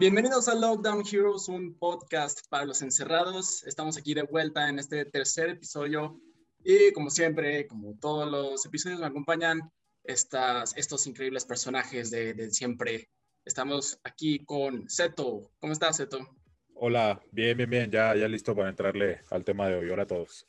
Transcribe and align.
Bienvenidos 0.00 0.48
a 0.48 0.54
Lockdown 0.54 1.04
Heroes, 1.06 1.46
un 1.48 1.74
podcast 1.74 2.40
para 2.48 2.64
los 2.64 2.80
encerrados. 2.80 3.62
Estamos 3.64 3.98
aquí 3.98 4.14
de 4.14 4.22
vuelta 4.22 4.66
en 4.70 4.78
este 4.78 5.04
tercer 5.04 5.50
episodio 5.50 6.18
y 6.64 6.90
como 6.94 7.10
siempre, 7.10 7.66
como 7.66 7.94
todos 7.98 8.26
los 8.30 8.64
episodios 8.64 8.98
me 8.98 9.04
acompañan 9.04 9.70
estas, 10.02 10.74
estos 10.78 11.06
increíbles 11.06 11.44
personajes 11.44 12.10
de, 12.10 12.32
de 12.32 12.50
siempre. 12.50 13.10
Estamos 13.44 14.00
aquí 14.02 14.42
con 14.46 14.88
Seto. 14.88 15.52
¿Cómo 15.58 15.74
estás, 15.74 15.98
Seto? 15.98 16.26
Hola, 16.72 17.20
bien, 17.30 17.58
bien, 17.58 17.68
bien, 17.68 17.90
ya, 17.90 18.16
ya 18.16 18.26
listo 18.26 18.56
para 18.56 18.70
entrarle 18.70 19.20
al 19.28 19.44
tema 19.44 19.68
de 19.68 19.74
hoy. 19.74 19.90
Hola 19.90 20.04
a 20.04 20.06
todos. 20.06 20.46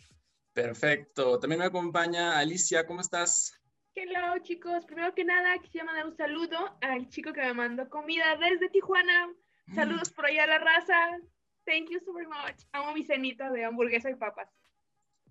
Perfecto. 0.53 1.39
También 1.39 1.59
me 1.59 1.65
acompaña 1.65 2.39
Alicia. 2.39 2.87
¿Cómo 2.87 3.01
estás? 3.01 3.60
Hello 3.95 4.37
chicos, 4.41 4.85
primero 4.85 5.13
que 5.13 5.23
nada 5.25 5.57
quisiera 5.59 5.85
mandar 5.85 6.05
un 6.07 6.15
saludo 6.15 6.77
al 6.81 7.09
chico 7.09 7.33
que 7.33 7.41
me 7.41 7.53
mandó 7.53 7.89
comida 7.89 8.37
desde 8.37 8.69
Tijuana. 8.69 9.33
Saludos 9.75 10.11
por 10.11 10.25
allá 10.25 10.45
a 10.45 10.47
la 10.47 10.59
raza. 10.59 11.17
Thank 11.65 11.89
you 11.89 11.99
so 11.99 12.13
much. 12.13 12.63
Amo 12.71 12.93
mi 12.93 13.03
cenita 13.03 13.49
de 13.51 13.65
hamburguesa 13.65 14.09
y 14.09 14.15
papas. 14.15 14.49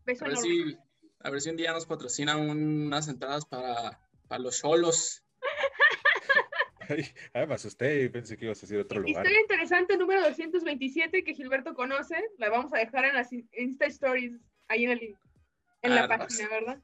Beso 0.05 0.25
A 0.25 0.29
ver, 0.29 0.39
enorme. 0.39 0.73
si, 0.73 0.79
a 1.21 1.31
ver 1.31 1.41
si 1.41 1.51
un 1.51 1.57
día 1.57 1.73
nos 1.73 1.87
patrocina 1.87 2.37
unas 2.37 3.09
entradas 3.09 3.47
para, 3.47 3.99
para 4.29 4.43
los 4.43 4.61
cholos. 4.61 5.25
Ay, 6.89 7.05
ay, 7.35 7.47
me 7.47 7.55
asusté 7.55 8.03
y 8.03 8.09
pensé 8.09 8.37
que 8.37 8.47
ibas 8.47 8.59
a 8.59 8.63
decir 8.63 8.77
otro 8.81 8.99
lugar. 8.99 9.25
Historia 9.25 9.41
interesante 9.43 9.97
número 9.97 10.23
227 10.23 11.23
que 11.23 11.35
Gilberto 11.35 11.73
conoce. 11.73 12.17
La 12.37 12.51
vamos 12.51 12.73
a 12.75 12.79
dejar 12.79 13.05
en 13.05 13.15
las 13.15 13.33
in- 13.33 13.49
Insta 13.53 13.87
Stories 13.87 14.33
ahí 14.67 14.87
en, 14.87 14.91
el, 14.91 15.17
en 15.83 15.95
la 15.95 16.05
Ah, 16.07 16.09
página, 16.19 16.49
¿verdad? 16.49 16.83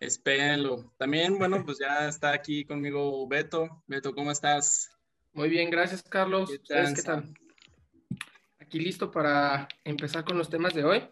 Espérenlo. 0.00 0.92
También, 0.98 1.38
bueno, 1.38 1.64
pues 1.64 1.78
ya 1.78 2.08
está 2.08 2.32
aquí 2.32 2.64
conmigo 2.64 3.26
Beto. 3.26 3.82
Beto, 3.86 4.14
¿cómo 4.14 4.30
estás? 4.30 4.90
Muy 5.32 5.48
bien, 5.48 5.70
gracias 5.70 6.02
Carlos. 6.02 6.50
¿Qué 6.50 7.02
tal? 7.02 7.34
Aquí 8.58 8.80
listo 8.80 9.10
para 9.10 9.68
empezar 9.84 10.24
con 10.24 10.36
los 10.36 10.50
temas 10.50 10.74
de 10.74 10.84
hoy. 10.84 11.08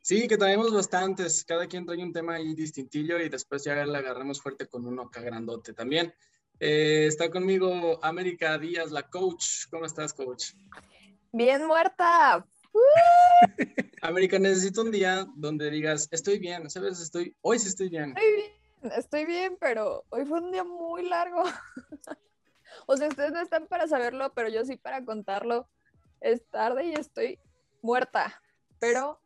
Sí, 0.00 0.26
que 0.26 0.36
traemos 0.36 0.74
bastantes. 0.74 1.44
Cada 1.44 1.66
quien 1.66 1.86
trae 1.86 2.02
un 2.02 2.12
tema 2.12 2.34
ahí 2.34 2.54
distintillo 2.54 3.20
y 3.20 3.28
después 3.28 3.64
ya 3.64 3.86
le 3.86 3.98
agarremos 3.98 4.42
fuerte 4.42 4.66
con 4.66 4.84
uno 4.84 5.02
acá 5.02 5.20
grandote 5.20 5.72
también. 5.72 6.12
Eh, 6.58 7.06
está 7.06 7.30
conmigo 7.30 8.04
América 8.04 8.58
Díaz, 8.58 8.90
la 8.90 9.08
coach. 9.08 9.68
¿Cómo 9.70 9.84
estás, 9.84 10.12
coach? 10.12 10.52
Bien 11.32 11.66
muerta. 11.66 12.46
América, 14.02 14.38
necesito 14.38 14.82
un 14.82 14.90
día 14.90 15.26
donde 15.36 15.70
digas, 15.70 16.08
estoy 16.10 16.38
bien, 16.38 16.68
¿sabes? 16.70 17.00
Estoy, 17.00 17.36
hoy 17.40 17.58
sí 17.58 17.68
estoy 17.68 17.88
bien. 17.88 18.14
Estoy 18.16 18.32
bien, 18.36 18.92
estoy 18.96 19.24
bien, 19.26 19.56
pero 19.60 20.04
hoy 20.10 20.24
fue 20.24 20.40
un 20.40 20.50
día 20.52 20.64
muy 20.64 21.08
largo. 21.08 21.42
o 22.86 22.96
sea, 22.96 23.08
ustedes 23.08 23.32
no 23.32 23.40
están 23.40 23.66
para 23.66 23.86
saberlo, 23.86 24.32
pero 24.34 24.48
yo 24.48 24.64
sí 24.64 24.76
para 24.76 25.04
contarlo. 25.04 25.68
Es 26.20 26.44
tarde 26.50 26.84
y 26.86 26.92
estoy 26.94 27.38
muerta, 27.82 28.40
pero 28.78 29.20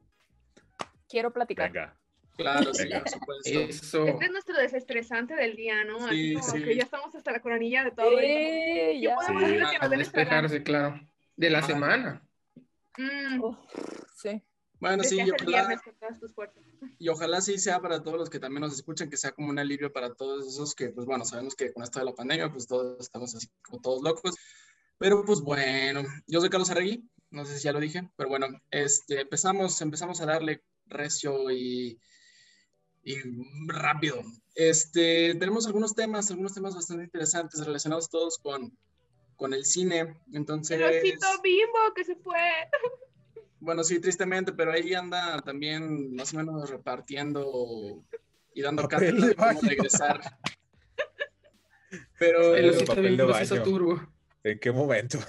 quiero 1.08 1.32
platicar. 1.32 1.70
Venga, 1.72 1.96
Claro, 2.38 2.74
sí, 2.74 2.86
por 2.90 3.08
supuesto. 3.08 3.48
Eso. 3.60 4.06
Este 4.08 4.24
es 4.26 4.30
nuestro 4.30 4.58
desestresante 4.58 5.34
del 5.34 5.56
día, 5.56 5.84
¿no? 5.84 6.04
Así 6.04 6.28
Sí, 6.28 6.34
como 6.34 6.48
sí. 6.48 6.64
que 6.64 6.76
ya 6.76 6.82
estamos 6.82 7.14
hasta 7.14 7.32
la 7.32 7.40
coronilla 7.40 7.82
de 7.84 7.92
todo. 7.92 8.12
y 8.20 8.26
Sí, 8.26 9.00
ya. 9.00 9.14
podemos 9.16 9.42
Sí. 9.42 9.54
que 9.54 9.78
nos 9.78 9.90
despejarse, 9.90 10.62
claro. 10.62 11.00
De 11.34 11.48
la 11.48 11.60
Ah. 11.60 11.62
semana. 11.62 12.25
Mm, 12.98 13.42
Uf, 13.42 13.56
sí. 14.16 14.42
Bueno, 14.78 15.04
sí, 15.04 15.16
y 15.16 15.30
ojalá, 15.30 15.82
y 16.98 17.08
ojalá 17.08 17.40
sí 17.40 17.58
sea 17.58 17.80
para 17.80 18.02
todos 18.02 18.18
los 18.18 18.30
que 18.30 18.38
también 18.38 18.60
nos 18.60 18.74
escuchan, 18.74 19.08
que 19.08 19.16
sea 19.16 19.32
como 19.32 19.48
un 19.48 19.58
alivio 19.58 19.92
para 19.92 20.14
todos 20.14 20.46
esos 20.46 20.74
que, 20.74 20.90
pues 20.90 21.06
bueno, 21.06 21.24
sabemos 21.24 21.54
que 21.54 21.72
con 21.72 21.82
esto 21.82 21.98
de 21.98 22.04
la 22.04 22.14
pandemia, 22.14 22.52
pues 22.52 22.66
todos 22.66 23.00
estamos 23.00 23.34
así 23.34 23.48
como 23.62 23.80
todos 23.80 24.02
locos. 24.02 24.34
Pero 24.98 25.24
pues 25.24 25.40
bueno, 25.40 26.02
yo 26.26 26.40
soy 26.40 26.50
Carlos 26.50 26.70
Arregui, 26.70 27.08
no 27.30 27.44
sé 27.44 27.56
si 27.56 27.64
ya 27.64 27.72
lo 27.72 27.80
dije, 27.80 28.08
pero 28.16 28.28
bueno, 28.28 28.46
este, 28.70 29.22
empezamos, 29.22 29.80
empezamos 29.80 30.20
a 30.20 30.26
darle 30.26 30.62
recio 30.86 31.50
y, 31.50 32.00
y 33.02 33.16
rápido. 33.66 34.22
Este, 34.54 35.34
tenemos 35.34 35.66
algunos 35.66 35.94
temas, 35.94 36.30
algunos 36.30 36.54
temas 36.54 36.74
bastante 36.74 37.04
interesantes 37.04 37.64
relacionados 37.64 38.08
todos 38.08 38.38
con, 38.38 38.76
con 39.36 39.52
el 39.54 39.64
cine. 39.64 40.16
Entonces, 40.32 40.80
El 40.80 40.84
osito 40.84 41.26
bimbo 41.42 41.94
que 41.94 42.04
se 42.04 42.16
fue. 42.16 42.38
bueno, 43.60 43.84
sí, 43.84 44.00
tristemente, 44.00 44.52
pero 44.52 44.72
ahí 44.72 44.94
anda 44.94 45.40
también 45.42 46.14
más 46.14 46.32
o 46.34 46.38
menos 46.38 46.68
repartiendo 46.70 48.02
y 48.54 48.62
dando 48.62 48.88
cátedra 48.88 49.20
de 49.20 49.28
de 49.28 49.34
cómo 49.34 49.60
regresar. 49.60 50.20
Pero 52.18 52.54
El 52.56 52.70
osito 52.70 52.86
papel 52.86 53.16
de 53.16 53.24
bimbo 53.24 53.34
se 53.34 53.44
hizo 53.44 53.62
turbo. 53.62 54.02
¿en 54.42 54.58
qué 54.58 54.72
momento? 54.72 55.18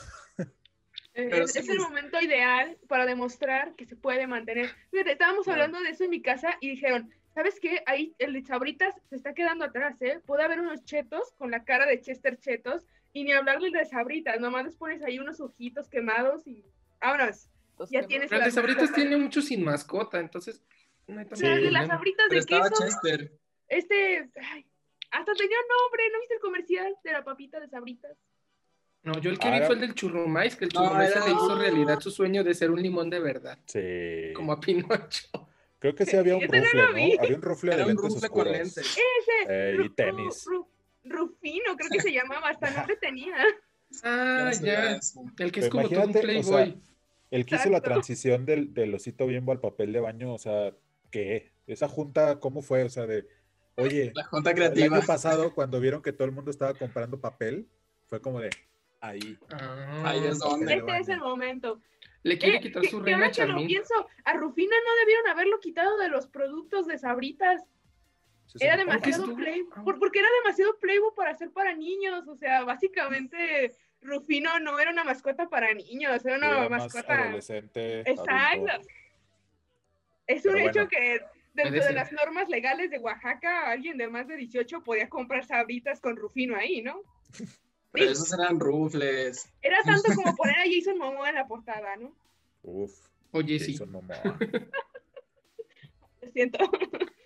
Eh, 1.14 1.30
Pero 1.32 1.46
es, 1.46 1.54
sí 1.54 1.58
es 1.60 1.70
el 1.70 1.78
es- 1.78 1.82
momento 1.82 2.22
ideal 2.22 2.78
para 2.88 3.08
demostrar 3.08 3.74
que 3.76 3.88
se 3.88 3.96
puede 3.96 4.28
mantener. 4.28 4.70
Fíjate, 4.92 5.14
estábamos 5.14 5.46
Claro. 5.46 5.64
hablando 5.64 5.80
de 5.84 5.90
eso 5.90 6.04
en 6.04 6.12
mi 6.12 6.22
casa 6.22 6.56
y 6.62 6.70
dijeron, 6.70 7.10
¿sabes 7.34 7.60
qué? 7.60 7.82
Ahí 7.88 8.14
el 8.20 8.34
de 8.34 8.44
Sabritas 8.44 8.94
se 9.10 9.16
está 9.16 9.34
quedando 9.34 9.66
atrás, 9.66 10.00
¿eh? 10.02 10.20
Puede 10.28 10.44
haber 10.44 10.60
unos 10.60 10.86
chetos 10.86 11.34
con 11.40 11.50
la 11.50 11.64
cara 11.64 11.88
de 11.88 12.00
Chester 12.02 12.38
Chetos 12.38 12.84
y 13.20 13.24
ni 13.24 13.32
hablarle 13.32 13.72
de 13.72 13.86
Sabritas, 13.86 14.40
nomás 14.40 14.66
les 14.66 14.76
pones 14.76 15.02
ahí 15.04 15.18
unos 15.20 15.40
ojitos 15.40 15.88
quemados 15.90 16.46
y 16.48 16.64
vámonos. 17.02 17.50
Pues 17.76 17.90
Ya 17.90 18.06
tienes 18.08 18.32
el 18.32 18.40
de 18.40 18.46
las 18.46 18.54
Sabritas 18.54 18.92
tiene 18.94 19.18
mucho 19.18 19.42
sin 19.42 19.64
mascota, 19.64 20.20
entonces 20.20 20.64
no 21.08 21.20
hay 21.20 21.26
tanto 21.26 21.36
Sí, 21.38 21.46
O 21.46 21.48
sea, 21.48 21.56
de 21.58 21.72
las. 21.72 21.88
Sabritas 21.88 22.30
de 22.30 22.46
queso, 22.46 22.70
Chester. 22.84 23.32
este, 23.68 24.30
ay, 24.42 24.66
hasta 25.12 25.34
tenía 25.34 25.58
nombre, 25.70 26.04
¿no 26.12 26.20
viste 26.20 26.36
el 26.36 26.42
comercial 26.42 26.96
de 27.04 27.12
la 27.12 27.24
papita 27.24 27.60
de 27.60 27.68
Sabritas? 27.70 28.18
No, 29.04 29.14
yo 29.22 29.30
el 29.30 29.40
que 29.40 29.48
Ah, 29.48 29.52
vi 29.52 29.58
era- 29.58 29.66
fue 29.68 29.76
el 29.76 29.82
del 29.82 29.94
churrumais, 29.96 30.56
que 30.56 30.66
el 30.66 30.72
No, 30.74 30.82
churrumais 30.84 31.12
se 31.12 31.18
era- 31.18 31.28
le 31.28 31.32
hizo 31.34 31.56
realidad 31.58 32.00
su 32.02 32.12
sueño 32.12 32.44
de 32.44 32.54
ser 32.54 32.72
un 32.72 32.82
limón 32.82 33.10
de 33.10 33.20
verdad, 33.20 33.58
Sí. 33.66 34.34
como 34.36 34.52
a 34.52 34.60
Pinocho. 34.60 35.28
Creo 35.80 35.94
que 35.94 36.06
sí 36.08 36.18
había 36.18 36.36
un 36.36 36.42
no 36.42 36.48
rufle. 36.48 36.74
¿no? 36.74 37.22
Había 37.24 37.36
un 37.36 37.42
rufle 37.42 37.76
de 37.76 37.84
un 37.84 37.88
lentes 37.90 38.24
oscuros. 38.24 38.54
Ese, 38.58 38.82
Eh, 39.48 39.78
y 39.86 39.90
tenis. 39.90 40.46
Ru- 40.48 40.58
Ru- 40.64 40.68
Rufino, 41.10 41.76
creo 41.78 41.90
que 41.90 42.02
se 42.02 42.12
llamaba, 42.12 42.50
hasta 42.50 42.70
nombre 42.90 42.96
tenía. 42.98 43.36
Ah, 44.04 44.52
ya. 44.62 45.00
El 45.40 45.52
que 45.52 45.60
es 45.62 45.70
como 45.70 45.88
todo 45.90 46.04
un 46.04 46.10
imagínate, 46.12 46.40
o 46.40 46.44
sea, 46.44 46.52
playboy. 46.58 46.82
El 47.32 47.46
que 47.46 47.56
hizo 47.56 47.70
la 47.70 47.82
transición 47.82 48.46
del, 48.46 48.74
del 48.74 48.94
osito 48.96 49.28
bimbo 49.28 49.52
al 49.52 49.60
papel 49.60 49.92
de 49.94 50.00
baño, 50.00 50.34
o 50.34 50.38
sea, 50.38 50.74
¿qué? 51.12 51.52
Esa 51.68 51.88
junta, 51.90 52.40
¿cómo 52.40 52.62
fue? 52.62 52.84
O 52.84 52.90
sea, 52.90 53.06
de, 53.06 53.28
oye, 53.76 54.12
La 54.16 54.24
junta 54.26 54.52
el 54.52 54.56
creativa. 54.56 54.98
año 54.98 55.06
pasado, 55.06 55.54
cuando 55.54 55.80
vieron 55.82 56.02
que 56.02 56.14
todo 56.14 56.26
el 56.26 56.34
mundo 56.34 56.52
estaba 56.52 56.74
comprando 56.74 57.20
papel, 57.20 57.68
fue 58.08 58.22
como 58.22 58.40
de, 58.40 58.50
ahí. 59.02 59.38
Ah, 59.52 60.04
Ahí 60.06 60.26
es 60.26 60.40
donde. 60.40 60.74
Este 60.76 60.98
es 61.00 61.10
el 61.10 61.20
momento. 61.20 61.82
Le 62.24 62.38
quiere 62.38 62.58
Eh, 62.58 62.62
quitar 62.62 62.82
que- 62.82 62.90
su 62.90 63.00
que 63.00 63.04
reina 63.12 63.26
ahora 63.28 63.32
que 63.32 63.46
lo 63.46 63.66
pienso, 63.68 63.94
a 64.26 64.34
Rufina 64.34 64.76
no 64.86 64.96
debieron 65.02 65.28
haberlo 65.28 65.60
quitado 65.60 65.98
de 65.98 66.10
los 66.10 66.28
productos 66.28 66.88
de 66.88 66.98
Sabritas. 66.98 67.62
Era 68.60 68.78
demasiado 68.78 69.24
estuvo- 69.24 69.36
play, 69.38 69.64
ah. 69.76 69.84
por- 69.84 70.00
porque 70.00 70.20
era 70.20 70.28
demasiado 70.44 70.78
playboy 70.80 71.12
para 71.16 71.32
hacer 71.32 71.52
para 71.52 71.74
niños. 71.76 72.28
O 72.28 72.36
sea, 72.36 72.64
básicamente 72.64 73.74
Rufino 74.02 74.60
no 74.60 74.80
era 74.80 74.92
una 74.92 75.04
mascota 75.04 75.50
para 75.50 75.74
niños, 75.74 76.26
era 76.26 76.38
una 76.38 76.48
era 76.50 76.70
más 76.70 76.84
mascota. 76.84 77.24
adolescente. 77.24 78.00
Exacto. 78.02 78.32
adulto. 78.72 78.88
Es 80.28 80.46
un 80.46 80.54
Pero 80.54 80.70
hecho 80.70 80.86
bueno. 80.86 80.90
que 80.90 81.22
dentro 81.54 81.74
de 81.76 81.82
ser. 81.84 81.94
las 81.96 82.12
normas 82.12 82.50
legales 82.50 82.92
de 82.92 83.00
Oaxaca, 83.00 83.72
alguien 83.72 83.98
de 83.98 84.08
más 84.08 84.28
de 84.28 84.36
18 84.36 84.84
podía 84.84 85.10
comprar 85.10 85.46
Sabritas 85.46 86.00
con 86.02 86.18
Rufino 86.18 86.56
ahí, 86.56 86.82
¿no? 86.82 87.02
Pero 87.92 88.12
esos 88.12 88.32
eran 88.34 88.60
rufles. 88.60 89.50
Era 89.62 89.82
tanto 89.84 90.14
como 90.14 90.36
poner 90.36 90.58
a 90.58 90.64
Jason 90.70 90.98
Momoa 90.98 91.30
en 91.30 91.36
la 91.36 91.48
portada, 91.48 91.96
¿no? 91.96 92.14
Uf, 92.62 92.92
Oye, 93.32 93.58
sí. 93.60 93.72
Jason 93.72 93.92
Momoa. 93.92 94.22
Lo 96.22 96.32
siento. 96.32 96.60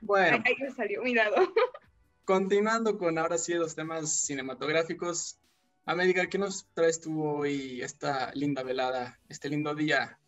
Bueno, 0.00 0.42
Ahí 0.44 0.54
me 0.60 0.70
salió 0.70 1.02
mi 1.02 1.14
dado. 1.14 1.34
continuando 2.26 2.98
con 2.98 3.16
ahora 3.16 3.38
sí 3.38 3.54
los 3.54 3.74
temas 3.74 4.10
cinematográficos. 4.10 5.38
América, 5.86 6.28
¿qué 6.28 6.36
nos 6.36 6.66
traes 6.74 7.00
tú 7.00 7.24
hoy 7.24 7.80
esta 7.80 8.32
linda 8.34 8.64
velada, 8.64 9.18
este 9.28 9.48
lindo 9.48 9.74
día? 9.74 10.18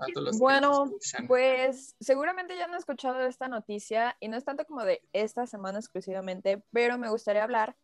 A 0.00 0.06
todos 0.12 0.26
los 0.26 0.38
Bueno? 0.38 0.90
Pues 1.28 1.94
seguramente 2.00 2.56
ya 2.56 2.64
han 2.64 2.74
escuchado 2.74 3.24
esta 3.26 3.46
noticia 3.46 4.16
y 4.18 4.26
no 4.28 4.36
es 4.36 4.44
tanto 4.44 4.64
como 4.64 4.84
de 4.84 5.00
esta 5.12 5.46
semana 5.46 5.78
exclusivamente, 5.78 6.62
pero 6.72 6.98
me 6.98 7.08
gustaría 7.08 7.44
hablar 7.44 7.76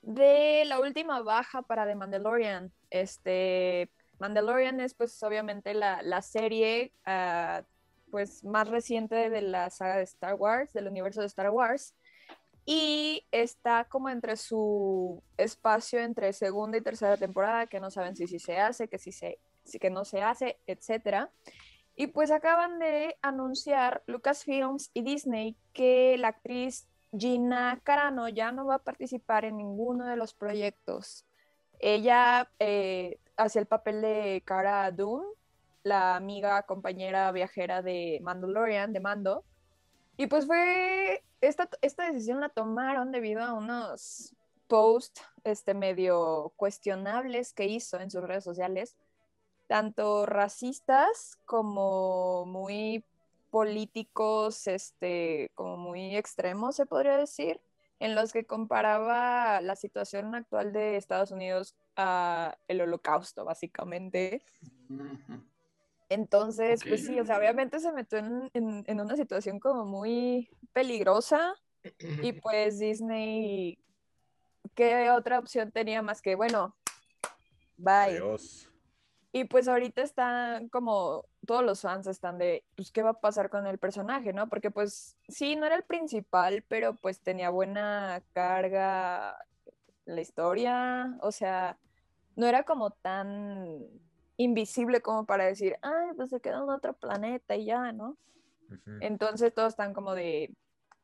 de 0.00 0.64
la 0.64 0.80
última 0.80 1.20
baja 1.20 1.60
para 1.60 1.86
The 1.86 1.96
Mandalorian. 1.96 2.72
Este, 2.88 3.90
Mandalorian 4.18 4.80
es 4.80 4.94
pues 4.94 5.22
obviamente 5.22 5.74
la, 5.74 6.00
la 6.00 6.22
serie 6.22 6.94
ah, 7.04 7.62
pues 8.10 8.44
más 8.44 8.68
reciente 8.68 9.30
de 9.30 9.42
la 9.42 9.70
saga 9.70 9.96
de 9.96 10.04
Star 10.04 10.34
Wars, 10.34 10.72
del 10.72 10.88
universo 10.88 11.20
de 11.20 11.26
Star 11.26 11.50
Wars. 11.50 11.94
Y 12.64 13.24
está 13.30 13.84
como 13.84 14.08
entre 14.08 14.36
su 14.36 15.22
espacio 15.36 16.00
entre 16.00 16.32
segunda 16.32 16.78
y 16.78 16.80
tercera 16.80 17.16
temporada, 17.16 17.66
que 17.66 17.78
no 17.78 17.90
saben 17.90 18.16
si, 18.16 18.26
si 18.26 18.40
se 18.40 18.58
hace, 18.58 18.88
que 18.88 18.98
si 18.98 19.12
se, 19.12 19.38
si 19.64 19.78
que 19.78 19.90
no 19.90 20.04
se 20.04 20.22
hace, 20.22 20.58
etcétera. 20.66 21.30
Y 21.94 22.08
pues 22.08 22.30
acaban 22.30 22.78
de 22.78 23.16
anunciar 23.22 24.02
Lucasfilms 24.06 24.90
y 24.92 25.02
Disney 25.02 25.56
que 25.72 26.16
la 26.18 26.28
actriz 26.28 26.88
Gina 27.16 27.80
Carano 27.82 28.28
ya 28.28 28.52
no 28.52 28.66
va 28.66 28.76
a 28.76 28.84
participar 28.84 29.44
en 29.44 29.56
ninguno 29.56 30.06
de 30.06 30.16
los 30.16 30.34
proyectos 30.34 31.24
Ella 31.78 32.50
eh, 32.58 33.18
hacía 33.36 33.60
el 33.60 33.66
papel 33.66 34.02
de 34.02 34.42
Cara 34.44 34.90
Dune, 34.90 35.26
la 35.86 36.16
amiga, 36.16 36.62
compañera 36.62 37.30
viajera 37.30 37.80
de 37.80 38.18
Mandalorian, 38.20 38.92
de 38.92 38.98
Mando. 38.98 39.44
Y 40.16 40.26
pues 40.26 40.44
fue, 40.44 41.22
esta, 41.40 41.68
esta 41.80 42.10
decisión 42.10 42.40
la 42.40 42.48
tomaron 42.48 43.12
debido 43.12 43.42
a 43.44 43.52
unos 43.52 44.34
posts 44.66 45.22
este, 45.44 45.74
medio 45.74 46.52
cuestionables 46.56 47.52
que 47.52 47.66
hizo 47.66 48.00
en 48.00 48.10
sus 48.10 48.24
redes 48.24 48.42
sociales, 48.42 48.96
tanto 49.68 50.26
racistas 50.26 51.38
como 51.44 52.46
muy 52.46 53.04
políticos, 53.52 54.66
este, 54.66 55.52
como 55.54 55.76
muy 55.76 56.16
extremos, 56.16 56.74
se 56.74 56.86
podría 56.86 57.16
decir, 57.16 57.60
en 58.00 58.16
los 58.16 58.32
que 58.32 58.44
comparaba 58.44 59.60
la 59.60 59.76
situación 59.76 60.34
actual 60.34 60.72
de 60.72 60.96
Estados 60.96 61.30
Unidos 61.30 61.76
a 61.94 62.58
el 62.66 62.80
holocausto, 62.80 63.44
básicamente. 63.44 64.42
Entonces, 66.08 66.84
pues 66.88 67.04
sí, 67.04 67.18
o 67.18 67.24
sea, 67.26 67.38
obviamente 67.38 67.80
se 67.80 67.92
metió 67.92 68.18
en, 68.18 68.50
en- 68.54 68.84
en 68.86 69.00
una 69.00 69.16
situación 69.16 69.58
como 69.58 69.84
muy 69.84 70.48
peligrosa 70.72 71.54
y 72.22 72.32
pues 72.32 72.78
Disney, 72.78 73.78
¿qué 74.74 75.10
otra 75.10 75.38
opción 75.38 75.72
tenía 75.72 76.02
más 76.02 76.22
que, 76.22 76.34
bueno, 76.36 76.76
bye? 77.76 78.18
Adiós. 78.18 78.70
Y 79.32 79.44
pues 79.44 79.68
ahorita 79.68 80.00
están 80.02 80.68
como, 80.70 81.24
todos 81.46 81.62
los 81.62 81.82
fans 81.82 82.06
están 82.06 82.38
de, 82.38 82.64
pues, 82.74 82.90
¿qué 82.90 83.02
va 83.02 83.10
a 83.10 83.20
pasar 83.20 83.50
con 83.50 83.66
el 83.66 83.78
personaje, 83.78 84.32
no? 84.32 84.48
Porque 84.48 84.70
pues 84.70 85.16
sí, 85.28 85.56
no 85.56 85.66
era 85.66 85.74
el 85.74 85.82
principal, 85.82 86.64
pero 86.68 86.94
pues 86.94 87.20
tenía 87.20 87.50
buena 87.50 88.22
carga 88.32 89.36
la 90.06 90.20
historia, 90.20 91.18
o 91.20 91.32
sea, 91.32 91.78
no 92.36 92.46
era 92.46 92.62
como 92.62 92.92
tan 92.92 93.80
invisible 94.36 95.00
como 95.00 95.26
para 95.26 95.44
decir, 95.44 95.76
ay, 95.82 96.08
pues 96.16 96.30
se 96.30 96.40
quedó 96.40 96.64
en 96.64 96.70
otro 96.70 96.94
planeta 96.94 97.56
y 97.56 97.66
ya, 97.66 97.92
¿no? 97.92 98.16
Entonces 99.00 99.54
todos 99.54 99.68
están 99.68 99.94
como 99.94 100.14
de, 100.14 100.54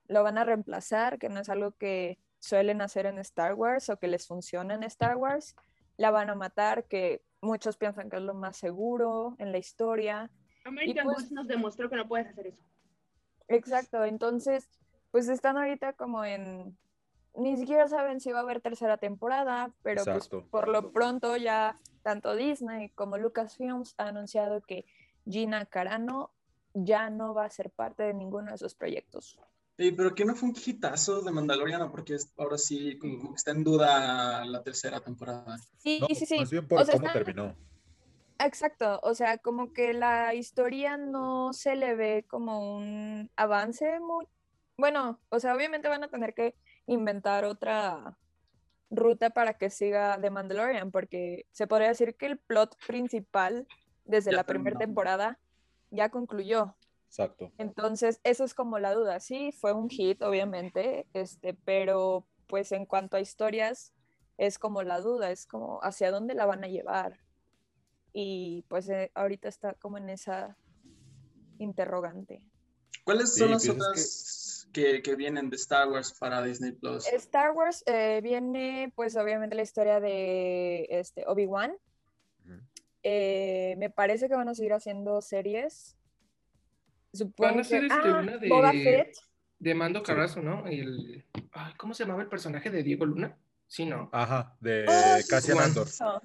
lo 0.09 0.23
van 0.23 0.39
a 0.39 0.45
reemplazar, 0.45 1.19
que 1.19 1.29
no 1.29 1.41
es 1.41 1.49
algo 1.49 1.73
que 1.73 2.19
suelen 2.39 2.83
hacer 2.83 3.07
en 3.07 3.19
Star 3.19 3.55
Wars 3.55 3.89
o 3.89 3.99
que 3.99 4.09
les 4.09 4.27
funciona 4.27 4.75
en 4.75 4.83
Star 4.83 5.17
Wars. 5.17 5.55
La 5.97 6.11
van 6.11 6.29
a 6.29 6.35
matar, 6.35 6.85
que 6.85 7.23
muchos 7.41 7.77
piensan 7.77 8.11
que 8.11 8.17
es 8.17 8.23
lo 8.23 8.35
más 8.35 8.57
seguro 8.57 9.37
en 9.39 9.53
la 9.53 9.59
historia. 9.59 10.31
American 10.65 11.05
pues- 11.05 11.19
Gods 11.19 11.33
nos 11.33 11.47
demostró 11.47 11.89
que 11.89 11.97
no 11.97 12.09
puedes 12.09 12.27
hacer 12.27 12.49
eso. 12.49 12.63
Exacto, 13.49 14.05
entonces, 14.05 14.69
pues 15.11 15.29
están 15.29 15.57
ahorita 15.57 15.93
como 15.93 16.25
en, 16.25 16.77
ni 17.35 17.57
siquiera 17.57 17.87
saben 17.89 18.21
si 18.21 18.33
va 18.33 18.39
a 18.39 18.43
haber 18.43 18.61
tercera 18.61 18.97
temporada, 18.97 19.73
pero 19.83 20.05
pues 20.05 20.29
por 20.29 20.69
lo 20.69 20.93
pronto 20.93 21.37
ya 21.37 21.79
tanto 22.03 22.35
Disney 22.37 22.91
como 22.91 23.17
Lucasfilms 23.19 23.95
ha 23.99 24.09
anunciado 24.09 24.61
que 24.63 24.85
Gina 25.29 25.65
Carano 25.67 26.31
ya 26.75 27.11
no 27.11 27.35
va 27.35 27.45
a 27.45 27.51
ser 27.51 27.71
parte 27.71 28.03
de 28.03 28.15
ninguno 28.15 28.51
de 28.53 28.59
sus 28.59 28.75
proyectos. 28.75 29.39
Sí, 29.79 29.91
pero 29.93 30.15
que 30.15 30.25
no 30.25 30.35
fue 30.35 30.51
un 30.51 30.55
hitazo 30.55 31.23
de 31.23 31.31
Mandalorian, 31.33 31.91
porque 31.91 32.17
ahora 32.37 32.59
sí 32.59 32.99
como 32.99 33.31
que 33.31 33.37
está 33.37 33.53
en 33.53 33.65
duda 33.65 34.45
la 34.45 34.63
tercera 34.63 35.01
temporada. 35.01 35.57
Sí, 35.79 35.99
No, 36.01 36.09
sí, 36.09 36.27
sí. 36.27 36.39
Más 36.39 36.51
bien 36.51 36.69
por 36.69 36.81
O 36.81 36.85
sea, 36.85 36.95
cómo 36.95 37.07
están- 37.07 37.25
terminó. 37.25 37.55
Exacto, 38.39 38.99
o 39.05 39.15
sea, 39.15 39.39
como 39.39 39.73
que 39.73 39.93
la 39.93 40.35
historia 40.35 40.97
no 40.97 41.53
se 41.53 41.77
le 41.77 41.95
ve 41.95 42.27
como 42.29 42.77
un 42.77 43.31
avance 43.37 44.01
muy... 44.01 44.27
Bueno, 44.77 45.21
o 45.29 45.39
sea, 45.39 45.55
obviamente 45.55 45.89
van 45.89 46.03
a 46.05 46.09
tener 46.09 46.35
que 46.35 46.57
inventar 46.87 47.45
otra 47.45 48.19
ruta 48.93 49.31
para 49.31 49.55
que 49.55 49.71
siga 49.71 50.19
The 50.21 50.31
Mandalorian, 50.31 50.91
porque 50.91 51.47
se 51.51 51.67
podría 51.67 51.89
decir 51.89 52.15
que 52.15 52.27
el 52.27 52.39
plot 52.39 52.77
principal 52.87 53.67
desde 54.05 54.31
Ya 54.31 54.37
la 54.37 54.45
primera 54.45 54.79
temporada 54.79 55.39
ya 55.91 56.11
concluyó. 56.11 56.77
Exacto. 57.09 57.53
Entonces, 57.59 58.21
eso 58.23 58.45
es 58.45 58.55
como 58.55 58.79
la 58.79 58.95
duda. 58.95 59.19
Sí, 59.21 59.53
fue 59.53 59.73
un 59.73 59.89
hit, 59.89 60.23
obviamente, 60.23 61.07
este, 61.13 61.55
pero 61.55 62.27
pues 62.47 62.73
en 62.73 62.87
cuanto 62.87 63.17
a 63.17 63.21
historias, 63.21 63.93
es 64.39 64.59
como 64.59 64.83
la 64.83 65.01
duda, 65.01 65.31
es 65.31 65.47
como 65.47 65.79
hacia 65.83 66.11
dónde 66.11 66.35
la 66.35 66.47
van 66.47 66.65
a 66.65 66.69
llevar. 66.69 67.21
Y 68.13 68.65
pues 68.69 68.89
eh, 68.89 69.11
ahorita 69.15 69.49
está 69.49 69.75
como 69.75 69.99
en 69.99 70.11
esa 70.11 70.57
interrogante. 71.59 72.43
¿Cuáles 73.05 73.35
Sí, 73.35 73.41
son 73.41 73.51
las 73.51 73.67
pues 73.67 73.69
es 73.69 73.75
otras 73.75 74.52
que, 74.73 75.03
que 75.03 75.15
vienen 75.17 75.51
de 75.51 75.57
Star 75.57 75.89
Wars 75.89 76.13
para 76.19 76.43
Disney 76.43 76.73
Plus? 76.73 77.07
Star 77.07 77.53
Wars 77.53 77.83
eh, 77.87 78.21
viene 78.23 78.93
pues 78.97 79.17
obviamente 79.17 79.55
la 79.57 79.63
historia 79.63 80.01
de 80.01 80.87
este, 80.91 81.25
Obi-Wan. 81.27 81.77
Eh, 83.05 83.75
me 83.79 83.91
parece 83.91 84.29
que 84.29 84.35
van 84.35 84.49
a 84.49 84.55
seguir 84.55 84.73
haciendo 84.73 85.21
series. 85.21 85.97
Supongo 87.13 87.51
Van 87.51 87.59
a 87.59 87.61
hacer 87.63 87.81
que- 87.81 87.87
este, 87.89 88.09
ah, 88.09 88.21
una 88.21 88.37
de- 88.39 88.49
Boba 88.49 88.73
Fett. 88.73 89.17
De 89.59 89.75
Mando 89.75 90.03
Carrazo, 90.03 90.41
¿no? 90.43 90.67
El... 90.67 91.25
ay, 91.53 91.75
¿Cómo 91.77 91.95
se 91.95 92.03
llamaba 92.05 92.23
el 92.23 92.29
personaje 92.29 92.69
de 92.71 92.83
Diego 92.83 93.05
Luna? 93.07 93.37
Sí, 93.69 93.87
¿no? 93.87 94.09
Ajá, 94.13 94.57
de 94.61 94.85
sí, 95.23 95.29
Cassian. 95.29 95.59
Andor. 95.59 95.87
Eso. 95.87 96.21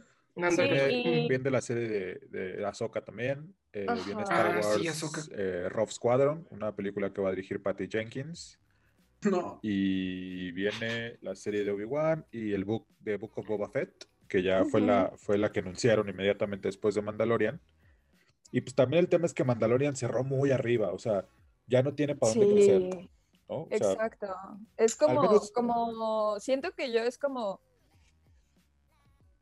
Sí. 0.51 0.61
Viene, 0.61 0.91
y- 0.91 1.27
viene 1.29 1.43
de 1.43 1.51
la 1.51 1.61
serie 1.61 1.87
de, 1.87 2.19
de 2.55 2.65
Ahsoka 2.65 3.03
también. 3.03 3.55
eh, 3.73 3.85
viene. 4.05 4.23
Star 4.23 4.47
Ah, 4.47 4.51
Wars 4.55 4.77
sí, 4.81 4.87
Ahsoka. 4.87 5.21
eh, 5.31 5.67
Rogue 5.69 5.91
Squadron, 5.91 6.47
una 6.51 6.75
película 6.75 7.11
que 7.13 7.21
va 7.21 7.29
a 7.29 7.31
dirigir 7.31 7.61
Patty 7.61 7.87
Jenkins. 7.89 8.59
No. 9.23 9.59
Y 9.63 10.51
viene 10.51 11.17
la 11.21 11.35
serie 11.35 11.63
de 11.63 11.71
Obi-Wan 11.71 12.25
y 12.31 12.53
el 12.53 12.65
book 12.65 12.87
de 12.99 13.17
Book 13.17 13.33
of 13.37 13.47
Boba 13.47 13.69
Fett, 13.69 14.05
que 14.27 14.43
ya 14.43 14.63
fue, 14.65 14.79
la, 14.81 15.11
fue 15.17 15.37
la 15.37 15.51
que 15.51 15.59
anunciaron 15.61 16.07
inmediatamente 16.09 16.67
después 16.67 16.93
de 16.95 17.01
Mandalorian. 17.01 17.59
Y 18.51 18.61
pues 18.61 18.75
también 18.75 18.99
el 19.01 19.09
tema 19.09 19.25
es 19.25 19.33
que 19.33 19.43
Mandalorian 19.43 19.95
cerró 19.95 20.23
muy 20.23 20.51
arriba, 20.51 20.91
o 20.93 20.99
sea, 20.99 21.25
ya 21.65 21.81
no 21.83 21.93
tiene 21.95 22.15
para 22.15 22.33
dónde 22.33 22.53
crecer, 22.53 22.81
Sí. 22.93 23.09
¿no? 23.49 23.61
O 23.63 23.67
sea, 23.69 23.91
Exacto. 23.91 24.27
Es 24.77 24.95
como, 24.95 25.21
menos- 25.23 25.51
como, 25.51 26.39
siento 26.39 26.71
que 26.73 26.91
yo 26.93 26.99
es 27.01 27.17
como, 27.17 27.59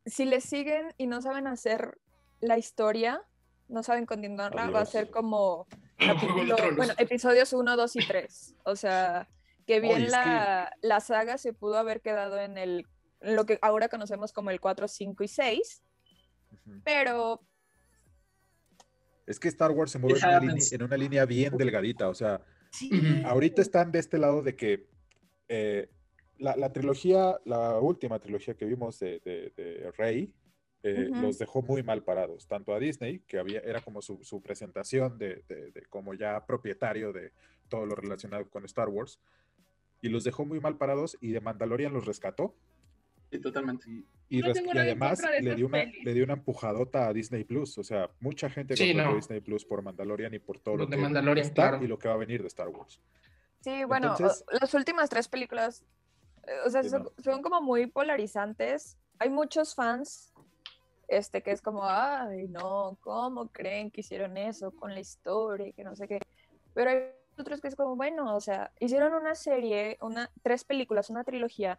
si 0.06 0.24
le 0.24 0.40
siguen 0.40 0.94
y 0.96 1.06
no 1.06 1.20
saben 1.20 1.46
hacer 1.46 1.98
la 2.40 2.58
historia, 2.58 3.22
no 3.68 3.82
saben 3.82 4.06
continuarla, 4.06 4.62
va 4.70 4.78
a 4.78 4.82
Adiós. 4.82 4.90
ser 4.90 5.10
como 5.10 5.66
capítulo- 5.98 6.56
bueno, 6.76 6.94
episodios 6.98 7.52
1, 7.52 7.76
2 7.76 7.96
y 7.96 8.06
3. 8.06 8.54
O 8.64 8.76
sea, 8.76 9.28
que 9.66 9.80
bien 9.80 10.02
es 10.02 10.10
la, 10.12 10.72
la 10.80 11.00
saga 11.00 11.38
se 11.38 11.52
pudo 11.52 11.76
haber 11.76 12.00
quedado 12.00 12.38
en 12.38 12.56
el 12.56 12.86
en 13.22 13.34
lo 13.34 13.46
que 13.46 13.58
ahora 13.62 13.88
conocemos 13.88 14.32
como 14.32 14.50
el 14.50 14.60
4, 14.60 14.86
5 14.86 15.24
y 15.24 15.28
6, 15.28 15.82
ujú. 16.52 16.80
pero 16.84 17.40
es 19.26 19.40
que 19.40 19.48
Star 19.48 19.70
Wars 19.72 19.90
se 19.90 19.98
mueve 19.98 20.18
en 20.20 20.28
una, 20.28 20.38
línea, 20.40 20.64
en 20.70 20.82
una 20.82 20.96
línea 20.96 21.24
bien 21.24 21.56
delgadita, 21.56 22.08
o 22.08 22.14
sea, 22.14 22.42
sí, 22.70 23.22
ahorita 23.24 23.62
están 23.62 23.90
de 23.90 23.98
este 23.98 24.18
lado 24.18 24.42
de 24.42 24.54
que 24.54 24.86
eh, 25.48 25.88
la, 26.38 26.56
la 26.56 26.72
trilogía, 26.72 27.38
la 27.44 27.78
última 27.78 28.18
trilogía 28.18 28.54
que 28.54 28.64
vimos 28.64 28.98
de, 28.98 29.20
de, 29.24 29.52
de 29.56 29.90
Rey, 29.96 30.32
eh, 30.82 31.08
los 31.10 31.38
dejó 31.38 31.62
muy 31.62 31.82
mal 31.82 32.02
parados, 32.02 32.46
tanto 32.46 32.72
a 32.74 32.78
Disney, 32.78 33.20
que 33.26 33.38
había, 33.38 33.60
era 33.60 33.80
como 33.80 34.00
su, 34.02 34.22
su 34.22 34.40
presentación 34.40 35.18
de, 35.18 35.42
de- 35.48 35.72
de 35.72 35.82
como 35.86 36.14
ya 36.14 36.44
propietario 36.46 37.12
de 37.12 37.32
todo 37.68 37.86
lo 37.86 37.96
relacionado 37.96 38.48
con 38.48 38.64
Star 38.66 38.88
Wars, 38.88 39.18
y 40.00 40.08
los 40.10 40.22
dejó 40.24 40.44
muy 40.44 40.60
mal 40.60 40.76
parados, 40.76 41.16
y 41.20 41.30
de 41.32 41.40
Mandalorian 41.40 41.92
los 41.92 42.04
rescató, 42.06 42.54
Sí, 43.32 43.40
totalmente. 43.40 43.90
y, 43.90 44.04
y 44.28 44.38
No 44.40 44.46
res- 44.46 44.54
tengo 44.54 44.70
y 44.70 44.74
nada 44.74 44.84
en 44.84 44.90
además 45.02 45.20
le 45.40 45.54
dio, 45.56 45.66
una, 45.66 45.84
le 45.84 46.14
dio 46.14 46.22
una 46.22 46.34
empujadota 46.34 47.08
a 47.08 47.12
Disney 47.12 47.42
Plus, 47.42 47.76
o 47.78 47.82
sea, 47.82 48.08
mucha 48.20 48.48
gente 48.48 48.76
Sí, 48.76 48.94
no. 48.94 49.16
Disney 49.16 49.40
Plus 49.40 49.64
por 49.64 49.82
Mandalorian 49.82 50.32
y 50.34 50.38
por 50.38 50.60
todo 50.60 50.76
Lo 50.76 50.84
lo 50.84 50.90
de 50.90 50.96
que 50.96 51.02
Mandalorian, 51.02 51.44
está 51.46 51.70
claro. 51.70 51.84
y 51.84 51.88
lo 51.88 51.98
que 51.98 52.06
va 52.06 52.14
a 52.14 52.18
venir 52.18 52.42
de 52.42 52.46
Star 52.48 52.68
Wars. 52.68 53.00
Sí, 53.62 53.82
bueno, 53.84 54.12
Entonces- 54.12 54.44
las 54.60 54.72
últimas 54.74 55.10
tres 55.10 55.26
películas, 55.26 55.82
o 56.64 56.70
sea, 56.70 56.82
son, 56.84 57.08
son 57.22 57.42
como 57.42 57.60
muy 57.60 57.86
polarizantes. 57.86 58.96
Hay 59.18 59.30
muchos 59.30 59.74
fans, 59.74 60.32
este, 61.08 61.42
que 61.42 61.52
es 61.52 61.62
como, 61.62 61.84
ay, 61.84 62.48
no, 62.48 62.98
¿cómo 63.00 63.48
creen 63.48 63.90
que 63.90 64.00
hicieron 64.00 64.36
eso 64.36 64.70
con 64.72 64.94
la 64.94 65.00
historia 65.00 65.68
y 65.68 65.72
que 65.72 65.84
no 65.84 65.94
sé 65.96 66.08
qué? 66.08 66.20
Pero 66.74 66.90
hay 66.90 66.98
otros 67.38 67.60
que 67.60 67.68
es 67.68 67.76
como, 67.76 67.96
bueno, 67.96 68.34
o 68.34 68.40
sea, 68.40 68.72
hicieron 68.80 69.14
una 69.14 69.34
serie, 69.34 69.98
una, 70.00 70.30
tres 70.42 70.64
películas, 70.64 71.10
una 71.10 71.24
trilogía, 71.24 71.78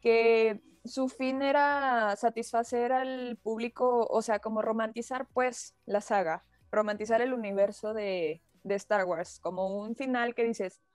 que 0.00 0.60
su 0.84 1.08
fin 1.08 1.42
era 1.42 2.14
satisfacer 2.16 2.92
al 2.92 3.36
público, 3.42 4.06
o 4.08 4.22
sea, 4.22 4.38
como 4.38 4.62
romantizar, 4.62 5.26
pues, 5.32 5.74
la 5.86 6.00
saga, 6.00 6.44
romantizar 6.70 7.20
el 7.20 7.32
universo 7.32 7.94
de, 7.94 8.42
de 8.62 8.74
Star 8.74 9.04
Wars, 9.04 9.40
como 9.40 9.78
un 9.78 9.94
final 9.96 10.34
que 10.34 10.44
dices, 10.44 10.80
"Ah, 10.80 10.87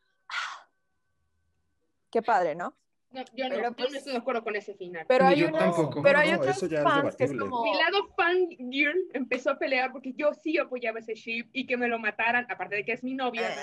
qué 2.13 2.21
padre, 2.21 2.53
¿no? 2.53 2.75
No, 3.11 3.23
yo 3.35 3.47
no, 3.49 3.55
Pero, 3.55 3.69
yo 3.69 3.75
pues, 3.75 3.91
no 3.91 3.97
estoy 3.97 4.13
de 4.13 4.17
acuerdo 4.19 4.43
con 4.43 4.55
ese 4.55 4.73
final. 4.75 5.05
Pero 5.07 5.25
hay 5.25 5.39
yo 5.39 5.47
unos, 5.47 5.59
tampoco. 5.59 6.01
pero 6.01 6.17
No, 6.17 6.23
hay 6.23 6.31
no, 6.31 6.37
otros 6.37 6.57
eso 6.57 6.65
ya 6.67 6.79
es 6.79 6.83
fans 6.83 7.15
que 7.15 7.23
es 7.25 7.31
como, 7.37 7.63
Mi 7.63 7.71
lado 7.75 8.07
fangirl 8.17 8.99
empezó 9.13 9.51
a 9.51 9.59
pelear 9.59 9.91
porque 9.91 10.13
yo 10.13 10.33
sí 10.33 10.57
apoyaba 10.57 10.99
ese 10.99 11.13
ship 11.13 11.47
y 11.53 11.67
que 11.67 11.77
me 11.77 11.87
lo 11.87 11.99
mataran, 11.99 12.47
aparte 12.49 12.75
de 12.75 12.85
que 12.85 12.93
es 12.93 13.03
mi 13.03 13.13
novia. 13.13 13.49
No, 13.49 13.55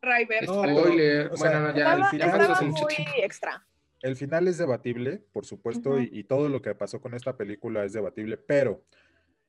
pero, 0.00 0.46
Spoiler. 0.46 1.32
o 1.32 1.36
sea, 1.36 1.50
bueno, 1.50 1.66
no, 1.68 1.74
ya, 1.76 1.82
estaba, 1.82 2.04
al 2.04 2.10
final 2.10 2.28
estaba 2.40 2.62
mucho 2.62 2.84
muy 2.84 3.06
extra. 3.22 3.66
el 4.02 4.16
final 4.16 4.48
es 4.48 4.58
debatible, 4.58 5.22
por 5.32 5.46
supuesto, 5.46 5.90
Ujú. 5.90 6.00
y, 6.00 6.10
y 6.20 6.24
todo 6.24 6.48
lo 6.48 6.60
que 6.62 6.74
pasó 6.74 7.00
con 7.00 7.14
esta 7.14 7.36
película 7.36 7.84
es 7.84 7.92
debatible, 7.92 8.36
pero 8.36 8.82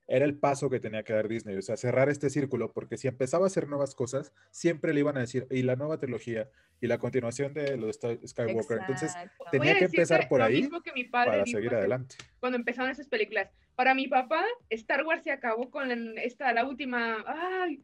era 0.08 0.26
el 0.26 0.38
paso 0.38 0.70
que 0.70 0.80
tenía 0.80 1.04
que 1.04 1.14
dar 1.14 1.28
Disney, 1.28 1.56
o 1.56 1.62
sea, 1.62 1.78
cerrar 1.78 2.10
este 2.10 2.30
círculo, 2.30 2.72
porque 2.74 2.98
si 2.98 3.08
empezaba 3.08 3.46
a 3.46 3.48
hacer 3.48 3.68
nuevas 3.70 3.96
cosas, 3.96 4.34
siempre 4.52 4.94
le 4.94 5.00
iban 5.00 5.16
a 5.18 5.22
decir, 5.22 5.48
y 5.50 5.62
la 5.64 5.76
nueva 5.76 5.98
trilogía, 5.98 6.50
y 6.82 6.88
la 6.88 6.98
continuación 6.98 7.54
de 7.54 7.78
lo 7.78 7.86
de 7.86 7.92
Star- 7.92 8.20
Skywalker, 8.28 8.80
entonces 8.80 9.14
tenía 9.52 9.78
que 9.78 9.86
empezar 9.86 10.28
por 10.28 10.42
ahí 10.42 10.62
mismo 10.62 10.82
que 10.82 10.92
mi 10.92 11.06
padre 11.06 11.32
para 11.32 11.44
dijo 11.46 11.58
seguir 11.58 11.74
adelante. 11.76 12.16
cuando 12.40 12.58
empezaron 12.58 12.92
esas 12.92 13.08
películas. 13.08 13.50
Para 13.76 13.96
mi 13.96 14.08
papá, 14.08 14.44
Star 14.70 15.04
Wars 15.06 15.24
se 15.24 15.32
acabó 15.32 15.72
con 15.72 15.90
esta, 16.20 16.52
la 16.54 16.66
última, 16.68 17.24
ay, 17.26 17.82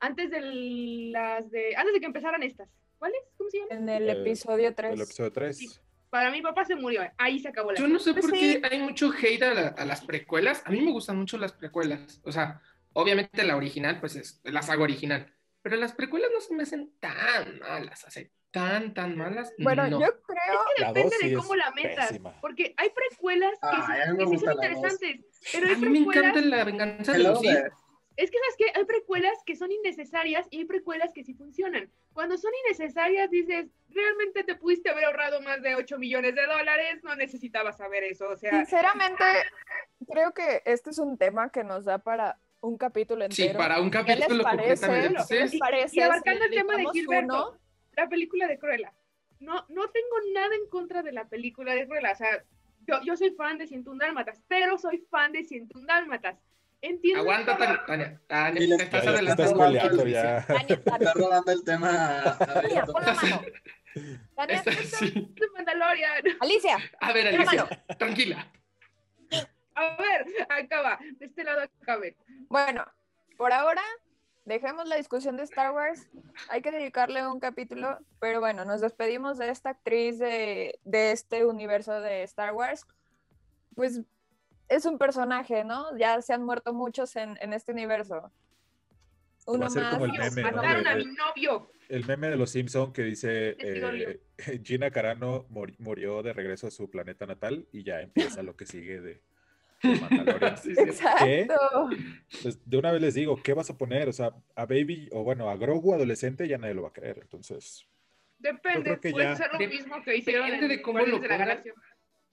antes 0.00 0.30
de 0.30 0.40
las 1.12 1.48
de, 1.50 1.76
antes 1.76 1.94
de 1.94 2.00
que 2.00 2.06
empezaran 2.06 2.42
estas. 2.42 2.68
¿Cuáles? 2.98 3.20
¿Cómo 3.36 3.48
se 3.50 3.58
llaman? 3.58 3.78
En 3.82 3.88
el 3.88 4.08
Eh, 4.08 4.12
episodio 4.22 4.68
El 4.68 4.74
3. 4.74 5.00
episodio 5.00 5.32
3. 5.32 5.56
Sí. 5.58 5.68
Para 6.14 6.30
mi 6.30 6.40
papá 6.42 6.64
se 6.64 6.76
murió, 6.76 7.02
ahí 7.18 7.40
se 7.40 7.48
acabó 7.48 7.72
la 7.72 7.80
Yo 7.80 7.88
no 7.88 7.98
sé 7.98 8.12
Pues 8.12 8.26
por 8.26 8.38
sí. 8.38 8.60
qué 8.62 8.68
hay 8.70 8.78
mucho 8.78 9.10
hate 9.10 9.42
a, 9.42 9.52
la- 9.52 9.68
a 9.76 9.84
las 9.84 10.04
precuelas. 10.04 10.62
A 10.64 10.70
mí 10.70 10.80
me 10.80 10.92
gustan 10.92 11.16
mucho 11.18 11.36
las 11.38 11.52
precuelas. 11.52 12.20
O 12.22 12.30
sea, 12.30 12.60
obviamente 12.92 13.42
la 13.42 13.56
original, 13.56 13.98
pues 13.98 14.14
es 14.14 14.40
la 14.44 14.62
saga 14.62 14.84
original. 14.84 15.34
Pero 15.60 15.74
las 15.74 15.92
precuelas 15.92 16.30
no 16.32 16.40
se 16.40 16.54
me 16.54 16.62
hacen 16.62 16.92
tan 17.00 17.58
malas, 17.58 18.04
así, 18.04 18.30
tan, 18.52 18.94
tan 18.94 19.16
malas. 19.16 19.52
Bueno, 19.58 19.88
no. 19.88 20.00
yo 20.00 20.06
creo. 20.22 20.60
La 20.78 20.92
Depende 20.92 21.02
dos 21.02 21.14
sí 21.20 21.26
de 21.26 21.32
es 21.34 21.38
cómo 21.40 21.56
la 21.56 21.70
metas. 21.72 22.08
pésima. 22.10 22.40
Porque 22.40 22.74
hay 22.76 22.90
precuelas 22.90 23.52
que, 23.60 23.68
Ay, 23.72 23.82
sí- 24.06 24.12
me 24.12 24.18
que 24.18 24.30
sí 24.30 24.38
son 24.44 24.52
interesantes. 24.52 25.20
Pero 25.52 25.66
hay 25.66 25.74
A 25.74 25.76
mí 25.78 25.86
me 25.86 25.90
precuelas 26.06 26.24
encanta 26.30 26.40
la 26.56 26.64
venganza 26.64 27.12
de 27.12 27.18
los. 27.18 27.40
Es 28.16 28.30
que, 28.30 28.38
¿sabes 28.38 28.54
qué? 28.58 28.78
Hay 28.78 28.84
precuelas 28.84 29.36
que 29.44 29.56
son 29.56 29.72
innecesarias 29.72 30.46
y 30.50 30.58
hay 30.58 30.64
precuelas 30.66 31.12
que 31.12 31.24
sí 31.24 31.34
funcionan. 31.34 31.90
Cuando 32.12 32.38
son 32.38 32.52
innecesarias, 32.66 33.28
dices, 33.30 33.66
realmente 33.88 34.44
te 34.44 34.54
pudiste 34.54 34.90
haber 34.90 35.04
ahorrado 35.06 35.40
más 35.40 35.60
de 35.62 35.74
8 35.74 35.98
millones 35.98 36.34
de 36.34 36.46
dólares, 36.46 37.02
no 37.02 37.16
necesitabas 37.16 37.76
saber 37.76 38.04
eso. 38.04 38.28
O 38.28 38.36
sea, 38.36 38.50
Sinceramente, 38.52 39.24
creo 40.08 40.32
que 40.32 40.62
este 40.64 40.90
es 40.90 40.98
un 40.98 41.18
tema 41.18 41.50
que 41.50 41.64
nos 41.64 41.84
da 41.84 41.98
para 41.98 42.38
un 42.60 42.78
capítulo 42.78 43.26
Sí, 43.30 43.42
entero. 43.42 43.58
para 43.58 43.80
un 43.80 43.90
¿Qué 43.90 43.98
les 43.98 44.20
capítulo 44.20 44.42
parece? 44.44 44.86
completamente. 44.86 45.22
¿Qué 45.28 45.40
les 45.40 45.50
Sí, 45.50 45.58
parece? 45.58 45.96
Y 45.96 46.02
abarcando 46.02 46.44
si 46.44 46.48
el 46.50 46.54
tema 46.54 46.76
de 46.76 46.86
Gilberto. 46.92 47.48
uno? 47.50 47.58
la 47.96 48.08
película 48.08 48.46
de 48.48 48.58
Cruella. 48.58 48.92
No, 49.40 49.66
no 49.68 49.90
tengo 49.90 50.16
nada 50.32 50.54
en 50.54 50.68
contra 50.68 51.02
de 51.02 51.12
la 51.12 51.28
película 51.28 51.74
de 51.74 51.86
Cruella. 51.86 52.12
O 52.12 52.16
sea, 52.16 52.44
yo, 52.86 53.00
yo 53.04 53.16
soy 53.16 53.30
fan 53.34 53.58
de 53.58 53.66
101 53.66 53.98
Dálmatas, 53.98 54.40
pero 54.48 54.78
soy 54.78 54.98
fan 55.10 55.32
de 55.32 55.44
101 55.44 55.86
Dálmatas. 55.86 56.38
Entiendo. 56.86 57.20
Aguanta, 57.22 57.56
que- 57.56 57.64
Tania. 57.64 57.84
Tania, 57.86 58.20
Tania, 58.26 58.60
te 58.60 58.66
Ya, 58.68 58.76
estás 58.84 59.04
ya 59.04 59.10
adelantando. 59.10 59.64
estás 59.66 60.04
ya. 60.06 60.44
Tania, 60.46 60.82
Tania, 60.84 61.00
Está 61.00 61.12
robando 61.14 61.52
el 61.52 61.64
tema. 61.64 62.36
Tania, 62.38 62.84
pon 62.84 63.04
la 63.06 63.14
mano. 63.14 63.42
Tania, 64.36 64.56
Está- 64.66 64.72
sí. 64.72 65.10
de 65.10 65.46
Mandalorian. 65.54 66.22
Alicia, 66.40 66.76
A 67.00 67.12
ver, 67.12 67.28
Alicia, 67.28 67.84
tranquila. 67.98 68.52
A 69.76 69.96
ver, 69.96 70.26
acaba. 70.50 70.98
De 71.18 71.24
este 71.26 71.42
lado 71.42 71.62
acabe. 71.82 72.16
Bueno, 72.48 72.84
por 73.38 73.52
ahora 73.52 73.82
dejemos 74.44 74.86
la 74.86 74.96
discusión 74.96 75.36
de 75.38 75.44
Star 75.44 75.72
Wars. 75.72 76.06
Hay 76.50 76.60
que 76.60 76.70
dedicarle 76.70 77.26
un 77.26 77.40
capítulo, 77.40 77.98
pero 78.20 78.40
bueno, 78.40 78.64
nos 78.66 78.82
despedimos 78.82 79.38
de 79.38 79.48
esta 79.48 79.70
actriz 79.70 80.18
de, 80.18 80.78
de 80.84 81.12
este 81.12 81.46
universo 81.46 81.98
de 82.00 82.22
Star 82.24 82.52
Wars. 82.52 82.86
Pues 83.74 84.02
es 84.68 84.84
un 84.86 84.98
personaje, 84.98 85.64
¿no? 85.64 85.96
Ya 85.98 86.20
se 86.22 86.32
han 86.32 86.42
muerto 86.44 86.72
muchos 86.72 87.14
en, 87.16 87.36
en 87.40 87.52
este 87.52 87.72
universo. 87.72 88.14
Va 88.22 89.52
Uno 89.52 89.66
a 89.66 89.70
ser 89.70 89.82
más. 89.82 89.92
como 89.94 90.04
el 90.06 90.12
meme, 90.12 90.42
¿no? 90.42 90.56
Mataron 90.56 90.82
De- 90.84 90.88
a 90.90 90.96
mi 90.96 91.04
novio. 91.06 91.70
El 91.88 92.06
meme 92.06 92.28
de 92.28 92.36
los 92.36 92.50
Simpson 92.50 92.92
que 92.94 93.02
dice 93.02 93.56
eh, 93.58 94.20
Gina 94.64 94.90
Carano 94.90 95.44
mur- 95.50 95.74
murió 95.78 96.22
de 96.22 96.32
regreso 96.32 96.66
a 96.66 96.70
su 96.70 96.90
planeta 96.90 97.26
natal 97.26 97.66
y 97.72 97.82
ya 97.84 98.00
empieza 98.00 98.42
lo 98.42 98.56
que 98.56 98.64
sigue 98.64 99.02
de, 99.02 99.22
de 99.82 100.00
Mandalorian. 100.00 100.54
Exacto. 100.78 101.90
Pues, 102.42 102.58
de 102.68 102.76
una 102.78 102.90
vez 102.90 103.02
les 103.02 103.14
digo, 103.14 103.36
¿qué 103.42 103.52
vas 103.52 103.68
a 103.68 103.76
poner? 103.76 104.08
O 104.08 104.14
sea, 104.14 104.32
a 104.56 104.64
Baby, 104.64 105.10
o 105.12 105.24
bueno, 105.24 105.50
a 105.50 105.56
Grogu 105.56 105.92
adolescente 105.92 106.48
ya 106.48 106.56
nadie 106.56 106.72
lo 106.74 106.82
va 106.82 106.88
a 106.88 106.92
creer. 106.94 107.18
Entonces, 107.20 107.86
Depende, 108.38 108.96
puede 108.96 109.24
ya- 109.24 109.36
ser 109.36 109.52
lo 109.52 109.58
De- 109.58 109.68
mismo 109.68 110.02
que 110.02 110.16
hicieron 110.16 110.46
depende 110.46 110.66
en 110.66 110.76
de 110.78 110.82
cómo 110.82 111.00
lo 111.00 111.18
de 111.18 111.28
la. 111.28 111.62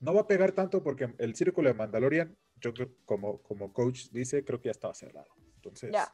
No 0.01 0.13
va 0.13 0.22
a 0.22 0.27
pegar 0.27 0.51
tanto 0.51 0.84
porque 0.84 1.13
el 1.17 1.36
círculo 1.36 1.70
de 1.70 1.75
Mandalorian, 1.75 2.36
yo 2.60 2.74
creo, 2.74 2.89
como, 3.05 3.41
como 3.41 3.72
coach 3.72 4.10
dice, 4.12 4.43
creo 4.43 4.60
que 4.60 4.65
ya 4.67 4.72
estaba 4.72 4.93
cerrado. 4.93 5.27
Entonces, 5.55 5.91
Ya. 5.91 6.12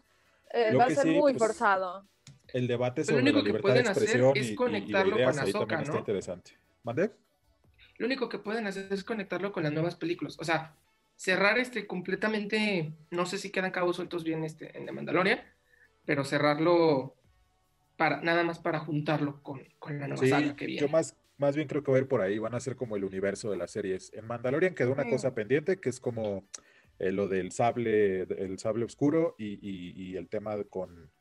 Eh, 0.54 0.72
Lo 0.72 0.80
va 0.80 0.86
a 0.86 0.90
ser 0.90 1.04
sí, 1.04 1.10
muy 1.10 1.34
pues, 1.34 1.44
forzado. 1.44 2.08
el 2.54 2.68
debate 2.68 3.02
lo 3.02 3.06
sobre 3.06 3.18
la 3.18 3.22
único 3.24 3.40
que 3.40 3.48
libertad 3.48 3.58
de 3.58 3.74
pueden 3.74 3.88
hacer 3.90 4.04
expresión 4.04 4.38
es 4.38 5.96
interesante. 5.98 6.52
¿Mande? 6.84 7.12
Lo 7.98 8.06
único 8.06 8.30
que 8.30 8.40
pueden 8.40 8.66
hacer 8.68 8.88
es 8.94 9.04
conectarlo 9.04 9.52
con 9.52 9.64
las 9.64 9.74
nuevas 9.74 9.96
películas. 9.96 10.38
O 10.40 10.46
sea, 10.46 10.74
cerrar 11.18 11.58
este 11.58 11.86
completamente, 11.86 12.94
no 13.12 13.26
sé 13.26 13.38
si 13.38 13.50
quedan 13.50 13.72
cabos 13.72 13.98
sueltos 13.98 14.24
bien 14.24 14.44
este, 14.46 14.78
en 14.78 14.86
The 14.86 14.92
Mandalorian, 14.94 15.42
pero 16.06 16.24
cerrarlo 16.24 17.16
para, 17.98 18.22
nada 18.22 18.44
más 18.44 18.60
para 18.60 18.80
juntarlo 18.80 19.42
con, 19.44 19.62
con 19.80 20.00
la 20.00 20.08
nueva 20.08 20.24
Sí, 20.24 20.30
saga 20.30 20.56
que 20.56 20.66
viene. 20.68 20.82
yo 20.82 20.88
más, 20.88 21.18
más 21.38 21.56
bien 21.56 21.68
creo 21.68 21.84
que 21.84 21.92
va 21.92 21.98
a 21.98 22.02
ir 22.02 22.08
por 22.08 22.22
ahí, 22.22 22.40
van 22.40 22.56
a 22.56 22.60
ser 22.60 22.76
como 22.76 22.96
el 22.96 23.04
universo 23.04 23.52
de 23.52 23.58
las 23.58 23.72
series. 23.72 24.12
En 24.14 24.26
Mandalorian 24.26 24.74
quedó 24.76 24.92
una 24.92 25.04
Sí. 25.04 25.10
cosa 25.12 25.34
pendiente 25.36 25.80
que 25.80 25.90
es 25.90 26.00
como 26.00 26.48
eh, 27.00 27.12
lo 27.12 27.28
del 27.28 27.52
sable, 27.52 28.22
el 28.24 28.58
sable 28.60 28.86
oscuro 28.86 29.36
y, 29.38 29.54
y- 29.62 29.94
y 30.12 30.18
el 30.18 30.30
tema 30.30 30.56
con, 30.64 31.12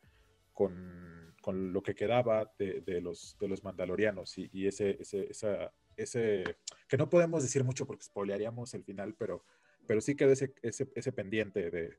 con, 0.54 1.34
con 1.42 1.72
lo 1.72 1.82
que 1.82 1.94
quedaba 1.94 2.50
de, 2.58 2.80
de 2.80 3.00
los, 3.00 3.36
de 3.38 3.48
los 3.48 3.62
mandalorianos 3.62 4.38
y, 4.38 4.48
y 4.52 4.66
ese, 4.66 4.96
ese, 5.00 5.26
esa, 5.30 5.72
ese, 5.96 6.44
que 6.88 6.96
no 6.96 7.10
podemos 7.10 7.42
decir 7.42 7.62
mucho 7.62 7.86
porque 7.86 8.04
spoilearíamos 8.04 8.72
el 8.74 8.84
final, 8.84 9.14
pero, 9.18 9.44
pero 9.86 10.00
sí 10.00 10.14
quedó 10.16 10.32
ese, 10.32 10.54
ese, 10.62 10.88
ese 10.94 11.12
pendiente 11.12 11.70
de, 11.70 11.98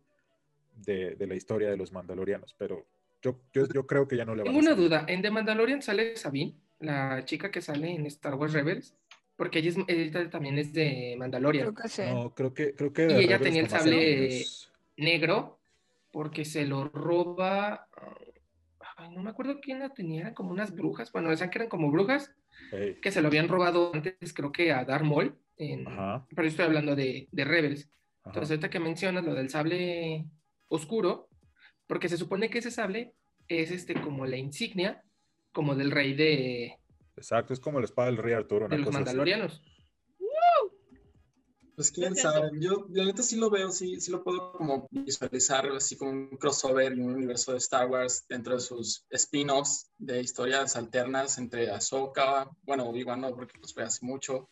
de, 0.75 1.15
de 1.15 1.27
la 1.27 1.35
historia 1.35 1.69
de 1.69 1.77
los 1.77 1.91
mandalorianos, 1.91 2.55
pero 2.57 2.87
yo, 3.21 3.39
yo, 3.53 3.67
yo 3.67 3.85
creo 3.85 4.07
que 4.07 4.17
ya 4.17 4.25
no 4.25 4.35
le 4.35 4.43
Tengo 4.43 4.57
a 4.57 4.61
una 4.61 4.71
hacer. 4.71 4.83
duda. 4.83 5.05
En 5.07 5.21
The 5.21 5.31
Mandalorian 5.31 5.81
sale 5.81 6.15
Sabine, 6.17 6.55
la 6.79 7.23
chica 7.25 7.51
que 7.51 7.61
sale 7.61 7.91
en 7.93 8.05
Star 8.07 8.35
Wars 8.35 8.53
Rebels, 8.53 8.95
porque 9.35 9.59
ella, 9.59 9.69
es- 9.69 9.77
ella 9.87 10.29
también 10.29 10.57
es 10.57 10.73
de 10.73 11.15
Mandalorian. 11.17 11.73
Creo 11.73 11.83
que 11.83 11.89
sí. 11.89 12.01
No, 12.05 12.33
creo 12.33 12.53
que, 12.53 12.73
creo 12.73 12.91
que 12.93 13.03
Y 13.03 13.11
ella 13.11 13.37
Rebels 13.37 13.41
tenía 13.41 13.61
el 13.61 13.69
sable- 13.69 14.27
unos- 14.37 14.71
Negro, 14.97 15.59
porque 16.11 16.43
se 16.43 16.65
lo 16.65 16.89
roba. 16.89 17.87
Ay, 18.95 19.11
no 19.11 19.21
me 19.21 19.29
acuerdo 19.29 19.59
quién 19.61 19.77
la 19.79 19.89
tenía, 19.93 20.21
eran 20.21 20.33
como 20.33 20.51
unas 20.51 20.73
brujas. 20.73 21.11
Bueno, 21.11 21.29
decían 21.29 21.51
que 21.51 21.59
eran 21.59 21.69
como 21.69 21.91
brujas, 21.91 22.31
Ey, 22.71 22.95
que 22.99 23.11
se 23.11 23.21
lo 23.21 23.27
habían 23.27 23.47
robado 23.47 23.91
antes, 23.93 24.33
creo 24.33 24.51
que 24.51 24.71
a 24.71 24.83
Darth 24.85 25.03
Maul. 25.05 25.37
En, 25.57 25.85
pero 25.85 26.43
yo 26.43 26.49
estoy 26.49 26.65
hablando 26.65 26.95
de, 26.95 27.27
de 27.31 27.43
Rebels. 27.45 27.89
ajá. 28.21 28.29
Entonces, 28.29 28.51
ahorita 28.51 28.69
que 28.71 28.79
mencionas 28.79 29.23
lo 29.23 29.35
del 29.35 29.49
sable 29.51 30.25
oscuro, 30.67 31.29
porque 31.85 32.09
se 32.09 32.17
supone 32.17 32.49
que 32.49 32.57
ese 32.59 32.71
sable 32.71 33.13
es 33.47 33.69
este 33.71 33.93
como 34.01 34.25
la 34.25 34.37
insignia, 34.37 35.03
como 35.57 35.73
del 35.73 35.89
rey 35.89 36.13
de, 36.13 36.77
Exacto, 37.15 37.51
es 37.51 37.59
como 37.59 37.79
la 37.79 37.85
espada 37.85 38.09
del 38.09 38.17
rey 38.17 38.35
Arturo, 38.35 38.67
una 38.67 38.75
de 38.75 38.81
los 38.81 38.85
cosa 38.85 38.99
así. 38.99 39.05
mandalorianos. 39.05 39.61
Pues 41.75 41.91
quién 41.91 42.15
sabe, 42.15 42.49
yo 42.59 42.87
la 42.89 43.05
neta 43.05 43.23
sí 43.23 43.35
lo 43.35 43.49
veo, 43.49 43.69
sí, 43.71 43.99
sí 43.99 44.11
lo 44.11 44.23
puedo 44.23 44.51
como 44.51 44.87
visualizar 44.89 45.67
así 45.69 45.95
como 45.95 46.11
un 46.11 46.37
crossover 46.37 46.95
y 46.95 47.01
un 47.01 47.13
universo 47.13 47.51
de 47.51 47.59
Star 47.59 47.87
Wars 47.87 48.25
dentro 48.27 48.53
de 48.55 48.59
sus 48.59 49.05
spin-offs 49.11 49.91
de 49.97 50.21
historias 50.21 50.75
alternas 50.75 51.37
entre 51.37 51.69
Ahsoka, 51.71 52.49
bueno, 52.63 52.89
Obi-Wan 52.89 53.21
no, 53.21 53.35
porque 53.35 53.59
pues 53.59 53.73
fue 53.73 53.83
hace 53.83 54.03
mucho, 54.05 54.49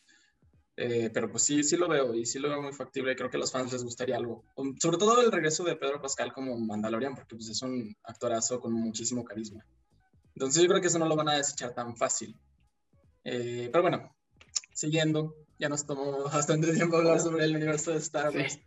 eh, 0.76 1.10
pero 1.12 1.32
pues 1.32 1.44
sí, 1.44 1.64
sí 1.64 1.78
lo 1.78 1.88
veo 1.88 2.14
y 2.14 2.26
sí 2.28 2.38
lo 2.38 2.50
veo 2.50 2.62
muy 2.62 2.74
factible 2.74 3.12
y 3.12 3.16
creo 3.16 3.30
que 3.30 3.38
a 3.38 3.40
los 3.40 3.52
fans 3.52 3.74
les 3.74 3.84
gustaría 3.84 4.18
algo. 4.18 4.44
Um, 4.56 4.76
Sobre 4.80 4.98
todo 4.98 5.22
el 5.22 5.32
regreso 5.32 5.64
de 5.64 5.76
Pedro 5.76 6.02
Pascal 6.02 6.34
como 6.34 6.58
Mandalorian, 6.60 7.16
porque 7.16 7.36
pues 7.36 7.50
es 7.50 7.62
un 7.62 7.96
actorazo 8.04 8.60
con 8.60 8.74
muchísimo 8.74 9.24
carisma. 9.24 9.66
Entonces 10.36 10.62
yo 10.64 10.70
creo 10.70 10.82
que 10.82 10.88
eso 10.88 11.00
no 11.00 11.08
lo 11.08 11.16
van 11.16 11.30
a 11.30 11.38
desechar 11.38 11.74
tan 11.74 11.96
fácil. 11.96 12.36
Eh, 13.24 13.70
pero 13.72 13.82
bueno, 13.84 14.16
siguiendo, 14.74 15.36
ya 15.58 15.70
nos 15.70 15.86
tomó 15.86 16.24
bastante 16.34 16.74
tiempo 16.74 16.98
hablar 16.98 17.20
sobre 17.20 17.46
el 17.46 17.56
universo 17.56 17.92
de 17.92 17.98
Star 17.98 18.32
Sí. 18.32 18.38
Wars. 18.40 18.60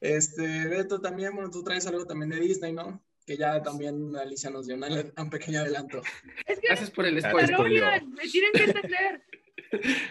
Este, 0.00 0.66
Beto, 0.66 1.00
también, 1.00 1.34
bueno, 1.34 1.50
tú 1.50 1.62
traes 1.62 1.86
algo 1.86 2.06
también 2.06 2.30
de 2.30 2.40
Disney, 2.40 2.72
¿no? 2.72 3.02
Que 3.26 3.36
ya 3.36 3.62
también 3.62 4.16
Alicia 4.16 4.48
nos 4.50 4.66
dio 4.66 4.76
una- 4.76 4.88
un 5.16 5.30
pequeño 5.30 5.60
adelanto. 5.60 6.00
Es 6.46 6.58
que 6.58 6.68
Gracias 6.68 6.90
por 6.90 7.04
el 7.06 7.20
spoiler. 7.20 8.04
me 8.06 8.22
tienen 8.28 8.52
que 8.52 8.64
entender. 8.64 9.22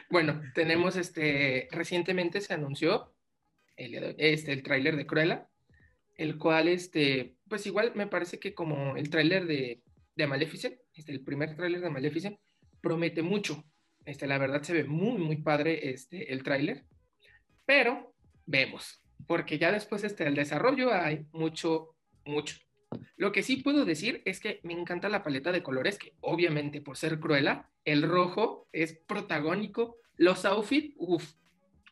Bueno, 0.09 0.41
tenemos 0.55 0.95
este, 0.95 1.67
recientemente 1.71 2.39
se 2.39 2.53
anunció 2.53 3.13
el, 3.75 4.15
este, 4.17 4.53
el 4.53 4.63
tráiler 4.63 4.95
de 4.95 5.05
Cruella, 5.05 5.49
el 6.15 6.37
cual, 6.37 6.69
este, 6.69 7.35
pues 7.49 7.65
igual 7.65 7.91
me 7.95 8.07
parece 8.07 8.39
que 8.39 8.53
como 8.53 8.95
el 8.95 9.09
tráiler 9.09 9.47
de, 9.47 9.81
de 10.19 10.27
Maleficent, 10.27 10.75
este, 10.93 11.13
el 11.13 11.21
primer 11.21 11.55
tráiler 11.55 11.81
de 11.81 11.89
Maleficent, 11.89 12.37
promete 12.81 13.21
mucho. 13.21 13.63
Este, 14.05 14.27
la 14.27 14.37
verdad 14.37 14.61
se 14.61 14.73
ve 14.73 14.83
muy, 14.83 15.17
muy 15.17 15.37
padre 15.37 15.91
este, 15.91 16.33
el 16.33 16.43
tráiler, 16.43 16.83
pero 17.65 18.13
vemos, 18.45 19.01
porque 19.27 19.57
ya 19.57 19.71
después 19.71 20.03
este, 20.03 20.25
del 20.25 20.35
desarrollo 20.35 20.93
hay 20.93 21.25
mucho, 21.31 21.95
mucho. 22.25 22.57
Lo 23.15 23.31
que 23.31 23.43
sí 23.43 23.57
puedo 23.57 23.85
decir 23.85 24.21
es 24.25 24.39
que 24.39 24.59
me 24.63 24.73
encanta 24.73 25.07
la 25.07 25.23
paleta 25.23 25.51
de 25.51 25.63
colores, 25.63 25.97
que 25.97 26.13
obviamente 26.19 26.81
por 26.81 26.97
ser 26.97 27.19
Cruella, 27.19 27.69
el 27.85 28.03
rojo 28.03 28.67
es 28.73 28.99
protagónico 29.07 29.97
Los 30.17 30.43
outfits, 30.43 30.95
uff, 30.97 31.33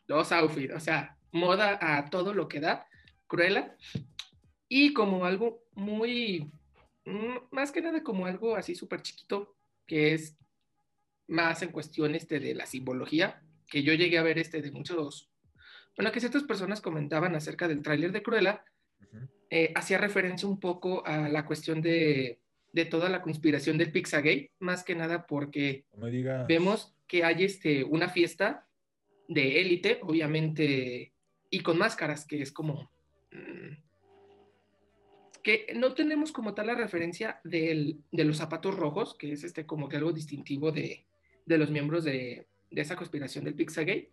los 0.06 0.32
outfits, 0.32 0.74
o 0.74 0.80
sea, 0.80 1.16
moda 1.32 1.78
a 1.80 2.10
todo 2.10 2.34
lo 2.34 2.46
que 2.46 2.60
da, 2.60 2.86
Cruella. 3.26 3.74
Y 4.68 4.92
como 4.92 5.24
algo 5.24 5.62
muy, 5.74 6.50
más 7.50 7.72
que 7.72 7.80
nada 7.80 8.02
como 8.02 8.26
algo 8.26 8.56
así 8.56 8.74
súper 8.74 9.02
chiquito, 9.02 9.56
que 9.86 10.14
es 10.14 10.36
más 11.26 11.62
en 11.62 11.72
cuestión 11.72 12.14
este 12.14 12.40
de 12.40 12.54
la 12.54 12.66
simbología, 12.66 13.42
que 13.66 13.82
yo 13.82 13.94
llegué 13.94 14.18
a 14.18 14.22
ver 14.22 14.38
este 14.38 14.62
de 14.62 14.70
muchos, 14.70 15.30
bueno, 15.96 16.12
que 16.12 16.20
ciertas 16.20 16.44
personas 16.44 16.80
comentaban 16.80 17.34
acerca 17.34 17.68
del 17.68 17.82
tráiler 17.82 18.12
de 18.12 18.22
Cruella, 18.22 18.64
eh, 19.50 19.72
hacía 19.74 19.98
referencia 19.98 20.48
un 20.48 20.60
poco 20.60 21.06
a 21.06 21.28
la 21.28 21.46
cuestión 21.46 21.80
de, 21.80 22.38
de 22.72 22.84
toda 22.84 23.08
la 23.08 23.22
conspiración 23.22 23.78
del 23.78 23.92
Pixagate, 23.92 24.52
más 24.58 24.84
que 24.84 24.94
nada 24.94 25.26
porque 25.26 25.84
No 25.96 26.06
vemos 26.46 26.94
que 27.06 27.24
hay 27.24 27.44
este, 27.44 27.84
una 27.84 28.08
fiesta 28.08 28.66
de 29.26 29.60
élite, 29.60 30.00
obviamente, 30.02 31.12
y 31.50 31.60
con 31.60 31.78
máscaras, 31.78 32.26
que 32.26 32.42
es 32.42 32.52
como... 32.52 32.90
mm, 33.32 33.87
que 35.48 35.72
no 35.74 35.94
tenemos 35.94 36.30
como 36.30 36.52
tal 36.52 36.66
la 36.66 36.74
referencia 36.74 37.40
del- 37.42 38.02
de 38.12 38.24
los 38.24 38.36
zapatos 38.36 38.74
rojos, 38.76 39.14
que 39.14 39.32
es 39.32 39.44
este 39.44 39.64
como 39.64 39.88
que 39.88 39.96
algo 39.96 40.12
distintivo 40.12 40.72
de, 40.72 41.06
de 41.46 41.56
los 41.56 41.70
miembros 41.70 42.04
de, 42.04 42.46
de 42.70 42.80
esa 42.82 42.96
conspiración 42.96 43.46
del 43.46 43.54
Pixagate, 43.54 44.10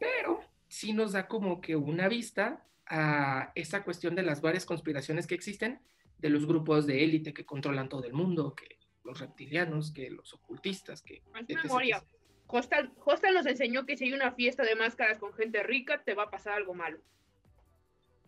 pero 0.00 0.40
sí 0.66 0.92
nos 0.92 1.12
da 1.12 1.28
como 1.28 1.60
que 1.60 1.76
una 1.76 2.08
vista 2.08 2.66
a 2.86 3.52
esa 3.54 3.84
cuestión 3.84 4.16
de 4.16 4.24
las 4.24 4.40
varias 4.40 4.66
conspiraciones 4.66 5.28
que 5.28 5.36
existen, 5.36 5.80
de 6.18 6.28
los 6.28 6.44
grupos 6.44 6.88
de 6.88 7.04
élite 7.04 7.32
que 7.32 7.46
controlan 7.46 7.88
todo 7.88 8.02
el 8.02 8.12
mundo, 8.12 8.52
que 8.56 8.78
los 9.04 9.20
reptilianos, 9.20 9.92
que 9.92 10.10
los 10.10 10.34
ocultistas, 10.34 11.02
que... 11.02 11.22
Etc, 11.36 11.62
memoria. 11.62 12.02
Hostal, 12.48 12.92
Hostal 13.04 13.32
nos 13.32 13.46
enseñó 13.46 13.86
que 13.86 13.96
si 13.96 14.06
hay 14.06 14.12
una 14.12 14.32
fiesta 14.32 14.64
de 14.64 14.74
máscaras 14.74 15.18
con 15.18 15.32
gente 15.34 15.62
rica, 15.62 16.02
te 16.02 16.14
va 16.14 16.24
a 16.24 16.30
pasar 16.30 16.54
algo 16.54 16.74
malo. 16.74 16.98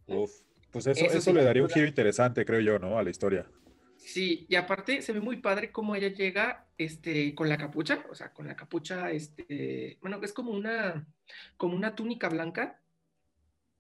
Uf. 0.07 0.31
Pues 0.71 0.87
eso, 0.87 1.05
Eso 1.05 1.19
eso 1.19 1.31
sí. 1.31 1.33
le 1.33 1.45
daría 1.45 1.63
un 1.63 1.71
giro 1.71 1.87
interesante, 1.87 2.45
creo 2.45 2.61
yo, 2.61 2.79
¿no? 2.79 2.99
A 2.99 3.03
la 3.03 3.11
historia. 3.11 3.47
Sí, 3.97 4.47
y 4.49 4.55
aparte 4.55 5.03
se 5.03 5.13
ve 5.13 5.21
muy 5.21 5.39
padre 5.39 5.73
cómo 5.73 5.95
ella 5.95 6.09
llega 6.09 6.67
este, 6.79 7.35
con 7.35 7.49
la 7.49 7.59
capucha, 7.59 8.07
o 8.11 8.15
sea, 8.15 8.33
con 8.33 8.47
la 8.47 8.57
capucha, 8.57 9.11
este, 9.11 9.99
bueno, 10.01 10.21
es 10.23 10.33
como 10.33 10.53
una, 10.53 11.07
como 11.57 11.77
una 11.77 11.95
túnica 11.95 12.29
blanca 12.29 12.81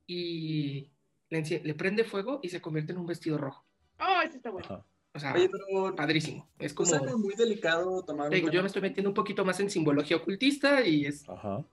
y 0.07 0.90
le, 1.30 1.42
le 1.42 1.75
prende 1.75 2.04
fuego 2.04 2.40
y 2.42 2.49
se 2.49 2.61
convierte 2.61 2.92
en 2.92 2.99
un 2.99 3.07
vestido 3.07 3.38
rojo. 3.38 3.64
Oh, 4.00 4.21
eso 4.23 4.37
está 4.37 4.50
bueno. 4.50 4.66
Ajá. 4.68 4.85
O 5.14 5.21
sea, 5.21 5.35
Oye, 5.35 5.49
pero 5.49 5.97
padrísimo. 5.97 6.49
Es 6.59 6.75
como, 6.75 6.88
es 6.88 6.95
algo 6.95 7.18
muy 7.18 7.35
delicado 7.35 8.04
tomar 8.04 8.30
un 8.30 8.50
yo 8.50 8.61
me 8.61 8.66
estoy 8.68 8.83
metiendo 8.83 9.11
un 9.11 9.14
poquito 9.14 9.45
más 9.45 9.59
en 9.61 9.71
simbología 9.71 10.16
ocultista 10.16 10.87
y 10.87 11.07
es... 11.07 11.28
Ajá. 11.28 11.64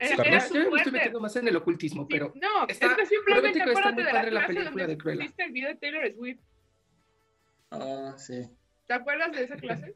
Era, 0.00 0.16
Carlos, 0.16 0.44
era 0.50 0.64
yo 0.64 0.70
me 0.70 0.76
estoy 0.78 0.92
metiendo 0.92 1.20
más 1.20 1.36
en 1.36 1.48
el 1.48 1.56
ocultismo, 1.56 2.02
Sí, 2.02 2.08
pero 2.10 2.32
no, 2.36 2.66
está- 2.68 2.86
es 2.86 2.92
que 2.94 3.06
simplemente 3.06 3.60
acuérdate 3.62 3.92
muy 3.94 4.02
de 4.04 4.12
la 4.12 4.18
padre 4.18 4.30
la 4.30 4.46
película 4.46 4.70
donde 4.70 4.86
de 4.86 4.98
Cruella. 4.98 5.20
pusiste 5.20 5.44
el 5.44 5.52
video 5.52 5.68
de 5.68 5.74
Taylor 5.76 6.12
Swift. 6.14 6.40
Ah, 7.70 8.14
sí. 8.16 8.48
¿Te 8.86 8.94
acuerdas 8.94 9.32
de 9.32 9.44
esa 9.44 9.56
clase? 9.56 9.94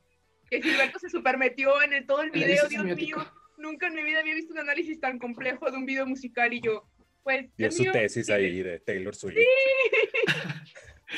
Que 0.50 0.60
Gilberto 0.62 0.98
se 0.98 1.08
supermetió 1.08 1.80
en 1.82 1.92
el- 1.94 2.06
todo 2.06 2.22
el 2.22 2.30
video, 2.30 2.68
Dios 2.68 2.82
semiótico. 2.82 3.18
mío. 3.20 3.28
Nunca 3.56 3.86
en 3.86 3.94
mi 3.94 4.02
vida 4.02 4.20
había 4.20 4.34
visto 4.34 4.52
un 4.52 4.58
análisis 4.60 5.00
tan 5.00 5.18
complejo 5.18 5.70
de 5.70 5.76
un 5.76 5.86
video 5.86 6.06
musical 6.06 6.52
y 6.52 6.60
yo, 6.60 6.86
pues, 7.22 7.46
es 7.56 7.76
su 7.76 7.82
mío, 7.84 7.92
tesis 7.92 8.26
sí. 8.26 8.32
ahí 8.32 8.62
de 8.62 8.80
Taylor 8.80 9.14
Swift. 9.14 9.36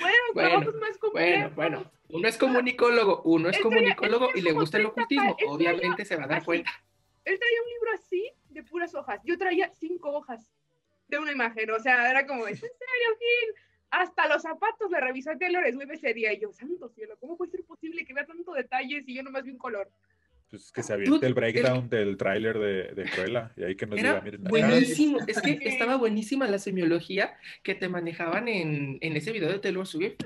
Bueno, 0.01 0.17
Bueno, 0.35 0.49
trabajos 0.51 0.75
más 0.81 0.99
complejos. 0.99 1.55
Bueno, 1.55 1.55
bueno, 1.81 1.93
uno 2.09 2.29
es 2.29 2.37
comunicólogo, 2.37 3.23
uno 3.25 3.49
es 3.49 3.59
comunicólogo 3.59 4.29
y 4.35 4.43
le 4.43 4.53
gusta 4.53 4.77
el 4.77 4.83
30 4.85 4.91
ocultismo, 4.93 5.37
obviamente 5.49 6.05
se 6.05 6.17
va 6.17 6.25
a 6.25 6.27
dar 6.27 6.39
así. 6.39 6.45
cuenta. 6.45 6.71
Él 7.25 7.39
traía 7.39 7.63
un 7.63 7.69
libro 7.71 7.91
así, 7.95 8.31
de 8.57 8.65
puras 8.65 8.95
hojas. 8.95 9.21
Yo 9.25 9.39
traía 9.39 9.71
cinco 9.79 10.11
hojas 10.11 10.51
de 11.09 11.19
una 11.19 11.33
imagen. 11.33 11.71
O 11.71 11.79
sea, 11.79 12.11
era 12.11 12.27
como, 12.27 12.47
¿es 12.47 12.63
en 12.63 12.71
serio, 12.71 13.19
Gil? 13.19 13.55
Hasta 13.91 14.29
los 14.29 14.43
zapatos 14.43 14.91
le 14.91 15.01
revisó 15.01 15.31
a 15.31 15.39
Taylor 15.39 15.65
Swift 15.71 15.91
ese 15.93 16.13
día. 16.13 16.33
Y 16.33 16.41
yo, 16.41 16.53
santo 16.53 16.89
cielo, 16.89 17.17
¿cómo 17.21 17.37
puede 17.37 17.53
ser 17.53 17.65
posible 17.65 18.05
que 18.05 18.13
vea 18.13 18.27
tanto 18.27 18.53
detalle 18.53 19.03
si 19.03 19.15
yo 19.15 19.23
nomás 19.23 19.45
vi 19.45 19.53
un 19.53 19.59
color? 19.59 19.89
Pues 20.51 20.71
que 20.71 20.83
se 20.83 20.93
aviente 20.93 21.17
Dude, 21.17 21.27
el 21.27 21.35
breakdown 21.35 21.89
del 21.89 22.17
tráiler 22.17 22.59
de, 22.59 22.95
de 22.95 23.11
Cruella 23.11 23.53
y 23.57 23.65
ahí 23.65 23.75
que 23.75 23.85
nos 23.85 23.97
diga, 23.97 24.21
miren, 24.21 24.45
buenísimo, 24.45 25.19
es 25.27 25.41
que 25.41 25.59
estaba 25.63 25.97
buenísima 25.97 26.47
la 26.47 26.61
semiología 26.61 27.37
que 27.65 27.75
te 27.75 27.89
manejaban 27.89 28.47
en, 28.47 28.99
en 29.01 29.17
ese 29.17 29.33
video 29.33 29.49
de 29.51 29.59
Taylor 29.59 29.87
Swift. 29.87 30.23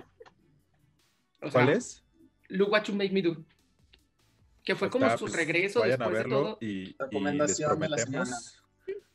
O 1.40 1.50
¿Cuál 1.50 1.66
sea, 1.66 1.74
es? 1.74 2.04
Look 2.48 2.70
What 2.70 2.84
You 2.84 2.94
Make 2.94 3.12
Me 3.12 3.22
Do. 3.22 3.42
Que 4.74 4.78
fue 4.78 4.90
como 4.90 5.06
Está, 5.06 5.18
su 5.18 5.24
pues, 5.24 5.37
regreso 5.37 5.80
Vayan 5.80 6.00
a 6.02 6.04
después 6.06 6.16
de 6.18 6.22
verlo 6.30 6.42
todo. 6.44 6.59
y, 6.61 6.66
y 6.66 6.85
les 6.87 6.98
Recomendación 6.98 7.80
de 7.80 7.88
la 7.88 7.96
prometemos 7.96 8.56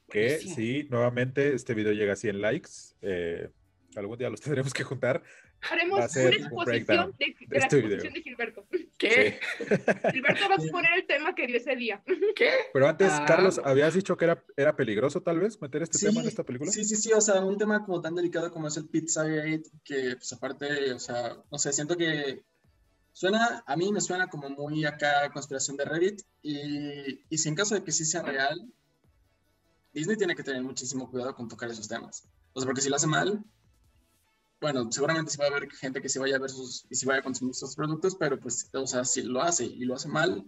que 0.09 0.27
Buenísimo. 0.27 0.55
sí, 0.55 0.87
nuevamente 0.89 1.53
este 1.55 1.73
video 1.73 1.93
llega 1.93 2.13
a 2.13 2.15
100 2.15 2.41
likes. 2.41 2.69
eh, 3.01 3.49
algún 3.95 4.17
día 4.17 4.29
los 4.29 4.41
tendremos 4.41 4.73
que 4.73 4.83
juntar. 4.83 5.23
Haremos 5.71 5.99
a 5.99 6.19
una 6.19 6.27
un 6.27 6.33
exposición 6.33 7.15
de, 7.17 7.25
de 7.25 7.35
de 7.47 7.57
la 7.59 7.65
este 7.65 7.77
exposición 7.79 7.99
video. 7.99 8.13
de 8.13 8.21
Gilberto. 8.21 8.67
¿Qué? 8.97 9.39
Gilberto 10.11 10.49
va 10.49 10.55
a 10.55 10.57
exponer 10.57 10.91
el 10.97 11.07
tema 11.07 11.33
que 11.33 11.47
dio 11.47 11.57
ese 11.57 11.75
día. 11.75 12.03
¿Qué? 12.35 12.49
Pero 12.73 12.87
antes, 12.87 13.07
Ah. 13.11 13.25
Carlos, 13.27 13.59
habías 13.63 13.93
dicho 13.93 14.15
que 14.17 14.25
era, 14.25 14.43
era 14.57 14.75
peligroso 14.75 15.21
tal 15.21 15.39
vez 15.39 15.59
meter 15.61 15.81
este 15.83 15.97
Sí, 15.97 16.05
tema 16.07 16.21
en 16.21 16.27
esta 16.27 16.43
película. 16.43 16.69
Sí, 16.71 16.83
sí, 16.83 16.95
sí, 16.97 17.13
o 17.13 17.21
sea, 17.21 17.41
un 17.43 17.57
tema 17.57 17.83
como 17.85 18.01
tan 18.01 18.13
delicado 18.15 18.51
como 18.51 18.67
es 18.67 18.77
el 18.77 18.87
Pizzagate, 18.87 19.63
que 19.83 20.15
pues 20.17 20.31
aparte, 20.33 20.91
o 20.93 20.99
sea, 20.99 21.37
no 21.51 21.57
sé, 21.57 21.71
siento 21.73 21.97
que 21.97 22.43
suena, 23.15 23.63
a 23.65 23.77
mí 23.77 23.93
me 23.93 24.01
suena 24.01 24.27
como 24.27 24.49
muy 24.49 24.83
acá 24.83 25.31
conspiración 25.31 25.77
de 25.77 25.85
Reddit, 25.85 26.21
y, 26.41 27.23
y 27.29 27.37
si 27.37 27.47
en 27.47 27.55
caso 27.55 27.73
de 27.73 27.83
que 27.83 27.93
sí 27.93 28.03
sea 28.03 28.23
real, 28.23 28.69
Disney 29.93 30.17
tiene 30.17 30.35
que 30.35 30.43
tener 30.43 30.61
muchísimo 30.61 31.09
cuidado 31.09 31.33
con 31.33 31.47
tocar 31.47 31.69
esos 31.69 31.87
temas. 31.87 32.27
O 32.51 32.59
sea, 32.59 32.65
porque 32.67 32.81
si 32.81 32.89
lo 32.89 32.97
hace 32.97 33.07
mal, 33.07 33.41
bueno, 34.59 34.91
seguramente 34.91 35.31
sí 35.31 35.37
va 35.37 35.45
a 35.45 35.47
haber 35.47 35.71
gente 35.71 36.01
que 36.01 36.09
sí 36.09 36.19
vaya 36.19 36.35
a 36.35 36.39
ver 36.39 36.49
sus, 36.49 36.85
y 36.89 36.95
sí 36.95 37.05
vaya 37.05 37.21
a 37.21 37.23
consumir 37.23 37.55
sus 37.55 37.73
productos, 37.73 38.17
pero 38.17 38.37
pues, 38.37 38.69
o 38.73 38.85
sea, 38.85 39.05
si 39.05 39.21
lo 39.21 39.41
hace 39.41 39.63
y 39.63 39.85
lo 39.85 39.95
hace 39.95 40.09
mal, 40.09 40.43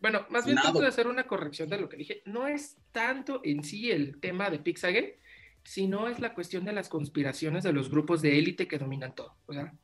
Bueno, 0.00 0.24
más 0.30 0.44
bien 0.46 0.54
Nado. 0.54 0.68
trato 0.68 0.80
de 0.80 0.88
hacer 0.88 1.08
una 1.08 1.26
corrección 1.26 1.68
de 1.68 1.78
lo 1.78 1.88
que 1.90 1.98
dije. 1.98 2.22
No 2.24 2.46
es 2.46 2.76
tanto 2.92 3.42
en 3.44 3.64
sí 3.64 3.90
el 3.90 4.18
tema 4.20 4.48
de 4.48 4.60
Pixagate, 4.60 5.20
sino 5.64 6.08
es 6.08 6.20
la 6.20 6.32
cuestión 6.32 6.64
de 6.64 6.72
las 6.72 6.88
conspiraciones 6.88 7.64
de 7.64 7.72
los 7.72 7.90
grupos 7.90 8.22
de 8.22 8.38
élite 8.38 8.66
que 8.66 8.78
dominan 8.78 9.14
todo. 9.14 9.36
O 9.46 9.52
sea, 9.52 9.74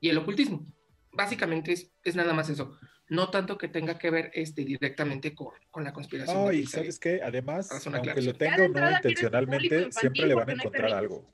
y 0.00 0.10
el 0.10 0.18
ocultismo. 0.18 0.66
Básicamente 1.12 1.72
es, 1.72 1.92
es 2.04 2.16
nada 2.16 2.32
más 2.32 2.48
eso. 2.48 2.76
No 3.08 3.30
tanto 3.30 3.58
que 3.58 3.68
tenga 3.68 3.98
que 3.98 4.10
ver 4.10 4.30
este, 4.34 4.64
directamente 4.64 5.34
con, 5.34 5.48
con 5.70 5.82
la 5.82 5.92
conspiración. 5.92 6.36
No, 6.36 6.52
y 6.52 6.64
sabes 6.66 6.98
qué, 7.00 7.20
además, 7.22 7.68
aunque 7.86 8.22
lo 8.22 8.34
tenga 8.34 8.64
o 8.64 8.68
no 8.68 8.90
intencionalmente, 8.90 9.66
infantil 9.66 9.92
siempre 9.92 10.26
le 10.26 10.34
van 10.34 10.50
a 10.50 10.52
encontrar 10.52 10.92
algo. 10.92 11.28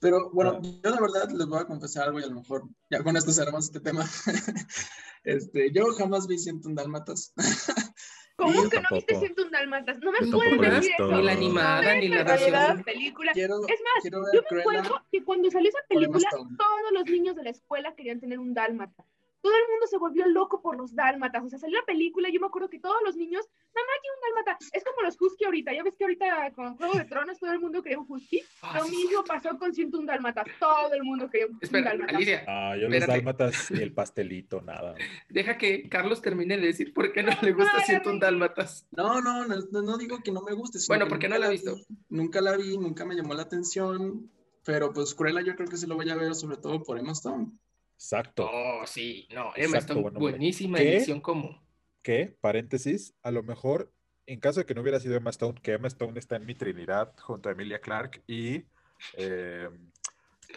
Pero 0.00 0.30
bueno, 0.30 0.52
Ah. 0.52 0.60
yo 0.62 0.90
la 0.90 1.00
verdad 1.00 1.28
les 1.30 1.46
voy 1.46 1.60
a 1.60 1.64
confesar 1.64 2.04
algo 2.06 2.20
y 2.20 2.22
a 2.22 2.28
lo 2.28 2.36
mejor 2.36 2.68
ya 2.88 3.02
con 3.02 3.16
esto 3.16 3.32
cerramos 3.32 3.64
este 3.64 3.80
tema. 3.80 4.08
este, 5.24 5.72
yo 5.72 5.86
jamás 5.96 6.28
vi 6.28 6.38
101 6.38 6.74
Dálmatas. 6.76 7.32
¿Cómo 8.38 8.52
que 8.70 8.80
no 8.80 8.86
viste 8.92 9.14
tampoco. 9.14 9.26
101 9.26 9.50
Dálmatas? 9.50 9.98
No 9.98 10.12
me 10.12 10.18
Yo 10.20 10.30
pueden 10.38 10.60
decir 10.60 10.92
eso. 10.94 11.06
Ni 11.08 11.22
la 11.22 11.32
No. 11.32 11.38
animada, 11.38 11.94
ni 11.96 12.08
la 12.08 12.22
la 12.22 12.82
película. 12.84 13.32
Quiero, 13.32 13.56
Es 13.66 13.80
más, 13.82 14.04
Yo 14.32 14.40
me 14.42 14.46
Cruella 14.48 14.60
acuerdo 14.80 15.04
que 15.10 15.24
cuando 15.24 15.50
salió 15.50 15.68
esa 15.68 15.80
película, 15.88 16.28
todos 16.30 16.92
los 16.92 17.04
niños 17.06 17.34
de 17.34 17.42
la 17.42 17.50
escuela 17.50 17.94
querían 17.96 18.20
tener 18.20 18.38
un 18.38 18.54
dálmata. 18.54 19.04
Todo 19.48 19.56
el 19.56 19.70
mundo 19.70 19.86
se 19.86 19.96
volvió 19.96 20.26
loco 20.26 20.60
por 20.60 20.76
los 20.76 20.94
dálmatas. 20.94 21.42
O 21.42 21.48
sea, 21.48 21.58
salió 21.58 21.78
la 21.80 21.86
película 21.86 22.28
y 22.28 22.34
yo 22.34 22.40
me 22.40 22.46
acuerdo 22.48 22.68
que 22.68 22.78
todos 22.78 22.98
los 23.04 23.16
niños, 23.16 23.46
mamá, 23.74 23.88
quiero 24.02 24.14
un 24.16 24.34
dálmata. 24.44 24.58
Es 24.72 24.84
como 24.84 25.00
los 25.02 25.16
husky 25.18 25.44
ahorita. 25.46 25.72
Ya 25.72 25.82
ves 25.82 25.96
que 25.96 26.04
ahorita 26.04 26.52
con 26.52 26.76
Juego 26.76 26.94
de 26.94 27.04
Tronos 27.06 27.38
todo 27.38 27.50
el 27.52 27.60
mundo 27.60 27.82
quería 27.82 27.98
un 27.98 28.04
husky. 28.06 28.42
Ah, 28.60 28.78
Lo 28.80 28.84
sí, 28.84 28.96
mismo 28.96 29.24
pasó 29.24 29.56
con 29.58 29.72
101 29.74 30.06
dálmatas. 30.06 30.44
Todo 30.60 30.92
el 30.92 31.02
mundo 31.02 31.30
quería 31.30 31.46
un, 31.46 31.52
un 31.54 31.58
Espera, 31.62 31.90
dálmata. 31.90 32.16
Alicia, 32.16 32.44
Ah, 32.46 32.76
yo 32.76 32.82
los 32.88 32.94
Espérate. 32.94 33.12
dálmatas 33.12 33.70
y 33.70 33.82
el 33.82 33.92
pastelito, 33.94 34.60
nada. 34.60 34.94
deja 35.30 35.56
que 35.56 35.88
Carlos 35.88 36.20
termine 36.20 36.58
de 36.58 36.66
decir 36.66 36.92
por 36.92 37.10
qué 37.12 37.22
no 37.22 37.32
le 37.40 37.52
gusta 37.52 37.72
Ay, 37.76 37.84
101 37.86 38.10
amigo. 38.10 38.24
dálmatas. 38.26 38.86
No, 38.90 39.20
no, 39.22 39.46
no, 39.46 39.56
no, 39.72 39.82
no 39.82 39.96
digo 39.96 40.18
que 40.22 40.30
no 40.30 40.42
me 40.42 40.52
guste. 40.52 40.78
Bueno, 40.88 41.06
que 41.06 41.08
porque 41.08 41.28
nunca 41.28 41.38
no 41.38 41.44
la 41.44 41.48
he 41.48 41.52
visto. 41.52 41.74
vi, 41.76 41.84
Nunca 42.10 42.40
la 42.42 42.56
vi, 42.56 42.76
nunca 42.76 43.04
me 43.06 43.14
llamó 43.14 43.32
la 43.34 43.42
atención. 43.44 44.30
Pero 44.64 44.92
pues 44.92 45.14
Cruella 45.14 45.40
yo 45.40 45.56
creo 45.56 45.68
que 45.68 45.78
se 45.78 45.86
lo 45.86 45.94
voy 45.94 46.10
a 46.10 46.14
ver 46.16 46.34
sobre 46.34 46.58
todo 46.58 46.82
por 46.82 46.98
Emma 46.98 47.12
Stone. 47.12 47.46
Exacto. 47.98 48.48
Oh, 48.52 48.86
sí, 48.86 49.26
no, 49.34 49.50
Emma 49.56 49.76
Exacto, 49.78 49.78
Stone, 49.94 50.00
bueno, 50.02 50.20
buenísima 50.20 50.78
¿qué? 50.78 50.96
edición 50.98 51.20
como. 51.20 51.60
Que, 52.02 52.32
paréntesis, 52.40 53.12
a 53.24 53.32
lo 53.32 53.42
mejor, 53.42 53.92
en 54.26 54.38
caso 54.38 54.60
de 54.60 54.66
que 54.66 54.74
no 54.74 54.82
hubiera 54.82 55.00
sido 55.00 55.16
Emma 55.16 55.30
Stone, 55.30 55.58
que 55.60 55.72
Emma 55.72 55.88
Stone 55.88 56.16
está 56.18 56.36
en 56.36 56.46
mi 56.46 56.54
Trinidad 56.54 57.12
junto 57.18 57.48
a 57.48 57.52
Emilia 57.52 57.80
Clarke 57.80 58.22
y 58.28 58.62
eh, 59.16 59.68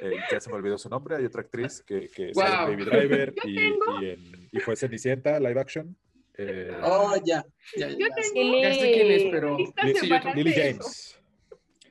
eh, 0.01 0.11
ya 0.31 0.39
se 0.39 0.49
me 0.51 0.55
olvidó 0.55 0.77
su 0.77 0.87
nombre, 0.87 1.15
hay 1.15 1.25
otra 1.25 1.41
actriz 1.41 1.81
que, 1.81 2.09
que 2.09 2.31
sale 2.33 2.73
en 2.73 2.77
Wow. 2.79 2.85
Baby 2.85 2.85
Driver 2.85 3.33
y, 3.43 3.59
y 3.59 4.09
en- 4.11 4.49
y 4.51 4.59
fue 4.59 4.75
Cenicienta, 4.75 5.39
live 5.39 5.59
action. 5.59 5.97
Eh, 6.37 6.71
Oh, 6.83 7.15
ya, 7.25 7.43
ya, 7.75 7.89
ya. 7.89 7.97
Yo 7.97 8.07
tengo 8.15 8.61
Ya 8.61 8.73
sé 8.75 8.91
quién 8.93 9.11
es, 9.11 9.23
pero. 9.31 9.57
Lily- 9.57 9.73
sí, 9.99 10.07
yo. 10.07 10.17
James. 10.63 11.17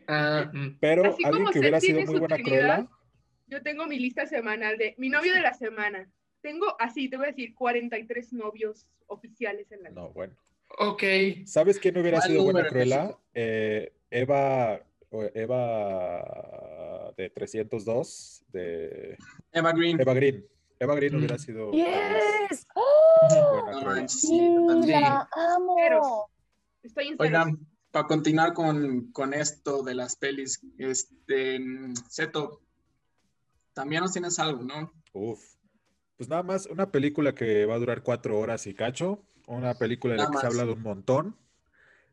Ah, 0.07 0.51
mm. 0.53 0.79
Pero 0.81 1.17
alguien 1.25 1.47
que 1.53 1.59
hubiera 1.59 1.81
sido 1.81 2.01
muy 2.03 2.19
buena 2.21 2.37
Trinidad, 2.37 2.87
Cruella, 2.87 2.89
Yo 3.51 3.63
tengo 3.63 3.87
mi 3.87 3.99
lista 3.99 4.27
semanal 4.27 4.79
de 4.79 4.95
mi 4.97 5.09
novio 5.09 5.35
de 5.35 5.41
la 5.41 5.53
semana, 5.55 6.09
tengo 6.41 6.77
así, 6.79 7.09
te 7.11 7.17
voy 7.17 7.27
a 7.27 7.31
decir, 7.31 7.53
43 7.55 8.33
novios 8.33 8.87
oficiales 9.09 9.71
en 9.73 9.83
la 9.83 9.89
lista. 9.91 10.01
No, 10.01 10.13
bueno. 10.13 10.37
Ok. 10.79 11.03
¿Sabes 11.47 11.81
quién 11.81 11.99
hubiera 11.99 12.19
¿Cuál 12.19 12.31
sido 12.31 12.45
buena 12.45 12.69
Cruella? 12.69 13.19
Eh, 13.35 13.93
Eva, 14.09 14.81
Eva 15.35 17.13
de 17.17 17.29
302, 17.31 18.45
de 18.53 19.17
Eva 19.53 19.73
Green. 19.73 20.01
Eva 20.01 20.15
Green. 20.15 20.47
Eva 20.79 20.95
Green 20.95 21.17
hubiera 21.17 21.35
Mm. 21.35 21.39
sido 21.39 21.73
Yes. 21.73 22.67
¡Oh! 22.75 23.63
buena 23.83 24.03
No 24.03 24.09
sí, 24.09 24.41
la 24.87 25.29
amo. 25.33 26.31
Estoy 26.85 27.09
en. 27.09 27.17
Oigan, 27.19 27.59
para 27.91 28.07
continuar 28.07 28.55
con, 28.55 29.11
con 29.11 29.35
esto 29.35 29.83
de 29.83 29.95
las 29.97 30.17
pelis, 30.17 30.61
este, 30.79 31.59
mm, 31.59 31.95
Seto, 32.09 32.63
también 33.73 34.03
nos 34.03 34.13
tienes 34.13 34.39
algo, 34.39 34.63
¿no? 34.63 34.93
Uf. 35.13 35.41
Pues 36.17 36.29
nada 36.29 36.43
más, 36.43 36.67
una 36.67 36.91
película 36.91 37.35
que 37.35 37.65
va 37.65 37.77
a 37.77 37.79
durar 37.79 38.03
cuatro 38.03 38.39
horas 38.39 38.67
y 38.67 38.75
cacho, 38.75 39.23
una 39.47 39.75
película 39.75 40.15
de 40.15 40.19
la 40.19 40.25
Nada 40.25 40.35
que 40.35 40.41
se 40.41 40.47
ha 40.47 40.51
hablado 40.51 40.75
un 40.75 40.83
montón, 40.83 41.37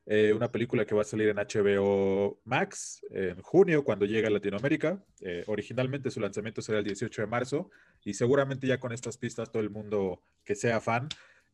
eh, 0.06 0.32
una 0.34 0.50
película 0.50 0.86
que 0.86 0.96
va 0.96 1.02
a 1.02 1.06
salir 1.06 1.28
en 1.28 1.36
HBO 1.36 2.39
Max 2.46 3.06
en 3.12 3.41
junio 3.41 3.84
cuando 3.84 4.06
llegue 4.06 4.28
a 4.28 4.30
Latinoamérica. 4.30 5.04
Eh, 5.20 5.43
originalmente 5.48 6.10
su 6.10 6.22
lanzamiento 6.22 6.62
será 6.62 6.80
el 6.80 6.86
18 6.86 7.24
de 7.24 7.28
marzo 7.28 7.70
y 8.06 8.13
seguramente 8.13 8.65
ya 8.65 8.80
con 8.80 8.93
estas 8.93 9.17
pistas 9.17 9.52
todo 9.52 9.62
el 9.62 9.70
mundo 9.70 10.22
que 10.46 10.56
sea 10.56 10.80
fan 10.80 11.10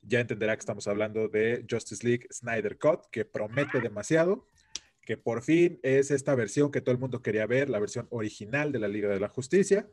ya 0.06 0.20
entenderá 0.20 0.56
que 0.56 0.60
estamos 0.60 0.88
hablando 0.88 1.28
de 1.28 1.66
Justice 1.70 2.06
League 2.06 2.28
Snyder 2.32 2.78
Cut, 2.78 3.06
que 3.12 3.26
promete 3.26 3.80
demasiado, 3.80 4.48
que 5.06 5.18
por 5.18 5.42
fin 5.42 5.80
es 5.84 6.12
esta 6.12 6.36
versión 6.36 6.72
que 6.72 6.82
todo 6.82 6.94
el 6.94 7.00
mundo 7.00 7.22
quería 7.22 7.46
ver, 7.46 7.70
la 7.70 7.80
versión 7.80 8.08
original 8.10 8.72
de 8.72 8.80
la 8.80 8.88
Liga 8.88 9.10
de 9.10 9.20
la 9.20 9.30
Justicia. 9.30 9.88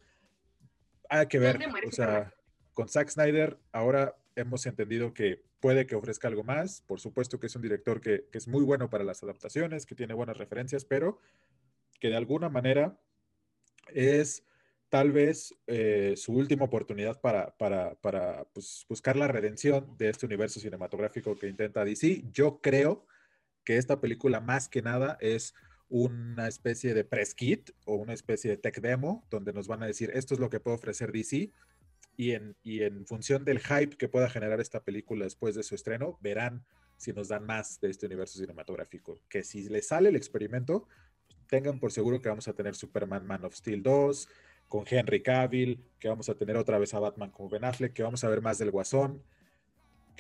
Hay 1.08 1.26
que 1.26 1.38
ver, 1.38 1.54
¿Dónde 1.54 1.68
muere 1.68 1.88
o 1.88 1.92
sea, 1.92 2.32
con 2.72 2.88
Zack 2.88 3.08
Snyder 3.08 3.58
ahora 3.72 4.16
hemos 4.36 4.66
entendido 4.66 5.12
que 5.12 5.42
puede 5.60 5.86
que 5.86 5.94
ofrezca 5.94 6.28
algo 6.28 6.44
más. 6.44 6.82
Por 6.82 7.00
supuesto 7.00 7.38
que 7.38 7.46
es 7.46 7.56
un 7.56 7.62
director 7.62 8.00
que, 8.00 8.26
que 8.30 8.38
es 8.38 8.48
muy 8.48 8.64
bueno 8.64 8.88
para 8.88 9.04
las 9.04 9.22
adaptaciones, 9.22 9.86
que 9.86 9.94
tiene 9.94 10.14
buenas 10.14 10.36
referencias, 10.36 10.84
pero 10.84 11.18
que 11.98 12.08
de 12.08 12.16
alguna 12.16 12.48
manera 12.48 12.98
es 13.88 14.44
tal 14.88 15.12
vez 15.12 15.54
eh, 15.66 16.14
su 16.16 16.32
última 16.32 16.64
oportunidad 16.64 17.20
para, 17.20 17.56
para, 17.56 17.94
para 17.96 18.44
pues, 18.52 18.84
buscar 18.88 19.16
la 19.16 19.28
redención 19.28 19.96
de 19.96 20.08
este 20.08 20.26
universo 20.26 20.58
cinematográfico 20.58 21.36
que 21.36 21.48
intenta 21.48 21.84
DC. 21.84 22.24
Yo 22.32 22.60
creo 22.60 23.06
que 23.64 23.76
esta 23.76 24.00
película 24.00 24.40
más 24.40 24.68
que 24.68 24.82
nada 24.82 25.16
es 25.20 25.54
una 25.88 26.46
especie 26.46 26.94
de 26.94 27.04
press 27.04 27.34
kit 27.34 27.70
o 27.84 27.96
una 27.96 28.12
especie 28.12 28.50
de 28.50 28.56
tech 28.56 28.80
demo 28.80 29.26
donde 29.30 29.52
nos 29.52 29.66
van 29.66 29.82
a 29.82 29.86
decir 29.86 30.10
esto 30.14 30.34
es 30.34 30.40
lo 30.40 30.48
que 30.48 30.60
puede 30.60 30.76
ofrecer 30.76 31.10
DC 31.10 31.52
y 32.16 32.32
en, 32.32 32.56
y 32.62 32.82
en 32.82 33.06
función 33.06 33.44
del 33.44 33.60
hype 33.60 33.96
que 33.96 34.08
pueda 34.08 34.28
generar 34.28 34.60
esta 34.60 34.84
película 34.84 35.24
después 35.24 35.54
de 35.54 35.62
su 35.62 35.74
estreno, 35.74 36.18
verán 36.20 36.64
si 36.96 37.14
nos 37.14 37.28
dan 37.28 37.46
más 37.46 37.80
de 37.80 37.88
este 37.88 38.04
universo 38.06 38.38
cinematográfico. 38.38 39.18
Que 39.28 39.42
si 39.42 39.68
les 39.70 39.88
sale 39.88 40.10
el 40.10 40.16
experimento, 40.16 40.86
tengan 41.46 41.80
por 41.80 41.92
seguro 41.92 42.20
que 42.20 42.28
vamos 42.28 42.46
a 42.46 42.52
tener 42.52 42.74
Superman 42.74 43.26
Man 43.26 43.44
of 43.46 43.54
Steel 43.54 43.82
2, 43.82 44.28
con 44.68 44.84
Henry 44.86 45.22
Cavill, 45.22 45.82
que 45.98 46.08
vamos 46.08 46.28
a 46.28 46.34
tener 46.34 46.56
otra 46.56 46.78
vez 46.78 46.92
a 46.94 47.00
Batman 47.00 47.30
como 47.30 47.48
Ben 47.48 47.64
Affleck, 47.64 47.92
que 47.92 48.02
vamos 48.02 48.22
a 48.22 48.28
ver 48.28 48.42
más 48.42 48.58
del 48.58 48.70
Guasón, 48.70 49.22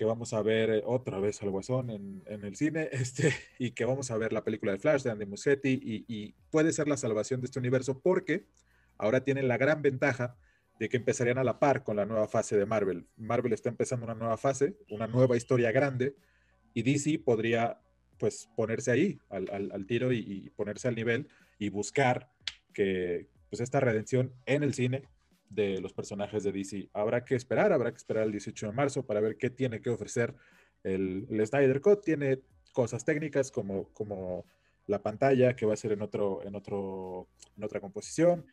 que 0.00 0.06
vamos 0.06 0.32
a 0.32 0.40
ver 0.40 0.70
eh, 0.70 0.82
otra 0.86 1.20
vez 1.20 1.42
al 1.42 1.50
Guasón 1.50 1.90
en, 1.90 2.22
el 2.26 2.56
cine, 2.56 2.88
este, 2.92 3.34
y 3.58 3.72
que 3.72 3.84
vamos 3.84 4.10
a 4.10 4.16
ver 4.16 4.32
la 4.32 4.42
película 4.42 4.72
de 4.72 4.78
Flash 4.78 5.02
de 5.02 5.10
Andy 5.10 5.26
Muschietti, 5.26 5.78
y, 5.78 6.34
puede 6.50 6.72
ser 6.72 6.88
la 6.88 6.96
salvación 6.96 7.42
de 7.42 7.44
este 7.44 7.58
universo 7.58 8.00
porque 8.00 8.46
ahora 8.96 9.22
tienen 9.24 9.46
la 9.46 9.58
gran 9.58 9.82
ventaja 9.82 10.38
de 10.78 10.88
que 10.88 10.96
empezarían 10.96 11.36
a 11.36 11.44
la 11.44 11.58
par 11.58 11.84
con 11.84 11.96
la 11.96 12.06
nueva 12.06 12.28
fase 12.28 12.56
de 12.56 12.64
Marvel. 12.64 13.08
Marvel 13.18 13.52
está 13.52 13.68
empezando 13.68 14.06
una 14.06 14.14
nueva 14.14 14.38
fase, 14.38 14.74
una 14.88 15.06
nueva 15.06 15.36
historia 15.36 15.70
grande, 15.70 16.16
y 16.72 16.82
DC 16.82 17.18
podría 17.18 17.78
pues 18.16 18.48
ponerse 18.56 18.90
ahí 18.90 19.20
al 19.28 19.84
tiro 19.86 20.14
y, 20.14 20.20
y, 20.20 20.48
ponerse 20.48 20.88
al 20.88 20.94
nivel 20.94 21.28
y 21.58 21.68
buscar 21.68 22.32
que 22.72 23.28
pues 23.50 23.60
esta 23.60 23.80
redención 23.80 24.32
en 24.46 24.62
el 24.62 24.72
cine 24.72 25.02
de 25.50 25.80
los 25.80 25.92
personajes 25.92 26.44
de 26.44 26.52
DC. 26.52 26.88
Habrá 26.94 27.24
que 27.24 27.34
esperar, 27.34 27.72
habrá 27.72 27.90
que 27.90 27.98
esperar 27.98 28.24
el 28.24 28.32
18 28.32 28.66
de 28.68 28.72
marzo 28.72 29.04
para 29.04 29.20
ver 29.20 29.36
qué 29.36 29.50
tiene 29.50 29.80
que 29.82 29.90
ofrecer 29.90 30.34
el, 30.84 31.26
el 31.28 31.46
Snyder 31.46 31.80
Cut. 31.80 32.02
Tiene 32.04 32.40
cosas 32.72 33.04
técnicas 33.04 33.50
como, 33.50 33.92
como 33.92 34.46
la 34.86 35.02
pantalla 35.02 35.54
que 35.54 35.66
va 35.66 35.74
a 35.74 35.76
ser 35.76 35.92
en, 35.92 36.02
otro, 36.02 36.42
en, 36.44 36.54
otro, 36.54 37.28
en 37.56 37.64
otra 37.64 37.80
composición, 37.80 38.46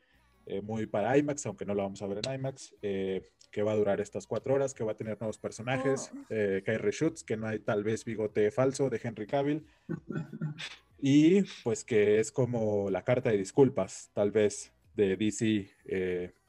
eh, 0.47 0.61
muy 0.61 0.87
para 0.87 1.17
IMAX, 1.17 1.45
aunque 1.45 1.65
no 1.65 1.75
la 1.75 1.83
vamos 1.83 2.01
a 2.01 2.07
ver 2.07 2.19
en 2.25 2.33
IMAX, 2.33 2.73
eh, 2.81 3.29
que 3.51 3.61
va 3.63 3.73
a 3.73 3.75
durar 3.75 4.01
estas 4.01 4.25
cuatro 4.25 4.55
horas, 4.55 4.73
que 4.73 4.83
va 4.83 4.93
a 4.93 4.97
tener 4.97 5.19
nuevos 5.19 5.37
personajes, 5.37 6.11
Oh. 6.13 6.25
eh, 6.29 6.61
que 6.65 6.71
hay 6.71 6.77
reshoots, 6.77 7.23
que 7.23 7.37
no 7.37 7.47
hay 7.47 7.59
tal 7.59 7.83
vez 7.83 8.05
bigote 8.05 8.49
falso 8.51 8.89
de 8.89 8.99
Henry 9.03 9.27
Cavill, 9.27 9.65
y 10.99 11.43
pues 11.63 11.83
que 11.83 12.19
es 12.19 12.31
como 12.31 12.89
la 12.89 13.03
carta 13.03 13.29
de 13.29 13.37
disculpas, 13.37 14.09
tal 14.13 14.31
vez, 14.31 14.73
de 14.95 15.15
DC 15.15 15.69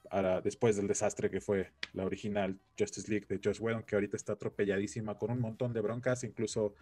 eh, 0.09 0.11
para, 0.11 0.41
después 0.41 0.77
del 0.77 0.87
desastre 0.87 1.31
que 1.31 1.41
fue 1.41 1.73
la 1.93 2.05
original 2.05 2.59
Justice 2.79 3.11
League 3.11 3.27
de 3.29 3.41
Josh 3.43 3.61
Whedon, 3.61 3.83
que 3.85 3.97
ahorita 3.97 4.17
está 4.17 4.33
atropelladísima 4.35 5.17
con 5.19 5.31
un 5.31 5.41
montón 5.41 5.73
de 5.73 5.81
broncas, 5.81 6.25
incluso 6.25 6.75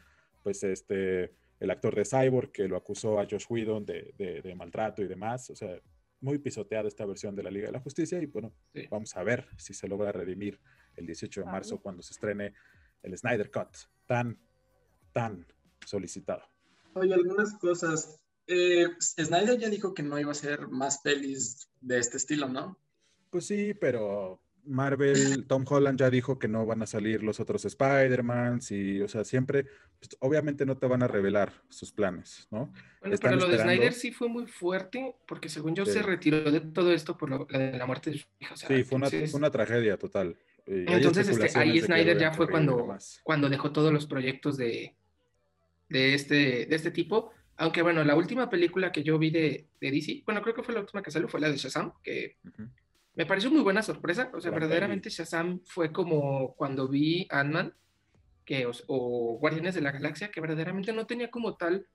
pues 0.42 0.62
este 0.62 1.32
el 1.58 1.70
actor 1.70 1.94
de 1.94 2.04
Cyborg 2.04 2.52
que 2.52 2.68
lo 2.68 2.76
acusó 2.76 3.18
a 3.18 3.26
Josh 3.28 3.46
Whedon 3.48 3.84
de, 3.86 4.12
de, 4.18 4.42
de 4.42 4.54
maltrato 4.54 5.02
y 5.02 5.08
demás, 5.08 5.48
o 5.50 5.56
sea, 5.56 5.80
muy 6.20 6.38
pisoteada 6.38 6.86
esta 6.88 7.06
versión 7.06 7.34
de 7.34 7.42
la 7.42 7.50
Liga 7.50 7.66
de 7.66 7.72
la 7.72 7.80
Justicia 7.80 8.20
y 8.20 8.26
bueno, 8.26 8.52
Sí. 8.74 8.86
vamos 8.90 9.16
a 9.16 9.22
ver 9.22 9.46
si 9.56 9.72
se 9.74 9.88
logra 9.88 10.12
redimir 10.12 10.60
el 10.96 11.06
18 11.06 11.40
de 11.40 11.46
marzo 11.46 11.78
cuando 11.80 12.02
se 12.02 12.12
estrene 12.12 12.52
el 13.02 13.16
Snyder 13.16 13.50
Cut, 13.50 13.68
tan, 14.06 14.38
tan 15.12 15.46
solicitado. 15.84 16.42
Oye, 16.94 17.14
algunas 17.14 17.54
cosas. 17.58 18.18
Eh, 18.46 18.86
Snyder 19.00 19.58
ya 19.58 19.68
dijo 19.68 19.92
que 19.94 20.02
no 20.02 20.18
iba 20.18 20.28
a 20.28 20.32
hacer 20.32 20.68
más 20.68 21.00
pelis 21.02 21.68
de 21.80 21.98
este 21.98 22.16
estilo, 22.16 22.48
¿no? 22.48 22.78
Pues 23.36 23.48
sí, 23.48 23.74
pero 23.78 24.40
Marvel, 24.64 25.44
Tom 25.46 25.66
Holland 25.68 25.98
ya 25.98 26.08
dijo 26.08 26.38
que 26.38 26.48
no 26.48 26.64
van 26.64 26.80
a 26.80 26.86
salir 26.86 27.22
los 27.22 27.38
otros 27.38 27.66
Spider-Man, 27.66 28.60
y, 28.70 29.02
o 29.02 29.08
sea, 29.08 29.24
siempre, 29.24 29.66
pues, 29.98 30.16
obviamente 30.20 30.64
no 30.64 30.78
te 30.78 30.86
van 30.86 31.02
a 31.02 31.06
revelar 31.06 31.52
sus 31.68 31.92
planes, 31.92 32.48
¿no? 32.50 32.72
Bueno, 33.00 33.14
Están 33.14 33.32
pero 33.32 33.42
lo 33.42 33.48
de 33.48 33.56
esperando- 33.56 33.74
Snyder 33.82 33.92
sí 33.92 34.10
fue 34.10 34.30
muy 34.30 34.46
fuerte, 34.46 35.16
porque 35.28 35.50
según 35.50 35.74
yo 35.74 35.84
Sí. 35.84 35.92
se 35.92 36.02
retiró 36.02 36.50
de 36.50 36.60
todo 36.60 36.94
esto 36.94 37.18
por 37.18 37.28
lo- 37.28 37.46
la 37.50 37.58
de 37.58 37.76
la 37.76 37.84
muerte 37.84 38.10
de 38.10 38.16
su 38.20 38.26
hija. 38.40 38.54
o 38.54 38.56
sea, 38.56 38.68
Sí, 38.74 38.84
fue 38.84 38.96
una, 38.96 39.06
entonces- 39.08 39.30
fue 39.32 39.38
una 39.38 39.50
tragedia 39.50 39.98
total. 39.98 40.34
Y 40.66 40.90
Entonces, 40.90 41.28
este, 41.28 41.58
ahí 41.58 41.78
de 41.78 41.86
Snyder 41.86 42.16
ya 42.18 42.32
fue 42.32 42.48
cuando, 42.48 42.88
cuando 43.22 43.50
dejó 43.50 43.70
todos 43.70 43.92
los 43.92 44.06
proyectos 44.06 44.56
de, 44.56 44.94
de, 45.90 46.14
este, 46.14 46.64
de 46.64 46.74
este 46.74 46.90
tipo. 46.90 47.32
Aunque 47.58 47.82
bueno, 47.82 48.02
la 48.02 48.16
última 48.16 48.48
película 48.48 48.92
que 48.92 49.02
yo 49.02 49.18
vi 49.18 49.30
de, 49.30 49.66
de 49.78 49.90
DC, 49.90 50.22
bueno, 50.24 50.40
creo 50.40 50.54
que 50.54 50.62
fue 50.62 50.72
la 50.72 50.80
última 50.80 51.02
que 51.02 51.10
salió, 51.10 51.28
fue 51.28 51.38
la 51.40 51.50
de 51.50 51.58
Shazam, 51.58 51.92
que 52.02 52.36
Ujú. 52.42 52.68
Me 53.16 53.26
pareció 53.26 53.50
muy 53.50 53.62
buena 53.62 53.82
sorpresa. 53.82 54.30
O 54.34 54.40
sea, 54.40 54.50
Gran 54.50 54.60
verdaderamente 54.60 55.10
Shazam 55.10 55.60
fue 55.64 55.92
como 55.92 56.54
cuando 56.54 56.86
vi 56.86 57.26
Ant-Man 57.30 57.74
que, 58.44 58.66
o, 58.66 58.72
o 58.86 59.38
Guardianes 59.38 59.74
de 59.74 59.80
la 59.80 59.90
Galaxia, 59.90 60.30
que 60.30 60.40
verdaderamente 60.40 60.92
no 60.92 61.06
tenía 61.06 61.30
como 61.30 61.56
tal 61.56 61.88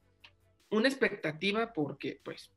una 0.69 0.87
expectativa 0.87 1.73
porque, 1.73 2.19
pues, 2.23 2.51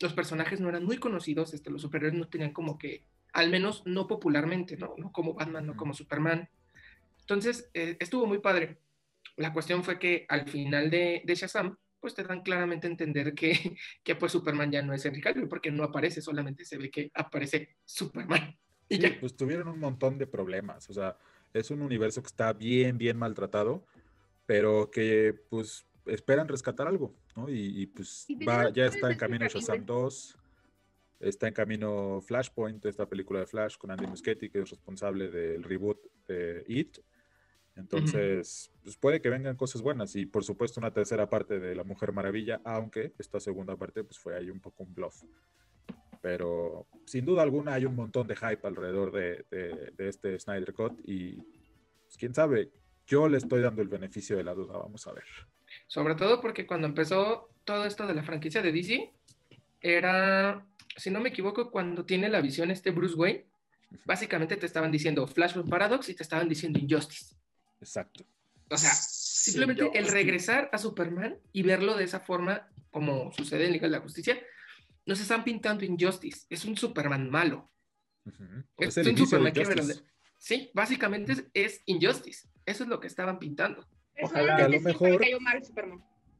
los 0.00 0.12
personajes 0.14 0.60
no 0.60 0.68
eran 0.68 0.84
muy 0.84 0.98
conocidos, 0.98 1.54
este, 1.54 1.70
los 1.70 1.82
superhéroes 1.82 2.18
no 2.18 2.28
tenían 2.28 2.52
como 2.52 2.78
que, 2.78 3.04
al 3.32 3.50
menos 3.50 3.82
no 3.86 4.06
popularmente, 4.06 4.76
¿no? 4.76 4.94
No 4.96 5.12
como 5.12 5.34
Batman, 5.34 5.66
no 5.66 5.76
como 5.76 5.94
Superman. 5.94 6.48
Entonces, 7.20 7.70
eh, 7.74 7.96
estuvo 8.00 8.26
muy 8.26 8.38
padre. 8.38 8.78
La 9.36 9.52
cuestión 9.52 9.84
fue 9.84 9.98
que 9.98 10.26
al 10.28 10.48
final 10.48 10.90
de, 10.90 11.22
de 11.24 11.34
Shazam, 11.34 11.76
pues 12.00 12.14
te 12.14 12.22
dan 12.24 12.42
claramente 12.42 12.86
a 12.86 12.90
entender 12.90 13.34
que, 13.34 13.76
que 14.02 14.16
pues 14.16 14.32
Superman 14.32 14.70
ya 14.70 14.82
no 14.82 14.92
es 14.92 15.04
Henry 15.04 15.20
Cavill, 15.20 15.48
porque 15.48 15.70
no 15.70 15.84
aparece, 15.84 16.20
solamente 16.20 16.64
se 16.64 16.78
ve 16.78 16.90
que 16.90 17.10
aparece 17.14 17.76
Superman. 17.84 18.56
Y 18.88 18.98
Sí, 18.98 19.02
ya. 19.02 19.16
pues 19.18 19.34
tuvieron 19.34 19.66
un 19.66 19.80
montón 19.80 20.16
de 20.16 20.28
problemas. 20.28 20.88
O 20.88 20.92
sea, 20.92 21.18
es 21.52 21.72
un 21.72 21.82
universo 21.82 22.22
que 22.22 22.28
está 22.28 22.52
bien, 22.52 22.98
bien 22.98 23.16
maltratado, 23.16 23.84
pero 24.46 24.92
que 24.92 25.34
pues 25.50 25.88
esperan 26.06 26.46
rescatar 26.46 26.86
algo, 26.86 27.12
¿no? 27.34 27.48
Y, 27.48 27.82
y, 27.82 27.86
pues 27.86 28.26
Y 28.28 28.44
va, 28.44 28.70
ya 28.70 28.86
está 28.86 29.10
en 29.10 29.18
camino. 29.18 29.48
Shazam 29.48 29.84
2, 29.84 30.38
está 31.18 31.48
en 31.48 31.54
camino 31.54 32.20
Flashpoint, 32.20 32.84
esta 32.86 33.08
película 33.08 33.40
de 33.40 33.46
Flash 33.46 33.76
con 33.76 33.90
Andy 33.90 34.06
Muschietti, 34.06 34.50
que 34.50 34.60
es 34.60 34.70
responsable 34.70 35.30
del 35.30 35.64
reboot 35.64 35.98
de 36.28 36.64
It. 36.68 36.98
Entonces, 37.76 38.72
pues 38.82 38.96
puede 38.96 39.20
que 39.20 39.28
vengan 39.28 39.56
cosas 39.56 39.82
buenas 39.82 40.16
y 40.16 40.24
por 40.26 40.42
supuesto 40.44 40.80
una 40.80 40.92
tercera 40.92 41.28
parte 41.28 41.58
de 41.60 41.74
La 41.74 41.84
Mujer 41.84 42.12
Maravilla, 42.12 42.60
aunque 42.64 43.12
esta 43.18 43.38
segunda 43.38 43.76
parte 43.76 44.02
pues 44.02 44.18
fue 44.18 44.34
ahí 44.36 44.50
un 44.50 44.60
poco 44.60 44.82
un 44.84 44.94
bluff. 44.94 45.22
Pero 46.22 46.86
sin 47.04 47.24
duda 47.24 47.42
alguna 47.42 47.74
hay 47.74 47.84
un 47.84 47.94
montón 47.94 48.26
de 48.26 48.34
hype 48.36 48.66
alrededor 48.66 49.12
de, 49.12 49.44
de- 49.50 49.92
de 49.96 50.08
este 50.08 50.38
Snyder 50.38 50.72
Cut 50.72 50.98
y 51.04 51.32
pues, 51.36 52.16
quién 52.18 52.34
sabe, 52.34 52.70
yo 53.06 53.28
le 53.28 53.36
estoy 53.38 53.60
dando 53.62 53.82
el 53.82 53.88
beneficio 53.88 54.36
de 54.36 54.44
la 54.44 54.54
duda, 54.54 54.78
vamos 54.78 55.06
a 55.06 55.12
ver. 55.12 55.24
Sobre 55.86 56.14
todo 56.14 56.40
porque 56.40 56.66
cuando 56.66 56.86
empezó 56.86 57.50
todo 57.64 57.84
esto 57.84 58.06
de 58.06 58.14
la 58.14 58.22
franquicia 58.24 58.62
de 58.62 58.72
DC, 58.72 59.12
era, 59.80 60.66
si 60.96 61.10
no 61.10 61.20
me 61.20 61.28
equivoco, 61.28 61.70
cuando 61.70 62.04
tiene 62.04 62.28
la 62.28 62.40
visión 62.40 62.70
este 62.70 62.90
Bruce 62.90 63.14
Wayne, 63.14 63.46
Básicamente 64.04 64.56
te 64.56 64.66
estaban 64.66 64.90
diciendo 64.90 65.26
Flashpoint 65.28 65.70
Paradox 65.70 66.08
y 66.08 66.14
te 66.14 66.24
estaban 66.24 66.48
diciendo 66.48 66.76
Injustice. 66.80 67.36
Exacto. 67.86 68.24
O 68.68 68.76
sea, 68.76 68.90
simplemente 68.90 69.82
Sí, 69.84 69.90
yo- 69.94 69.98
el 70.00 70.08
regresar 70.08 70.68
a 70.72 70.78
Superman 70.78 71.38
y 71.52 71.62
verlo 71.62 71.96
de 71.96 72.02
esa 72.04 72.18
forma, 72.20 72.68
como 72.90 73.32
sucede 73.32 73.66
en 73.66 73.72
Liga 73.72 73.86
de 73.86 73.92
la 73.92 74.00
Justicia, 74.00 74.36
nos 75.06 75.20
están 75.20 75.44
pintando 75.44 75.84
Injustice. 75.84 76.46
Es 76.50 76.64
un 76.64 76.76
Superman 76.76 77.30
malo. 77.30 77.70
Es, 78.76 78.96
Es 78.96 79.06
el 79.06 79.10
un 79.12 79.18
Superman 79.18 79.52
que 79.52 79.64
verdad- 79.64 80.02
Sí, 80.38 80.70
básicamente 80.74 81.32
es, 81.32 81.44
es 81.54 81.80
Injustice. 81.86 82.48
Eso 82.66 82.82
es 82.82 82.88
lo 82.88 82.98
que 82.98 83.06
estaban 83.06 83.38
pintando. 83.38 83.86
Ojalá, 84.20 84.58
Solamente 84.58 84.62
a 84.64 84.68
lo 84.68 84.80
mejor-. 84.80 85.20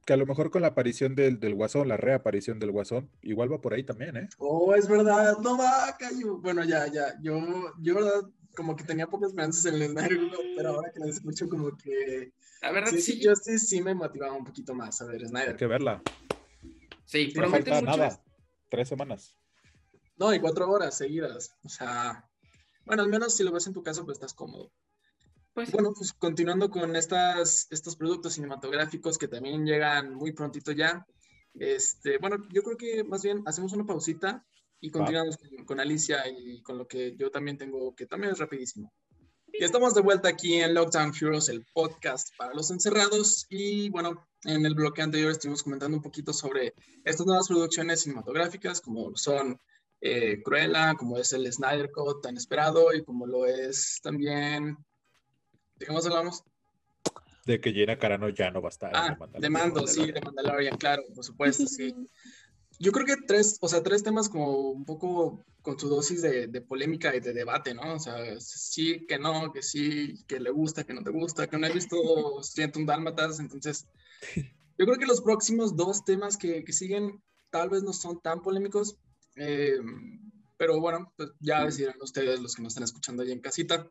Que 0.05 0.13
a 0.13 0.17
lo 0.17 0.27
mejor 0.27 0.51
con 0.51 0.63
la 0.63 0.69
aparición 0.69 1.15
del, 1.15 1.39
del 1.41 1.55
Guasón, 1.55 1.89
la 1.89 1.97
reaparición 1.97 2.59
del 2.59 2.71
Guasón, 2.73 3.11
igual 3.23 3.53
va 3.53 3.61
por 3.61 3.73
ahí 3.75 3.83
también, 3.85 4.17
¿eh? 4.17 4.29
Oh, 4.39 4.75
es 4.75 4.89
verdad, 4.89 5.37
no 5.43 5.57
va, 5.59 5.97
cayó. 5.99 6.39
Bueno, 6.39 6.65
ya, 6.65 6.87
ya, 6.93 7.15
yo, 7.23 7.73
yo, 7.81 7.95
verdad, 7.95 8.23
como 8.57 8.75
que 8.75 8.83
tenía 8.85 9.07
pocas 9.07 9.29
esperanzas 9.29 9.67
en 9.67 9.75
el 9.81 9.91
Snyder 9.91 10.19
pero 10.57 10.71
ahora 10.71 10.91
que 10.93 10.99
lo 10.99 11.07
escucho, 11.07 11.49
como 11.49 11.77
que. 11.77 12.33
La 12.63 12.73
verdad, 12.73 12.91
Sí, 12.91 13.01
sí. 13.01 13.13
sí, 13.21 13.25
Justice 13.29 13.67
sí 13.67 13.81
me 13.83 13.95
motivaba 13.95 14.33
un 14.33 14.45
poquito 14.45 14.75
más 14.75 15.01
a 15.03 15.05
ver 15.07 15.21
Hay 15.23 15.29
Snyder. 15.29 15.57
que 15.57 15.67
verla. 15.67 16.03
Sí, 17.05 17.29
No 17.29 17.43
promete 17.43 17.71
falta 17.71 17.87
mucho. 17.91 17.97
nada. 18.03 18.23
Tres 18.69 18.89
semanas. 18.89 19.37
No, 20.17 20.35
y 20.35 20.41
cuatro 20.41 20.69
horas 20.71 20.97
seguidas. 20.97 21.55
O 21.63 21.69
sea, 21.69 22.29
bueno, 22.87 23.03
al 23.03 23.09
menos 23.09 23.37
si 23.37 23.45
lo 23.45 23.53
ves 23.53 23.67
en 23.67 23.75
tu 23.75 23.83
casa, 23.83 24.03
pues 24.05 24.17
estás 24.17 24.35
cómodo. 24.35 24.73
Pues, 25.53 25.71
Bueno, 25.73 25.93
pues 25.95 26.13
continuando 26.15 26.71
con 26.71 26.97
estas, 26.97 27.67
estos 27.71 27.97
productos 27.97 28.33
cinematográficos 28.35 29.19
que 29.19 29.29
también 29.29 29.65
llegan 29.67 30.15
muy 30.15 30.33
prontito 30.33 30.73
ya. 30.73 31.07
Este, 31.55 32.19
bueno, 32.19 32.37
yo 32.51 32.63
creo 32.63 32.77
que 32.77 33.05
más 33.05 33.23
bien 33.23 33.43
hacemos 33.47 33.73
una 33.73 33.87
pausita 33.87 34.45
y 34.81 34.91
continuamos 34.91 35.37
con, 35.37 35.65
con 35.65 35.81
Alicia 35.81 36.23
y 36.29 36.63
con 36.63 36.79
lo 36.79 36.87
que 36.87 37.15
yo 37.17 37.31
también 37.31 37.59
tengo, 37.59 37.95
que 37.95 38.07
también 38.07 38.33
es 38.33 38.39
rapidísimo. 38.39 38.93
Y 39.53 39.65
estamos 39.65 39.95
de 39.95 40.03
vuelta 40.03 40.29
aquí 40.29 40.55
en 40.55 40.75
Lockdown 40.75 41.13
Heroes, 41.19 41.49
el 41.49 41.65
podcast 41.73 42.29
para 42.37 42.53
los 42.53 42.71
encerrados. 42.71 43.47
Y 43.49 43.89
bueno, 43.89 44.29
en 44.45 44.67
el 44.67 44.75
bloque 44.75 45.01
anterior 45.03 45.31
estuvimos 45.31 45.63
comentando 45.63 45.97
un 45.97 46.03
poquito 46.03 46.33
sobre 46.33 46.75
estas 47.05 47.27
nuevas 47.27 47.49
producciones 47.49 48.03
cinematográficas, 48.03 48.81
como 48.81 49.17
son 49.17 49.59
eh, 50.01 50.43
Cruella, 50.43 50.95
como 50.95 51.17
es 51.17 51.33
el 51.33 51.51
Snyder 51.51 51.91
Cut 51.91 52.23
tan 52.23 52.37
esperado 52.37 52.93
y 52.93 53.03
como 53.03 53.27
lo 53.27 53.47
es 53.47 53.99
también 54.03 54.77
¿De 55.77 55.87
qué 55.87 55.93
más 55.93 56.07
hablamos? 56.07 56.43
De 57.45 57.61
que 57.61 57.73
Gina 57.73 57.99
Carano 57.99 58.29
ya 58.31 58.51
no 58.51 58.61
va 58.61 58.69
a 58.69 58.71
estar. 58.71 58.91
en 58.91 58.97
Ah, 58.97 59.07
el 59.09 59.19
Mandalorian. 59.19 59.43
de 59.43 59.51
Mando, 59.51 59.87
sí, 59.87 60.11
de 60.11 60.21
Mandalorian, 60.21 60.77
claro, 60.79 61.03
por 61.15 61.25
supuesto, 61.25 61.67
sí. 61.67 61.95
Yo 62.79 62.93
creo 62.93 63.07
que 63.07 63.17
tres, 63.27 63.59
o 63.61 63.69
sea, 63.69 63.83
tres 63.83 64.03
temas 64.03 64.29
como 64.29 64.71
un 64.71 64.85
poco 64.85 65.45
con 65.63 65.79
su 65.79 65.89
dosis 65.89 66.23
de, 66.23 66.47
de 66.47 66.61
polémica 66.61 67.15
y 67.17 67.21
de 67.21 67.33
debate, 67.33 67.75
¿no? 67.75 67.95
O 67.95 67.99
sea, 67.99 68.39
sí, 68.39 69.07
que 69.07 69.19
no, 69.19 69.53
que 69.53 69.63
sí, 69.63 70.25
que 70.27 70.39
le 70.39 70.51
gusta, 70.51 70.85
que 70.85 70.95
no 70.95 71.03
te 71.03 71.11
gusta, 71.11 71.47
que 71.47 71.59
no 71.59 71.67
he 71.67 71.73
visto 71.73 71.97
Siento 72.43 72.79
un 72.79 72.87
Dálmatas, 72.87 73.41
entonces 73.41 73.87
yo 74.79 74.85
creo 74.85 74.99
que 74.99 75.07
los 75.07 75.23
próximos 75.23 75.75
dos 75.75 76.05
temas 76.05 76.37
que, 76.37 76.65
que 76.65 76.73
siguen 76.73 77.23
tal 77.51 77.71
vez 77.71 77.83
no 77.83 77.93
son 77.93 78.21
tan 78.21 78.43
polémicos, 78.43 78.99
eh, 79.37 79.79
pero 80.59 80.81
bueno, 80.81 81.13
pues 81.17 81.31
ya 81.41 81.65
decidirán 81.65 81.97
ustedes 82.01 82.41
los 82.41 82.55
que 82.55 82.63
nos 82.63 82.73
están 82.73 82.85
escuchando 82.85 83.23
ahí 83.23 83.33
en 83.33 83.41
casita. 83.41 83.91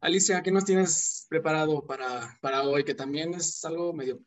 Alicia, 0.00 0.42
¿qué 0.42 0.50
nos 0.50 0.64
tienes 0.64 1.26
preparado 1.28 1.86
para, 1.86 2.38
para 2.40 2.62
hoy? 2.62 2.84
Que 2.84 2.94
también 2.94 3.34
es 3.34 3.64
algo 3.64 3.92
medio 3.92 4.20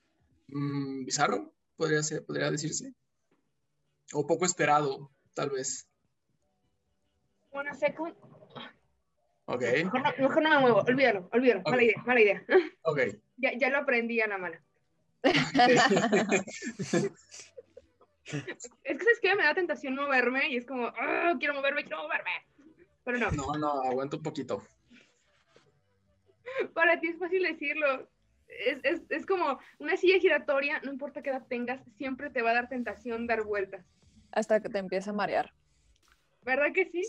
mm, 0.48 1.06
bizarro, 1.06 1.54
podría, 1.76 2.02
ser, 2.02 2.26
podría 2.26 2.50
decirse. 2.50 2.94
O 4.14 4.26
poco 4.28 4.46
esperado, 4.46 5.10
tal 5.34 5.50
vez. 5.50 5.88
Bueno, 7.52 7.74
sé 7.74 7.94
cómo- 7.96 8.14
Ok, 9.48 9.62
Mejor 9.62 10.02
no, 10.02 10.12
mejor 10.18 10.42
no 10.44 10.50
me 10.50 10.60
muevo, 10.60 10.80
olvídalo, 10.80 11.30
olvídalo. 11.32 11.62
Mala 11.62 11.84
idea, 11.84 12.04
mala 12.06 12.22
idea. 12.22 12.44
ok. 12.82 13.00
Ya, 13.38 13.52
ya 13.58 13.70
lo 13.70 13.78
aprendí 13.80 14.20
a 14.22 14.28
la 14.28 14.38
mala. 14.38 14.62
Es 18.26 18.44
que, 18.98 18.98
¿sabes 18.98 19.20
qué? 19.22 19.36
Me 19.36 19.44
da 19.44 19.54
tentación 19.54 19.94
moverme 19.94 20.50
y 20.50 20.58
es 20.58 20.66
como, 20.66 20.88
"Ah, 20.88 21.36
quiero 21.38 21.54
moverme, 21.54 21.84
quiero 21.84 22.02
moverme. 22.02 22.32
Pero 23.04 23.20
no, 23.20 23.30
No, 23.32 23.54
no, 23.54 23.82
aguanta 23.84 24.18
un 24.18 24.24
poquito. 24.24 24.64
para 26.74 27.00
ti 27.00 27.10
es 27.10 27.20
fácil 27.20 27.44
decirlo. 27.44 28.08
Es, 28.66 28.80
es, 28.84 29.02
es 29.10 29.26
como 29.26 29.60
una 29.80 29.98
silla 29.98 30.20
giratoria, 30.20 30.80
no 30.84 30.92
importa 30.92 31.22
qué 31.22 31.30
edad 31.32 31.46
tengas, 31.48 31.82
siempre 31.98 32.30
te 32.30 32.42
va 32.42 32.52
a 32.52 32.56
dar 32.56 32.70
tentación 32.70 33.28
dar 33.28 33.44
vueltas. 33.44 33.86
Hasta 34.32 34.62
que 34.62 34.70
te 34.70 34.78
empieza 34.80 35.12
a 35.12 35.14
marear. 35.14 35.54
¿Verdad 36.44 36.72
que 36.74 36.86
sí? 36.86 37.04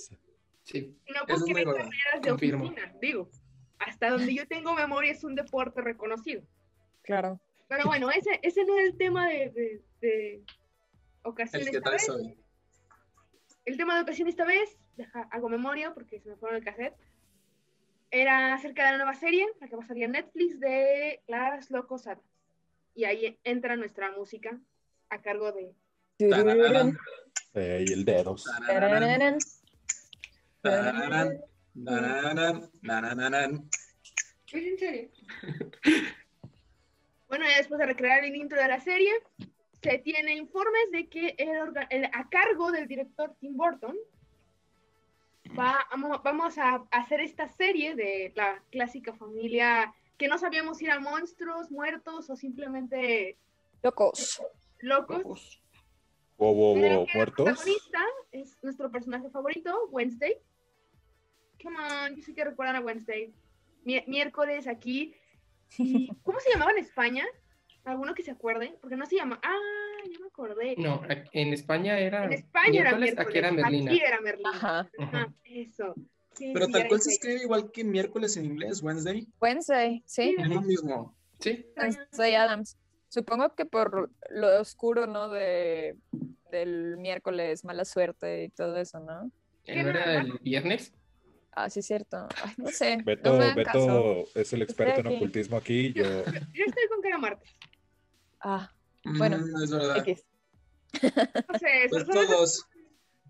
sí. 0.63 0.97
Y 1.07 1.13
no 1.13 1.21
porque 1.27 1.53
hay 1.57 1.65
carreras 1.65 2.23
de 2.23 2.29
Confirmo. 2.31 2.65
oficina, 2.67 2.95
digo. 3.01 3.31
Hasta 3.79 4.11
donde 4.11 4.35
yo 4.35 4.47
tengo 4.49 4.75
memoria 4.75 5.13
es 5.13 5.23
un 5.25 5.35
deporte 5.35 5.83
reconocido. 5.83 6.43
Claro. 7.03 7.41
Pero 7.69 7.85
bueno, 7.85 8.11
ese, 8.11 8.39
ese 8.43 8.65
no 8.65 8.79
es 8.79 8.87
el 8.91 8.97
tema 8.97 9.29
de, 9.29 9.51
de, 9.51 9.83
de 10.01 10.45
ocasión 11.23 11.63
El 11.63 11.71
que 11.71 11.77
esta 11.79 11.91
vez. 11.91 12.09
hoy. 12.09 12.39
El 13.65 13.77
tema 13.77 13.97
de 13.97 14.03
ocasión 14.03 14.29
esta 14.29 14.45
vez, 14.45 14.79
deja, 14.97 15.29
hago 15.31 15.49
memoria 15.49 15.93
porque 15.93 16.21
se 16.21 16.29
me 16.31 16.37
fueron 16.37 16.57
el 16.59 16.65
cassette, 16.65 16.97
era 18.11 18.55
acerca 18.55 18.85
de 18.87 18.93
la 18.93 18.97
nueva 18.99 19.15
serie, 19.15 19.47
la 19.61 19.69
que 19.69 19.77
va 19.77 19.83
a 19.85 19.87
salir 19.87 20.05
en 20.05 20.13
Netflix, 20.13 20.61
de 20.61 21.23
Las 21.27 21.71
Locos 21.71 22.07
Adams. 22.07 22.23
Y 22.95 23.05
ahí 23.05 23.39
entra 23.45 23.77
nuestra 23.77 24.11
música 24.13 24.59
a 25.11 25.21
cargo 25.21 25.53
de... 25.53 25.75
Eh, 26.19 27.85
y 27.87 27.93
el 27.93 28.05
dedos. 28.05 28.45
tararán, 28.67 29.39
tararán, 30.63 31.41
tararán, 31.85 32.71
tararán. 32.87 33.71
¿Es 34.53 34.65
en 34.67 34.79
serio? 34.79 35.11
bueno, 37.29 37.45
ya 37.49 37.57
después 37.59 37.79
de 37.79 37.87
recrear 37.87 38.25
el 38.25 38.35
intro 38.37 38.61
de 38.61 38.69
la 38.69 38.81
serie, 38.81 39.11
se 39.83 39.99
tiene 39.99 40.35
informes 40.37 40.91
de 40.93 41.09
que 41.09 41.35
el 41.39 41.59
el- 41.91 42.05
a 42.07 42.29
cargo 42.31 42.73
del 42.73 42.87
director 42.89 43.35
Tim 43.41 43.57
Burton 43.57 43.97
va, 45.59 45.87
vamos, 45.91 46.23
vamos 46.23 46.59
a 46.59 46.85
hacer 46.91 47.21
esta 47.21 47.49
serie 47.49 47.95
de 47.95 48.33
la 48.35 48.63
clásica 48.71 49.15
familia 49.15 49.95
que 50.19 50.29
no 50.29 50.39
sabíamos 50.39 50.79
si 50.79 50.87
eran 50.87 51.03
monstruos, 51.03 51.71
muertos 51.71 52.31
o 52.31 52.37
simplemente 52.37 53.37
Locos. 53.83 54.43
locos. 54.81 55.63
Wow, 56.39 56.55
wow, 56.55 56.75
wow, 56.75 56.85
el 56.85 57.07
muertos. 57.15 57.35
protagonista 57.45 58.01
es 58.33 58.59
nuestro 58.63 58.91
personaje 58.91 59.29
favorito, 59.31 59.87
Wednesday. 59.91 60.37
Come 61.63 61.77
on, 61.79 62.17
yo 62.17 62.23
sé 62.23 62.35
que 62.35 62.45
recuerdan 62.45 62.77
a 62.77 62.81
Wednesday. 62.81 63.33
Mi- 63.85 64.05
miércoles 64.07 64.67
aquí. 64.67 65.15
Y, 65.79 66.09
¿Cómo 66.23 66.41
se 66.41 66.51
llamaba 66.51 66.73
en 66.73 66.79
España? 66.79 67.25
¿Alguno 67.85 68.15
que 68.15 68.23
se 68.23 68.31
acuerde? 68.33 68.77
Porque 68.81 68.97
no 68.97 69.07
se 69.07 69.17
llama. 69.17 69.39
Ah, 69.43 69.86
acordé. 70.37 70.75
No, 70.77 71.03
en 71.33 71.53
España 71.53 71.99
era. 71.99 72.25
en 72.25 72.33
España 72.33 72.81
era 72.81 72.97
miércoles. 72.97 73.27
Aquí 73.27 73.39
era 73.39 73.53
Merlina. 73.53 73.91
Aquí 73.91 74.01
era 74.01 74.21
Merlina. 74.21 74.51
Ajá. 74.51 74.91
Ajá, 74.99 75.35
eso. 75.45 75.95
Sí, 76.35 76.51
Pero 76.53 76.67
sí, 76.67 76.73
tal 76.73 76.81
era 76.83 76.89
cual 76.91 77.01
se 77.01 77.11
escribe 77.13 77.43
igual 77.43 77.71
que 77.73 77.85
miércoles 77.85 78.37
en 78.37 78.45
inglés, 78.45 78.83
Wednesday. 78.83 79.27
Wednesday, 79.41 80.03
sí. 80.05 80.37
Es 80.39 80.49
lo 80.49 80.61
mismo. 80.61 81.17
Sí, 81.41 81.65
Wednesday 81.77 82.35
Adams. 82.35 82.77
Supongo 83.09 83.55
que 83.55 83.65
por 83.65 84.11
lo 84.29 84.61
oscuro, 84.61 85.07
¿no? 85.07 85.31
De, 85.31 85.97
del 86.51 86.99
miércoles, 86.99 87.65
mala 87.65 87.85
suerte 87.87 88.45
y 88.45 88.49
todo 88.51 88.77
eso, 88.77 89.01
¿no? 89.01 89.31
¿Qué 89.65 89.83
¿no 89.83 89.89
era 89.89 90.21
el 90.21 90.39
viernes? 90.43 90.93
Ah, 91.53 91.71
sí, 91.71 91.81
es 91.81 91.87
cierto. 91.87 92.29
Ay, 92.45 92.53
no 92.59 92.67
sé. 92.67 92.99
Beto, 93.03 93.39
no. 93.39 93.55
Beto 93.55 94.25
es 94.35 94.53
el 94.53 94.61
experto 94.61 95.01
en 95.01 95.17
ocultismo 95.17 95.57
aquí. 95.57 95.95
Yo, 95.95 96.05
Yo 96.05 96.65
estoy 96.67 96.89
con 96.91 97.01
cara 97.01 97.17
Marte. 97.17 97.47
Ah, 98.41 98.71
Bueno, 99.19 99.39
Mm, 99.39 99.63
es 99.63 99.71
verdad. 99.71 99.99
X. 99.99 100.25
No 101.53 101.59
sé, 101.59 101.87
Pues 101.91 102.07
todos. 102.07 102.67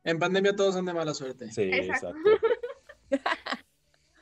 En 0.05 0.19
pandemia 0.19 0.55
todos 0.55 0.75
son 0.75 0.85
de 0.87 0.93
mala 0.95 1.15
suerte. 1.15 1.51
sí, 1.51 1.63
Exacto. 1.63 2.15
exacto. 2.17 2.49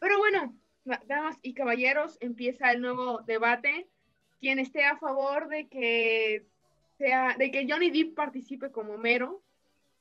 Pero 0.01 0.19
bueno, 0.19 0.57
da- 0.85 1.03
damas 1.07 1.37
y 1.43 1.55
caballeros, 1.55 2.17
empieza 2.21 2.71
el 2.73 2.81
nuevo 2.81 3.21
debate. 3.27 3.89
Quien 4.41 4.59
esté 4.59 4.85
a 4.85 4.97
favor 4.99 5.49
de 5.49 5.69
que 5.69 6.47
sea, 6.99 7.35
de 7.39 7.51
que 7.51 7.67
Johnny 7.69 7.91
Depp 7.91 8.15
participe 8.15 8.71
como 8.71 8.97
mero, 8.99 9.43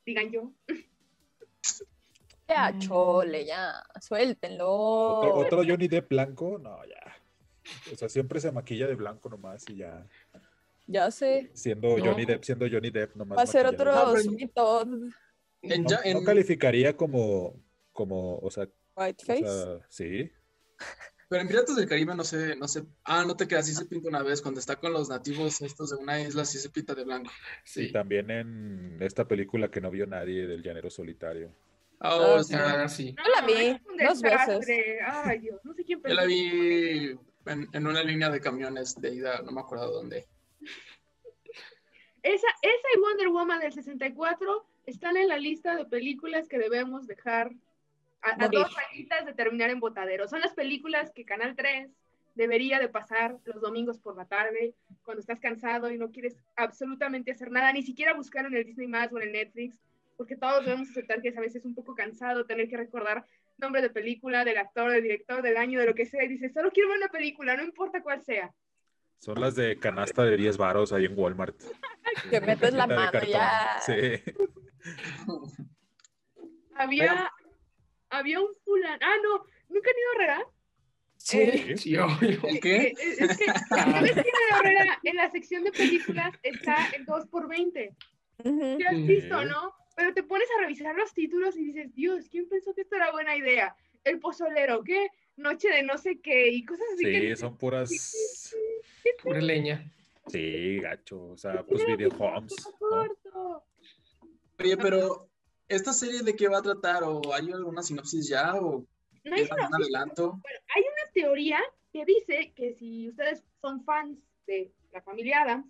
digan 0.06 0.32
yo. 0.32 0.52
Ya, 2.48 2.78
chole, 2.78 3.46
ya. 3.46 3.74
Suéltenlo. 4.02 4.70
Otro, 4.70 5.36
otro 5.36 5.58
Johnny 5.66 5.88
Depp 5.88 6.10
blanco, 6.10 6.60
no, 6.62 6.86
ya. 6.86 7.02
O 7.92 7.96
sea, 7.96 8.10
siempre 8.10 8.42
se 8.42 8.52
maquilla 8.52 8.86
de 8.86 8.96
blanco 8.96 9.30
nomás 9.30 9.64
y 9.70 9.78
ya. 9.78 10.06
Ya 10.88 11.10
sé. 11.12 11.50
Siendo 11.54 11.98
No. 11.98 12.04
Johnny 12.06 12.26
Depp, 12.26 12.44
siendo 12.44 12.66
Johnny 12.70 12.90
Depp 12.90 13.16
nomás. 13.16 13.38
Va 13.38 13.44
a 13.44 13.48
ser 13.48 13.66
otro 13.66 13.92
Ah, 13.94 14.14
En 15.62 15.84
No, 15.84 15.90
no 16.14 16.24
calificaría 16.24 16.96
como, 16.98 17.56
como, 17.94 18.38
o 18.40 18.52
sea, 18.52 18.66
o 18.96 19.02
Whiteface. 19.02 19.40
sea, 19.48 19.80
sí. 19.90 20.32
Pero 21.30 21.42
en 21.42 21.48
Piratas 21.48 21.76
del 21.78 21.88
Caribe 21.88 22.14
no 22.16 22.24
sé, 22.24 22.56
no 22.58 22.68
sé. 22.68 22.84
Ah, 23.06 23.24
no 23.26 23.36
te 23.36 23.48
quedas, 23.48 23.66
sí 23.66 23.74
se 23.74 23.86
pinta 23.86 24.10
una 24.10 24.22
vez. 24.22 24.42
Cuando 24.42 24.60
está 24.60 24.76
con 24.76 24.92
los 24.94 25.10
nativos 25.10 25.62
estos 25.62 25.90
de 25.92 25.96
una 25.96 26.20
isla, 26.22 26.44
sí 26.46 26.60
se 26.60 26.70
pinta 26.70 26.94
de 26.94 27.06
blanco. 27.06 27.32
Y 27.66 27.70
Sí. 27.70 27.92
también 27.92 28.30
en 28.30 28.98
esta 29.02 29.26
película 29.28 29.72
que 29.72 29.82
no 29.82 29.90
vio 29.90 30.06
nadie 30.06 30.46
del 30.46 30.62
llanero 30.62 30.90
solitario. 30.90 31.50
Oh, 32.02 32.36
Ah, 32.38 32.44
sí. 32.44 32.54
Ah, 32.56 32.90
sí. 32.90 33.16
Yo 33.18 33.42
la 33.42 33.48
vi 33.48 33.70
un 33.90 33.98
dos 34.06 34.22
desastre. 34.22 35.00
Ay, 35.02 35.40
Dios, 35.40 35.60
no 35.64 35.74
sé 35.74 35.84
quién 35.86 36.02
Yo 36.06 36.14
la 36.14 36.26
vi 36.26 37.18
en, 37.46 37.70
en 37.72 37.88
una 37.88 38.04
línea 38.04 38.30
de 38.30 38.42
camiones 38.42 39.00
de 39.00 39.16
ida, 39.16 39.42
no 39.42 39.54
me 39.54 39.62
acuerdo 39.62 39.90
dónde. 39.92 40.28
Esa, 42.24 42.48
esa 42.62 42.88
y 42.96 43.00
Wonder 43.00 43.30
Woman 43.30 43.60
del 43.60 43.74
64 43.74 44.66
están 44.86 45.18
en 45.18 45.28
la 45.28 45.38
lista 45.38 45.76
de 45.76 45.86
películas 45.86 46.48
que 46.48 46.58
debemos 46.58 47.06
dejar 47.06 47.52
a, 48.22 48.48
dos 48.48 48.74
rayitas 48.74 49.26
de 49.26 49.34
terminar 49.34 49.70
en 49.70 49.82
botadero. 49.82 50.28
Son 50.28 50.40
las 50.40 50.54
películas 50.54 51.12
que 51.12 51.26
Canal 51.26 51.56
3 51.56 51.90
debería 52.36 52.80
de 52.80 52.90
pasar 52.90 53.38
los 53.44 53.62
domingos 53.62 54.00
por 54.00 54.16
la 54.16 54.26
tarde, 54.26 54.74
cuando 55.04 55.20
estás 55.20 55.40
cansado 55.40 55.92
y 55.92 55.98
no 55.98 56.12
quieres 56.12 56.38
absolutamente 56.56 57.32
hacer 57.32 57.52
nada, 57.52 57.72
ni 57.74 57.84
siquiera 57.84 58.14
buscar 58.14 58.46
en 58.46 58.56
el 58.56 58.66
Disney 58.66 58.88
Más 58.88 59.12
o 59.12 59.18
en 59.18 59.28
el 59.28 59.34
Netflix, 59.34 59.76
porque 60.18 60.36
todos 60.36 60.64
debemos 60.66 60.90
aceptar 60.90 61.22
que 61.22 61.30
es 61.30 61.38
a 61.38 61.42
veces 61.42 61.66
un 61.66 61.76
poco 61.76 61.94
cansado 61.94 62.46
tener 62.46 62.70
que 62.70 62.78
recordar 62.78 63.26
nombre 63.58 63.82
de 63.82 63.90
película, 63.90 64.46
del 64.46 64.58
actor, 64.58 64.92
del 64.92 65.04
director, 65.04 65.42
del 65.42 65.58
año, 65.58 65.80
de 65.80 65.86
lo 65.86 65.94
que 65.94 66.06
sea, 66.06 66.24
y 66.24 66.28
dices, 66.28 66.54
solo 66.54 66.72
quiero 66.72 66.90
ver 66.90 66.98
una 66.98 67.10
película, 67.10 67.56
no 67.56 67.64
importa 67.64 68.02
cuál 68.02 68.22
sea. 68.22 68.52
Son 69.20 69.40
las 69.40 69.56
de 69.56 69.78
canasta 69.80 70.24
de 70.24 70.36
10 70.38 70.58
varos 70.58 70.92
ahí 70.94 71.06
en 71.06 71.18
Walmart. 71.18 71.56
Que 72.30 72.40
metes 72.42 72.74
la 72.74 72.86
mano 72.86 73.24
ya. 73.24 73.80
Sí. 73.84 74.22
Había, 76.76 77.32
había 78.10 78.40
un 78.40 78.54
fulano, 78.64 78.98
ah, 79.02 79.16
no, 79.24 79.46
¿nunca 79.70 79.90
han 79.90 79.98
ido 79.98 80.10
a 80.10 80.16
Herrera? 80.16 80.48
Sí. 81.18 81.78
Sí, 81.78 81.98
obvio. 81.98 82.40
¿El 82.44 82.58
Eh, 82.58 82.60
qué? 82.62 82.94
Es, 83.00 83.22
es 83.22 83.38
que, 83.38 83.46
¿sabes 83.70 84.14
qué, 84.14 84.20
en 84.22 84.58
Herrera? 84.60 85.00
En 85.04 85.16
la 85.16 85.32
sección 85.32 85.64
de 85.64 85.72
películas 85.72 86.34
está 86.44 86.90
el 86.96 87.06
2 87.06 87.28
por 87.28 87.48
20 87.48 87.96
Ujú. 88.44 88.78
¿Te 88.78 88.88
has 88.88 89.06
visto, 89.06 89.46
no? 89.46 89.74
Pero 89.96 90.14
te 90.14 90.24
pones 90.24 90.48
a 90.58 90.62
revisar 90.62 90.96
los 90.96 91.14
títulos 91.14 91.56
y 91.56 91.66
dices, 91.66 91.94
Dios, 91.94 92.28
¿quién 92.30 92.50
pensó 92.50 92.74
que 92.74 92.82
esto 92.82 92.96
era 92.96 93.12
buena 93.12 93.38
idea? 93.38 93.76
El 94.04 94.20
pozolero, 94.20 94.84
¿qué? 94.84 95.08
Noche 95.38 95.70
de 95.70 95.84
no 95.84 95.98
sé 95.98 96.20
qué 96.20 96.50
y 96.50 96.66
cosas 96.66 96.86
así. 96.94 97.06
que 97.06 97.36
Sí, 97.36 97.36
son 97.38 97.58
puras. 97.58 97.90
Pura 99.22 99.42
leña. 99.42 99.92
Sí, 100.28 100.80
gacho. 100.80 101.32
O 101.32 101.38
sea, 101.38 101.64
pues 101.66 101.86
video 101.86 102.10
homes. 102.18 102.56
¿no? 103.34 103.64
Oye, 104.60 104.78
pero 104.78 105.28
¿esta 105.68 105.94
serie 105.94 106.22
de 106.24 106.36
qué 106.36 106.48
va 106.48 106.60
a 106.60 106.62
tratar? 106.62 107.04
¿O 107.04 107.34
hay 107.34 107.52
alguna 107.52 107.82
sinopsis 107.84 108.30
ya? 108.30 108.56
¿O 108.56 108.86
No 109.24 109.36
hay 109.36 109.48
algún 109.50 109.76
adelanto? 109.76 110.32
una 110.32 111.12
teoría 111.14 111.60
que 111.92 112.06
dice 112.06 112.54
que 112.56 112.74
si 112.74 113.10
ustedes 113.10 113.44
son 113.62 113.84
fans 113.84 114.18
de 114.48 114.72
la 114.92 115.02
familia 115.02 115.42
Adams, 115.42 115.68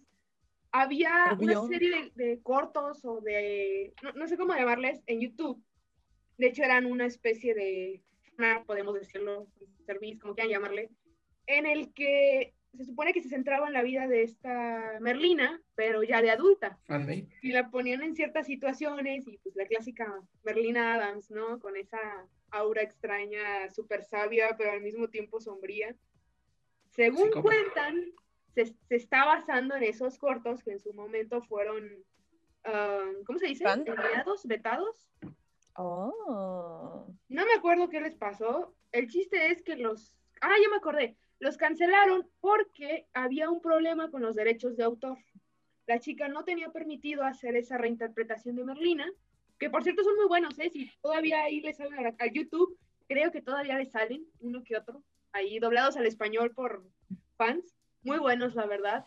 había 0.72 1.30
Obvio. 1.34 1.62
una 1.62 1.68
serie 1.68 2.12
de, 2.16 2.24
de 2.24 2.42
cortos 2.42 3.04
o 3.06 3.22
de, 3.22 3.94
no, 4.02 4.12
no 4.14 4.28
sé 4.28 4.38
cómo 4.38 4.54
llamarles, 4.56 5.02
en 5.06 5.22
YouTube. 5.22 5.62
De 6.38 6.48
hecho, 6.48 6.64
eran 6.64 6.86
una 6.86 7.06
especie 7.06 7.54
de, 7.54 8.02
podemos 8.66 8.94
decirlo, 8.96 9.48
service, 9.86 10.20
como 10.20 10.34
quieran 10.34 10.52
llamarle, 10.52 10.90
en 11.46 11.66
el 11.66 11.94
que 11.94 12.54
se 12.78 12.86
supone 12.86 13.14
que 13.14 13.22
se 13.22 13.30
centraba 13.30 13.68
en 13.68 13.74
la 13.74 13.84
vida 13.84 14.08
de 14.08 14.24
esta 14.24 14.98
Merlina, 15.00 15.62
pero 15.76 16.04
ya 16.04 16.22
de 16.22 16.32
adulta. 16.32 16.80
Fanmade. 16.86 17.28
y 17.42 17.52
la 17.52 17.70
ponían 17.70 18.02
en 18.02 18.16
ciertas 18.16 18.48
situaciones 18.48 19.28
y 19.28 19.38
pues 19.38 19.56
la 19.56 19.66
clásica 19.66 20.22
Merlina 20.44 20.96
Adams, 20.96 21.30
¿no? 21.30 21.60
Con 21.60 21.78
esa 21.78 22.00
aura 22.50 22.82
extraña, 22.82 23.70
súper 23.70 24.04
sabia, 24.04 24.56
pero 24.58 24.72
al 24.72 24.82
mismo 24.82 25.08
tiempo 25.08 25.40
sombría. 25.40 25.96
Según 26.90 27.32
cuentan, 27.32 28.12
se, 28.54 28.66
se 28.66 28.96
está 28.96 29.26
basando 29.26 29.76
en 29.76 29.84
esos 29.84 30.18
cortos 30.18 30.64
que 30.64 30.72
en 30.72 30.80
su 30.80 30.94
momento 30.94 31.42
fueron, 31.44 31.90
ah, 32.64 33.12
¿cómo 33.26 33.40
se 33.40 33.48
dice? 33.48 33.66
Enviados, 33.66 34.46
vetados. 34.46 35.08
Oh. 35.76 37.08
No 37.30 37.46
me 37.46 37.54
acuerdo 37.54 37.90
qué 37.90 38.00
les 38.00 38.16
pasó. 38.16 38.74
El 38.92 39.10
chiste 39.10 39.52
es 39.52 39.62
que 39.64 39.76
los... 39.76 40.14
Ah, 40.42 40.56
ya 40.62 40.70
me 40.70 40.78
acordé. 40.78 41.18
Los 41.44 41.58
cancelaron 41.58 42.26
porque 42.40 43.06
había 43.14 43.50
un 43.50 43.60
problema 43.60 44.10
con 44.10 44.22
los 44.22 44.34
derechos 44.34 44.78
de 44.78 44.86
autor. 44.86 45.18
La 45.86 46.00
chica 46.00 46.30
no 46.30 46.46
tenía 46.46 46.70
permitido 46.70 47.24
hacer 47.24 47.58
esa 47.58 47.78
reinterpretación 47.78 48.56
de 48.56 48.64
Merlina, 48.64 49.12
que 49.60 49.70
por 49.70 49.84
cierto 49.84 50.06
son 50.06 50.16
muy 50.16 50.28
buenos, 50.28 50.58
¿eh? 50.58 50.70
Si 50.70 50.90
todavía 51.02 51.44
ahí 51.44 51.60
les 51.60 51.76
salen 51.76 52.16
a, 52.18 52.28
YouTube, 52.28 52.80
creo 53.10 53.30
que 53.34 53.42
todavía 53.42 53.78
les 53.78 53.92
salen 53.92 54.26
uno 54.40 54.64
que 54.64 54.78
otro, 54.78 55.04
ahí 55.34 55.60
doblados 55.60 55.98
al 55.98 56.06
español 56.06 56.54
por 56.56 56.88
fans. 57.36 57.76
Muy 58.04 58.20
buenos, 58.20 58.56
la 58.56 58.66
verdad. 58.66 59.06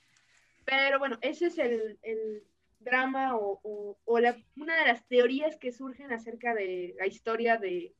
Pero 0.66 0.98
bueno, 0.98 1.16
ese 1.22 1.46
es 1.46 1.56
el, 1.56 1.98
el 2.02 2.42
drama 2.80 3.34
o, 3.34 3.60
o- 3.62 3.98
o 4.04 4.18
la- 4.20 4.36
una 4.58 4.76
de 4.76 4.88
las 4.88 5.08
teorías 5.08 5.56
que 5.56 5.72
surgen 5.72 6.12
acerca 6.12 6.54
de 6.54 6.94
la 6.98 7.06
historia 7.06 7.56
de, 7.56 7.94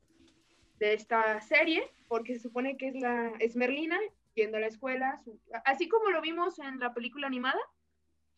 de 0.78 0.92
esta 0.92 1.40
serie, 1.40 1.90
porque 2.06 2.34
se 2.34 2.40
supone 2.40 2.76
que 2.76 2.88
es, 2.88 2.96
la, 2.96 3.32
es 3.38 3.56
Merlina 3.56 3.98
yendo 4.36 4.58
a 4.58 4.60
la 4.60 4.66
escuela, 4.68 5.18
su- 5.24 5.40
así 5.64 5.88
como 5.88 6.10
lo 6.10 6.20
vimos 6.20 6.58
en 6.60 6.78
la 6.78 6.94
película 6.94 7.26
animada, 7.26 7.58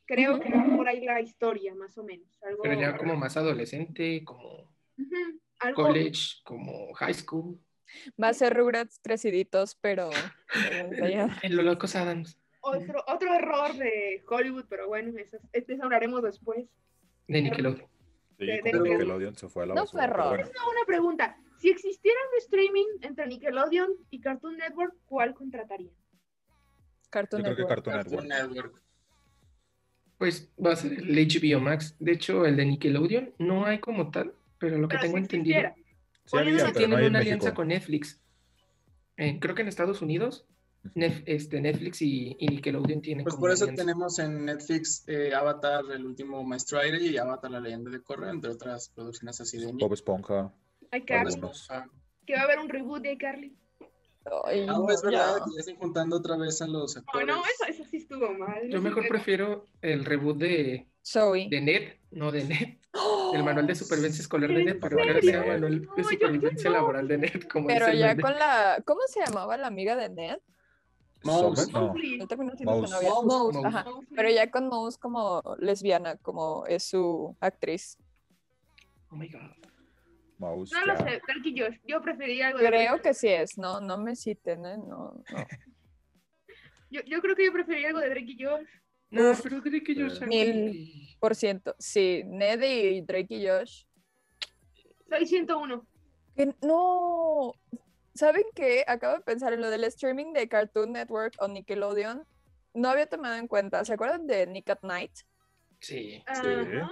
creo 0.07 0.35
Ujú. 0.35 0.43
que 0.43 0.51
va 0.57 0.65
por 0.77 0.89
ahí 0.89 1.05
la 1.05 1.21
historia, 1.21 1.75
más 1.75 1.99
o 1.99 2.05
menos. 2.05 2.27
Algo, 2.43 2.63
Pero 2.63 2.81
ya 2.81 2.97
como 2.97 3.17
más 3.17 3.37
adolescente, 3.37 4.25
como 4.25 4.73
Ujú, 4.97 5.41
algo- 5.59 5.83
college, 5.83 6.37
como 6.45 6.95
high 6.95 7.13
school. 7.15 7.59
Va 8.23 8.29
a 8.29 8.35
ser 8.35 8.55
Rugrats 8.55 9.01
creciditos, 9.03 9.75
pero. 9.75 10.11
Los 10.11 11.33
Locos 11.65 11.97
Adams. 11.97 12.39
otro, 12.61 13.03
otro 13.09 13.35
error 13.35 13.75
de 13.75 14.23
Hollywood, 14.29 14.67
pero 14.69 14.87
bueno, 14.89 15.19
eso, 15.19 15.39
este 15.53 15.75
eso 15.75 15.85
hablaremos 15.85 16.23
después. 16.23 16.67
De 17.27 17.43
Nickelodeon. 17.43 17.89
Sí, 18.39 18.47
De- 18.47 18.61
de- 18.63 18.73
Nickelodeon 18.73 19.35
se 19.37 19.49
fue 19.49 19.65
a 19.65 19.67
la 19.67 19.75
No 19.75 19.81
basura, 19.83 20.05
fue 20.05 20.13
pero 20.13 20.23
error. 20.25 20.37
bueno. 20.39 20.51
Una 20.55 20.65
buena 20.65 20.81
pregunta. 20.87 21.39
Si 21.59 21.68
existiera 21.71 22.18
un 22.33 22.38
streaming 22.38 22.87
entre 23.03 23.27
Nickelodeon 23.27 23.88
y 24.11 24.21
Cartoon 24.21 24.57
Network, 24.57 24.94
¿cuál 25.07 25.35
contrataría? 25.35 25.90
Cartoon 27.11 27.40
Yo 27.42 27.44
creo 27.55 27.57
que 27.57 27.62
Network. 27.62 27.85
Cartoon 27.85 27.94
Cartoon 27.97 28.29
Network. 28.29 28.55
Network. 28.55 28.83
Pues 30.18 30.51
va 30.64 30.73
a 30.73 30.77
ser 30.77 30.92
el 30.94 31.16
HBO 31.29 31.61
Max. 31.61 31.94
De 31.99 32.12
hecho, 32.12 32.44
el 32.44 32.57
de 32.57 32.64
Nickelodeon 32.66 33.35
no 33.38 33.66
hay 33.66 33.79
como 33.79 34.11
tal, 34.11 34.35
pero 34.59 34.79
lo 34.79 34.88
que 34.88 34.97
Pero 34.97 35.03
tengo 35.03 35.16
si 35.16 35.23
entendido, 35.23 35.59
existiera. 35.61 35.88
Sí 36.25 36.37
había, 36.37 36.59
sí 36.59 36.64
no 36.66 36.73
tienen 36.73 37.05
una 37.07 37.18
alianza 37.21 37.44
México. 37.47 37.55
con 37.57 37.68
Netflix. 37.68 38.21
Eh, 39.16 39.38
creo 39.40 39.55
que 39.55 39.62
en 39.62 39.68
Estados 39.68 40.03
Unidos, 40.03 40.44
Nef- 40.94 41.23
este, 41.27 41.61
Netflix 41.61 42.03
y, 42.03 42.37
y 42.38 42.47
Nickelodeon 42.49 43.01
tienen 43.01 43.25
Pues 43.25 43.35
como 43.35 43.42
por 43.44 43.51
eso 43.53 43.64
alianza. 43.64 43.83
tenemos 43.85 44.18
en 44.18 44.44
Netflix 44.44 45.05
eh, 45.09 45.35
Avatar, 45.35 45.85
el 45.92 46.05
último 46.05 46.42
Maestro 46.44 46.79
Aire 46.81 47.01
y 47.03 47.16
Avatar, 47.16 47.51
la 47.51 47.61
leyenda 47.61 47.90
de 47.90 48.01
Korra, 48.03 48.31
entre 48.31 48.51
otras 48.51 48.90
producciones 48.90 49.40
así 49.40 49.59
de 49.59 49.73
Bob 49.73 49.92
Esponja. 49.92 50.53
Hay 50.90 51.05
Carly, 51.05 51.35
Algunos. 51.35 51.70
Ah, 51.70 51.87
que 52.27 52.35
va 52.35 52.40
a 52.40 52.44
haber 52.44 52.59
un 52.59 52.68
reboot 52.68 53.03
de 53.03 53.16
Carly. 53.18 53.57
Ay, 54.44 54.61
Ah, 54.61 54.62
es 54.62 54.66
no, 54.66 54.87
verdad, 54.87 55.37
ya. 55.38 55.44
que 55.44 55.51
ya 55.55 55.61
están 55.61 55.77
juntando 55.77 56.16
otra 56.16 56.37
vez 56.37 56.61
a 56.61 56.66
los 56.66 56.96
actores. 56.96 57.27
no, 57.27 57.42
eso, 57.46 57.64
eso 57.66 57.85
sí 57.90 57.96
estuvo 57.98 58.31
mal. 58.35 58.68
Yo 58.68 58.83
mejor 58.83 59.09
prefiero 59.09 59.66
el 59.81 60.05
reboot 60.05 60.37
de, 60.38 60.87
Zoe. 61.07 61.48
de 61.48 61.61
Ned, 61.62 61.92
no 62.11 62.31
de 62.31 62.44
Ned, 62.44 62.77
el 63.35 63.42
manual 63.44 63.66
de 63.66 63.74
supervivencia 63.74 64.20
escolar 64.20 64.51
de 64.51 64.61
¿En 64.61 64.64
Ned, 64.66 64.81
para 64.81 64.96
que 64.96 65.03
ahora 65.03 65.14
serio? 65.14 65.31
sea 65.31 65.53
manual 65.53 65.83
No, 65.83 65.94
de 65.94 66.03
yo- 66.03 66.11
yo 66.11 66.16
supervivencia 66.16 66.70
no. 66.70 66.77
laboral 66.77 67.09
de 67.09 67.18
Ned, 67.18 67.42
como 67.51 67.66
Pero 67.68 67.87
dice 67.87 67.98
ya 67.98 68.16
con 68.16 68.33
la. 68.38 68.83
¿Cómo 68.85 69.01
se 69.07 69.20
llamaba 69.24 69.57
la 69.57 69.66
amiga 69.68 69.96
de 69.96 70.09
Ned? 70.11 70.38
Mouse. 71.24 71.72
No. 71.72 71.94
No 71.94 72.42
Mouse. 72.64 73.64
ajá. 73.64 73.85
Pero 74.14 74.31
ya 74.31 74.51
con 74.51 74.68
Mouse 74.68 74.98
como 74.98 75.42
lesbiana, 75.59 76.16
como 76.16 76.66
es 76.66 76.84
su 76.84 77.34
actriz. 77.41 77.97
Oh 79.11 79.16
my 79.16 79.28
God. 79.28 79.41
Mouse. 80.39 80.72
No 80.72 80.84
lo 80.86 80.97
sé, 80.97 81.20
Drake 81.26 81.43
y 81.45 81.59
Josh. 81.61 81.76
Yo 81.86 82.01
preferiría 82.01 82.49
algo 82.49 82.59
de 82.61 82.66
Creo 82.66 82.82
Drake. 82.93 83.03
que 83.03 83.14
sí 83.14 83.28
es, 83.28 83.59
no, 83.59 83.80
no 83.80 83.99
me 83.99 84.14
citen, 84.16 84.64
¿eh? 84.66 84.76
No, 84.78 85.14
no. 85.14 85.24
Yo, 86.91 87.03
yo 87.03 87.20
creo 87.20 87.36
que 87.36 87.45
yo 87.45 87.53
preferiría 87.53 87.89
algo 87.89 88.01
de 88.01 88.09
Drake 88.09 88.34
y 88.39 88.43
Josh. 88.43 88.66
No, 89.11 89.30
Uf. 89.32 89.43
pero 89.43 89.62
yo 89.62 90.07
Eh. 90.07 90.11
sea 90.11 90.26
Mil. 90.26 91.16
Por 91.20 91.34
ciento. 91.34 91.74
Sí, 91.78 92.22
Ned 92.24 92.62
y 92.62 93.03
Drake 93.03 93.26
y 93.34 93.47
Josh. 93.47 93.84
Soy 95.11 95.26
101. 95.26 95.86
Que 96.34 96.55
no. 96.62 97.53
¿Saben 98.14 98.45
qué? 98.55 98.84
Acabo 98.86 99.16
de 99.18 99.20
pensar 99.22 99.53
en 99.53 99.61
lo 99.61 99.68
del 99.68 99.84
streaming 99.84 100.32
de 100.32 100.49
Cartoon 100.49 100.93
Network 100.93 101.34
o 101.41 101.49
Nickelodeon. 101.49 102.26
No 102.72 102.89
había 102.89 103.07
tomado 103.07 103.36
en 103.36 103.49
cuenta. 103.49 103.84
¿Se 103.84 103.93
acuerdan 103.93 104.26
de 104.26 104.47
Nick 104.47 104.70
at 104.70 104.80
Night? 104.82 105.12
Sí. 105.80 106.22
Ajá. 106.26 106.91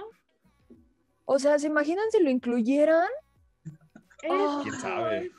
O 1.25 1.39
sea, 1.39 1.57
¿se 1.57 1.67
imaginan 1.67 2.05
si 2.11 2.21
lo 2.21 2.29
incluyeran? 2.29 3.07
Eso, 4.21 4.59
¿Quién 4.63 4.75
sabe? 4.75 5.31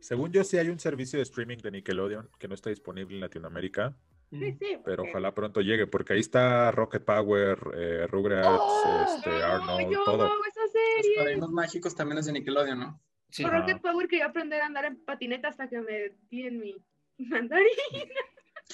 Según 0.00 0.32
yo, 0.32 0.44
sí 0.44 0.58
hay 0.58 0.68
un 0.68 0.78
servicio 0.78 1.18
de 1.18 1.22
streaming 1.22 1.56
de 1.58 1.70
Nickelodeon 1.70 2.28
que 2.38 2.46
no 2.48 2.54
está 2.54 2.70
disponible 2.70 3.14
en 3.14 3.20
Latinoamérica, 3.20 3.96
Sí, 4.30 4.36
Mm. 4.52 4.58
sí, 4.58 4.78
pero 4.84 4.96
porque- 4.96 5.10
ojalá 5.10 5.32
pronto 5.34 5.60
llegue, 5.60 5.86
porque 5.86 6.14
ahí 6.14 6.20
está 6.20 6.70
Rocket 6.72 7.04
Power, 7.04 7.58
eh, 7.76 8.06
Rugrats, 8.08 8.48
¡Oh! 8.60 9.04
este, 9.16 9.30
Arnold, 9.30 9.92
yo 9.92 10.02
todo. 10.04 10.22
amo 10.24 10.44
esa 10.48 10.60
Los. 10.66 11.14
Padrinos 11.16 11.50
Mágicos 11.52 11.94
también 11.94 12.18
es 12.18 12.26
de 12.26 12.32
Nickelodeon, 12.32 12.78
¿no? 12.80 13.00
Sí. 13.30 13.42
Por. 13.44 13.52
Rocket 13.52 13.80
Power 13.80 14.08
quería 14.08 14.26
aprender 14.26 14.60
a 14.60 14.66
andar 14.66 14.86
en 14.86 15.04
patineta 15.04 15.48
hasta 15.48 15.68
que 15.68 15.80
me 15.80 16.10
di 16.30 16.46
en 16.48 16.58
mi 16.58 16.74
mandarín. 17.18 17.68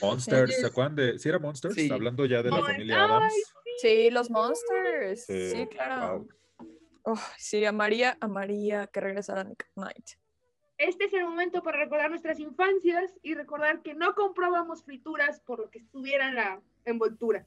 Monsters, 0.01 0.57
¿se 0.61 0.67
acuerdan 0.67 0.97
de? 0.97 1.19
¿Sí 1.19 1.29
era 1.29 1.39
Monsters? 1.39 1.75
Sí. 1.75 1.91
Hablando 1.91 2.25
ya 2.25 2.43
de 2.43 2.51
la 2.51 2.57
Ay, 2.57 2.63
familia 2.63 2.95
ay, 2.97 3.11
Adams. 3.11 3.35
Sí, 3.83 4.11
los 4.11 4.31
Monsters. 4.31 5.27
Sí, 5.27 5.51
Sí, 5.51 5.67
claro. 5.67 6.19
wow. 6.21 6.29
Oh, 7.13 7.19
sí, 7.37 7.65
amaría, 7.65 8.17
amaría 8.21 8.87
que 8.87 9.01
regresara 9.01 9.43
Nick 9.43 9.69
Knight. 9.75 10.11
Este 10.79 11.07
es 11.07 11.13
el 11.13 11.25
momento 11.25 11.63
para 11.63 11.79
recordar 11.79 12.09
nuestras 12.09 12.39
infancias 12.39 13.13
y 13.23 13.35
recordar 13.35 13.83
que 13.83 13.95
no 13.95 14.15
comprábamos 14.15 14.85
frituras 14.85 15.41
por 15.41 15.59
lo 15.59 15.71
que 15.71 15.81
estuviera 15.81 16.29
en 16.29 16.37
la 16.37 16.61
envoltura. 16.85 17.47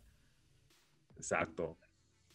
Exacto. 1.16 1.78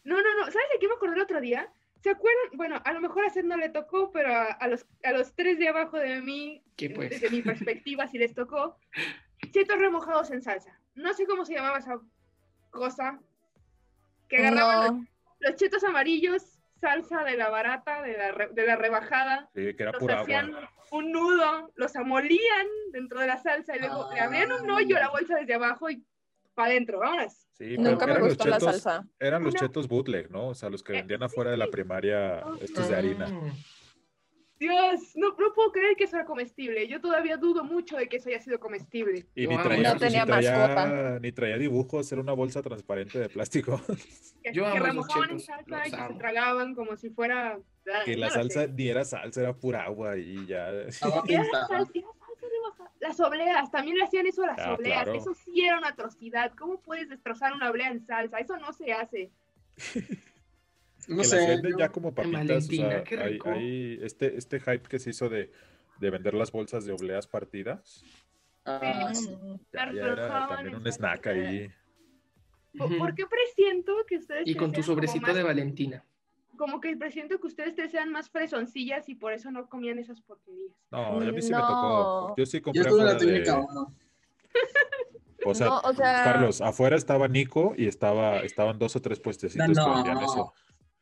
No, 0.03 0.15
no, 0.21 0.33
no. 0.39 0.45
¿Sabes 0.45 0.67
de 0.73 0.79
qué 0.79 0.87
me 0.87 0.95
acordé 0.95 1.15
el 1.15 1.21
otro 1.21 1.39
día? 1.39 1.71
¿Se 2.01 2.09
acuerdan? 2.09 2.57
Bueno, 2.57 2.81
a 2.83 2.93
lo 2.93 3.01
mejor 3.01 3.25
a 3.25 3.29
Seth 3.29 3.45
no 3.45 3.57
le 3.57 3.69
tocó, 3.69 4.11
pero 4.11 4.33
a, 4.33 4.45
a 4.45 4.67
los, 4.67 4.85
a 5.03 5.11
los 5.11 5.35
tres 5.35 5.59
de 5.59 5.67
abajo 5.69 5.97
de 5.97 6.21
mí, 6.21 6.63
¿Qué 6.75 6.89
pues? 6.89 7.09
desde 7.11 7.29
mi 7.29 7.41
perspectiva, 7.43 8.07
sí 8.07 8.17
les 8.17 8.33
tocó. 8.33 8.77
Chetos 9.51 9.77
remojados 9.77 10.31
en 10.31 10.41
salsa. 10.41 10.79
No 10.95 11.13
sé 11.13 11.25
cómo 11.27 11.45
se 11.45 11.53
llamaba 11.53 11.77
esa 11.77 11.99
cosa. 12.71 13.19
Que 14.27 14.37
agarraban 14.37 15.01
No, 15.01 15.07
los 15.39 15.55
chetos 15.55 15.83
amarillos, 15.83 16.58
salsa 16.79 17.23
de 17.23 17.37
la 17.37 17.49
barata, 17.49 18.01
de 18.01 18.17
la, 18.17 18.31
re- 18.31 18.49
de 18.53 18.65
la 18.65 18.75
rebajada. 18.75 19.49
Sí, 19.53 19.73
que 19.75 19.83
era 19.83 19.91
Los 19.91 19.99
pura 19.99 20.21
hacían 20.21 20.53
agua. 20.55 20.71
un 20.91 21.11
nudo, 21.11 21.71
los 21.75 21.95
amolían 21.95 22.67
dentro 22.91 23.19
de 23.19 23.27
la 23.27 23.37
salsa 23.37 23.75
y 23.75 23.79
luego 23.79 24.09
le 24.13 24.19
abrían 24.19 24.51
un 24.51 24.69
hoyo 24.69 24.97
a 24.97 25.01
la 25.01 25.09
bolsa 25.09 25.35
desde 25.37 25.53
abajo 25.53 25.89
y 25.89 26.03
para 26.53 26.71
adentro, 26.71 26.99
vámonos. 26.99 27.47
Sí, 27.53 27.77
nunca 27.77 28.05
me 28.05 28.11
eran 28.13 28.23
los 28.23 28.33
gustó 28.35 28.49
la 28.49 28.57
chetos- 28.57 28.81
salsa. 28.81 29.07
Eran 29.19 29.43
los 29.43 29.53
Una- 29.53 29.59
chetos 29.61 29.87
bootleg, 29.87 30.29
¿no? 30.31 30.47
O 30.49 30.53
sea, 30.55 30.69
los 30.69 30.83
que 30.83 30.93
Eh, 30.93 30.95
vendían 30.97 31.19
sí, 31.21 31.25
afuera 31.25 31.51
de 31.51 31.57
la 31.57 31.67
primaria, 31.67 32.43
estos 32.61 32.87
de 32.89 32.95
harina. 32.95 33.27
Mm. 33.27 33.51
Dios, 34.59 35.15
no, 35.15 35.29
no 35.29 35.53
puedo 35.55 35.71
creer 35.71 35.95
que 35.95 36.03
eso 36.03 36.17
era 36.17 36.25
comestible. 36.25 36.85
Yo 36.87 36.99
todavía 36.99 37.37
dudo 37.37 37.63
mucho 37.63 37.95
de 37.95 38.07
que 38.09 38.17
eso 38.17 38.27
haya 38.29 38.41
sido 38.41 38.59
comestible. 38.59 39.25
Y 39.33 39.47
ni 39.47 39.57
traía, 39.57 39.93
No 39.93 39.99
tenía 39.99 40.25
ni 40.25 40.31
traía- 40.31 40.57
mascota. 40.57 41.19
ni 41.21 41.31
traía 41.31 41.57
dibujos, 41.57 42.11
era 42.11 42.19
una 42.21 42.33
bolsa 42.33 42.61
transparente 42.61 43.19
de 43.19 43.29
plástico. 43.29 43.81
Que, 44.43 44.53
Yo 44.53 44.71
que 44.71 44.79
remojaban 44.79 45.31
en 45.31 45.39
salsa 45.41 45.87
y 45.87 45.91
que 45.91 45.97
se 45.97 46.13
tragaban 46.17 46.73
como 46.73 46.95
si 46.95 47.09
fuera... 47.09 47.59
que 48.05 48.13
no 48.15 48.21
la 48.21 48.29
salsa 48.29 48.61
sé. 48.61 48.67
ni 48.69 48.87
era 48.87 49.03
salsa, 49.03 49.41
era 49.41 49.53
pura 49.53 49.83
agua 49.83 50.17
y 50.17 50.45
ya. 50.45 50.69
Era 50.71 50.91
salsa, 50.93 51.23
era 51.27 51.43
salsa. 51.67 51.91
Las 53.01 53.19
obleas, 53.19 53.69
también 53.71 53.97
le 53.97 54.03
hacían 54.03 54.27
eso 54.27 54.43
a 54.43 54.47
las 54.47 54.59
Ah, 54.59 54.73
obleas. 54.75 55.03
claro. 55.03 55.17
Eso 55.19 55.33
sí 55.33 55.61
era 55.65 55.77
una 55.77 55.89
atrocidad. 55.89 56.53
¿Cómo 56.57 56.81
puedes 56.81 57.09
destrozar 57.09 57.53
una 57.53 57.69
oblea 57.69 57.89
en 57.91 58.05
salsa? 58.05 58.37
Eso 58.39 58.55
no 58.57 58.71
se 58.73 58.91
hace. 58.93 59.29
No 61.09 61.15
que 61.23 61.27
las 61.27 61.29
sé. 61.29 61.47
venden 61.47 61.71
yo- 61.73 61.77
ya 61.79 61.89
como 61.89 62.13
papitas, 62.13 62.67
o 62.67 62.71
sea, 62.71 63.03
hay, 63.53 63.99
este, 64.01 64.37
este 64.37 64.59
hype 64.59 64.83
que 64.87 64.99
se 64.99 65.09
hizo 65.09 65.27
de, 65.29 65.51
de 65.99 66.09
vender 66.09 66.33
las 66.33 66.51
bolsas 66.51 66.85
de 66.85 66.93
obleas 66.93 67.27
partidas. 67.27 68.03
Ah, 68.65 69.11
sí. 69.13 69.29
Ya, 69.73 69.85
Las 69.87 69.95
ya 69.95 70.01
era 70.01 70.15
remojaban 70.15 70.49
también 70.57 70.75
un 70.75 70.87
snack 70.87 71.27
ahí. 71.27 71.69
¿Por, 72.77 73.15
qué 73.15 73.25
presiento 73.25 73.93
que 74.07 74.17
ustedes 74.17 74.43
Y 74.47 74.55
con 74.55 74.71
tu 74.71 74.83
sobrecito 74.83 75.27
más- 75.27 75.35
de 75.35 75.43
Valentina. 75.43 76.05
Como 76.57 76.81
que 76.81 76.95
presiento 76.97 77.39
que 77.39 77.47
ustedes 77.47 77.73
tres 77.73 77.89
sean 77.91 78.11
más 78.11 78.29
fresoncillas 78.29 79.07
y 79.09 79.15
por 79.15 79.31
eso 79.33 79.49
no 79.49 79.67
comían 79.69 79.97
esas 79.97 80.19
porquerías. 80.21 80.73
No, 80.91 81.19
a 81.19 81.19
mí 81.19 81.41
sí 81.41 81.51
me 81.51 81.57
tocó. 81.57 82.35
Yo 82.37 82.45
sí 82.45 82.57
Yo 82.57 82.63
compré 82.63 82.81
estuve 82.81 82.99
en 82.99 83.05
la 83.05 83.11
afuera 83.13 83.31
de- 83.33 83.39
técnica 83.41 83.59
1. 83.59 83.95
O 85.45 85.55
sea, 85.55 85.67
no, 85.67 85.79
o 85.79 85.93
sea, 85.93 86.21
Carlos, 86.25 86.59
afuera 86.59 86.97
estaba 86.97 87.29
Nico 87.29 87.73
y 87.77 87.87
estaba, 87.87 88.39
estaban 88.41 88.77
dos 88.77 88.97
o 88.97 89.01
tres 89.01 89.21
puestecitos 89.21 89.69
No, 89.69 89.73
que 89.73 89.79
no, 89.89 89.95
vendían 89.95 90.17
eso. 90.17 90.53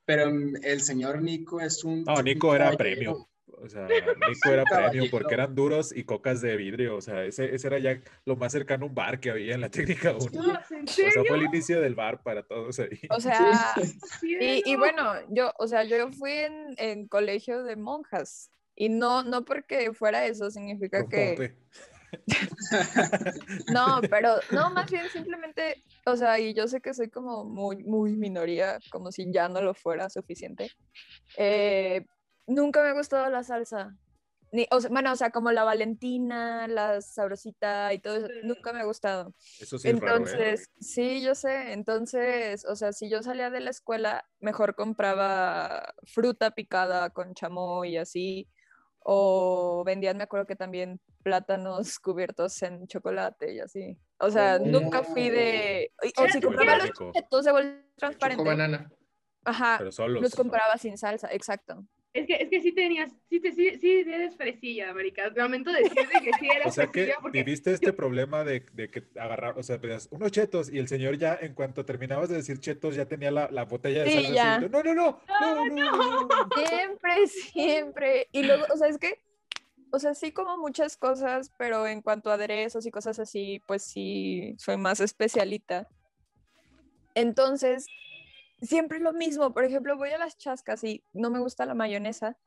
Pero 0.08 0.32
mm, 0.32 0.56
el 0.64 0.82
señor 0.82 1.22
Nico 1.22 1.60
es 1.60 1.84
un. 1.84 2.04
No, 2.06 2.22
Nico 2.24 2.56
era 2.56 2.72
caballero. 2.72 2.78
premium. 2.78 3.26
O 3.60 3.68
sea, 3.68 3.88
Nico 3.88 4.50
era 4.50 4.64
Caballero. 4.70 5.06
porque 5.12 5.34
eran 5.34 5.54
duros 5.54 5.92
y 5.96 6.04
cocas 6.06 6.42
de 6.42 6.56
vidrio. 6.56 6.96
O 6.96 7.02
sea, 7.02 7.26
ese, 7.26 7.54
ese 7.54 7.68
era 7.68 7.80
ya 7.80 8.00
lo 8.26 8.36
más 8.38 8.52
cercano 8.54 8.86
a 8.86 8.88
un 8.88 8.96
bar 8.96 9.20
que 9.20 9.32
había 9.32 9.56
en 9.56 9.62
la 9.62 9.70
técnica 9.72 10.14
1. 10.14 10.20
Dios, 10.32 10.72
¿En 10.72 10.84
O 10.86 10.88
sea, 10.88 11.24
fue 11.28 11.38
el 11.38 11.44
inicio 11.44 11.82
del 11.82 11.94
bar 11.96 12.24
para 12.24 12.44
todos 12.44 12.80
ahí. 12.80 13.00
o 13.10 13.20
sea, 13.20 13.74
y, 14.24 14.62
y 14.66 14.74
no. 14.74 14.80
bueno, 14.80 15.14
yo, 15.30 15.52
o 15.58 15.68
sea, 15.68 15.84
yo 15.84 16.10
fui 16.14 16.32
en, 16.32 16.76
en 16.78 17.08
colegio 17.08 17.64
de 17.64 17.76
monjas 17.76 18.50
y 18.76 18.90
no, 18.90 19.24
no 19.24 19.44
porque 19.44 19.92
fuera 19.94 20.26
eso 20.26 20.50
significa 20.52 21.06
que, 21.10 21.32
Popote. 21.36 21.58
no, 23.74 24.02
pero 24.10 24.36
no, 24.52 24.70
más 24.72 24.90
bien 24.90 25.10
simplemente, 25.10 25.84
o 26.06 26.16
sea, 26.16 26.40
y 26.40 26.54
yo 26.54 26.68
sé 26.68 26.82
que 26.82 26.94
soy 26.94 27.10
como 27.10 27.44
muy, 27.46 27.84
muy 27.84 28.16
minoría, 28.16 28.80
como 28.92 29.12
si 29.12 29.32
ya 29.32 29.50
no 29.50 29.62
lo 29.62 29.74
fuera 29.74 30.10
suficiente. 30.10 30.72
eh, 31.38 32.06
nunca 32.48 32.82
me 32.82 32.90
ha 32.90 32.94
gustado 32.94 33.30
la 33.30 33.44
salsa. 33.44 33.96
Ni, 34.54 34.66
o 34.72 34.80
sea, 34.80 34.90
bueno, 34.90 35.12
o 35.12 35.16
sea, 35.16 35.32
como 35.32 35.52
la 35.52 35.66
Valentina, 35.66 36.68
la 36.70 37.02
sabrosita 37.02 37.94
y 37.94 38.00
todo 38.00 38.16
eso, 38.16 38.28
nunca 38.44 38.72
me 38.72 38.80
ha 38.80 38.86
gustado. 38.86 39.34
Eso 39.60 39.78
sí 39.78 39.90
es 39.90 40.00
raro, 40.00 40.16
¿eh? 40.16 40.18
Entonces, 40.20 40.70
sí, 40.80 41.22
yo 41.22 41.36
sé. 41.36 41.74
Entonces, 41.74 42.66
o 42.66 42.76
sea, 42.76 42.94
si 42.94 43.10
yo 43.10 43.22
salía 43.24 43.50
de 43.50 43.60
la 43.60 43.72
escuela, 43.72 44.26
mejor 44.40 44.76
compraba 44.76 45.94
fruta 46.06 46.52
picada 46.52 47.10
con 47.10 47.34
chamoy 47.34 47.96
y 47.96 47.98
así. 47.98 48.48
O 49.10 49.84
vendían, 49.86 50.18
me 50.18 50.24
acuerdo 50.24 50.46
que 50.46 50.58
también 50.58 51.00
plátanos 51.24 51.98
cubiertos 51.98 52.62
en 52.62 52.88
chocolate 52.88 53.54
y 53.54 53.60
así. 53.62 53.98
O 54.20 54.30
sea, 54.30 54.58
Oh. 54.62 54.66
nunca 54.66 55.02
fui 55.02 55.30
de. 55.30 55.94
O 56.18 56.28
si 56.28 56.42
compraba 56.42 56.78
los 56.78 56.92
chetos 57.14 57.46
de 57.46 57.52
bolsa 57.54 57.70
Choco 57.72 57.96
transparente. 57.96 58.44
banana. 58.44 58.92
Ajá, 59.46 59.76
Pero 59.78 59.94
solos. 59.94 60.22
los 60.22 60.36
compraba 60.36 60.78
sin 60.78 60.98
salsa, 60.98 61.30
exacto. 61.32 61.86
Es 62.18 62.26
que, 62.26 62.34
es 62.36 62.50
que 62.50 62.62
sí 62.62 62.72
tenías, 62.72 63.12
sí, 63.30 63.40
te, 63.40 63.52
sí, 63.52 63.78
sí 63.80 64.00
eres 64.08 64.36
fresilla, 64.36 64.92
marica. 64.94 65.30
Lamento 65.36 65.72
decirte 65.72 66.20
que 66.24 66.32
sí 66.40 66.48
eras 66.50 66.68
O 66.68 66.72
sea 66.72 66.88
que 66.88 67.14
porque 67.22 67.44
viviste 67.44 67.72
este 67.72 67.94
problema 67.94 68.44
de, 68.44 68.66
de 68.74 68.90
que 68.90 69.04
agarrar, 69.20 69.58
o 69.58 69.62
sea, 69.62 69.80
pedías 69.80 70.08
unos 70.12 70.32
chetos 70.32 70.74
y 70.74 70.80
el 70.80 70.88
señor 70.88 71.18
ya, 71.18 71.38
en 71.40 71.54
cuanto 71.54 71.86
terminabas 71.86 72.30
de 72.30 72.38
decir 72.38 72.60
chetos, 72.60 72.96
ya 72.96 73.06
tenía 73.06 73.30
la, 73.30 73.50
la 73.52 73.66
botella 73.66 74.04
de 74.04 74.10
Sí, 74.10 74.16
salsa. 74.16 74.34
ya. 74.34 74.56
así, 74.56 74.70
No, 74.70 74.82
no, 74.82 74.96
no, 74.96 75.22
no, 75.40 75.66
no, 75.70 76.26
no. 76.26 76.50
Siempre, 76.68 77.28
siempre. 77.28 78.28
Y 78.32 78.44
luego, 78.44 78.66
o 78.74 78.78
sea, 78.78 78.88
es 78.88 78.98
que, 78.98 79.22
o 79.92 80.00
sea, 80.00 80.16
sí 80.16 80.32
como 80.32 80.58
muchas 80.58 80.98
cosas, 80.98 81.52
pero 81.60 81.86
en 81.86 82.02
cuanto 82.02 82.32
a 82.32 82.34
aderezos 82.34 82.86
y 82.88 82.92
cosas 82.92 83.20
así, 83.20 83.62
pues 83.68 83.84
sí, 83.84 84.56
soy 84.58 84.78
más 84.78 85.00
especialita. 85.02 85.88
Entonces, 87.14 87.86
siempre 88.62 88.98
es 88.98 89.04
lo 89.04 89.14
mismo. 89.14 89.54
Por 89.54 89.64
ejemplo, 89.64 89.98
voy 89.98 90.10
a 90.10 90.18
las 90.18 90.38
chascas 90.38 90.84
y 90.84 91.04
no 91.14 91.30
me 91.30 91.40
gusta 91.40 91.66
la 91.66 91.74
mayonesa. 91.74 92.38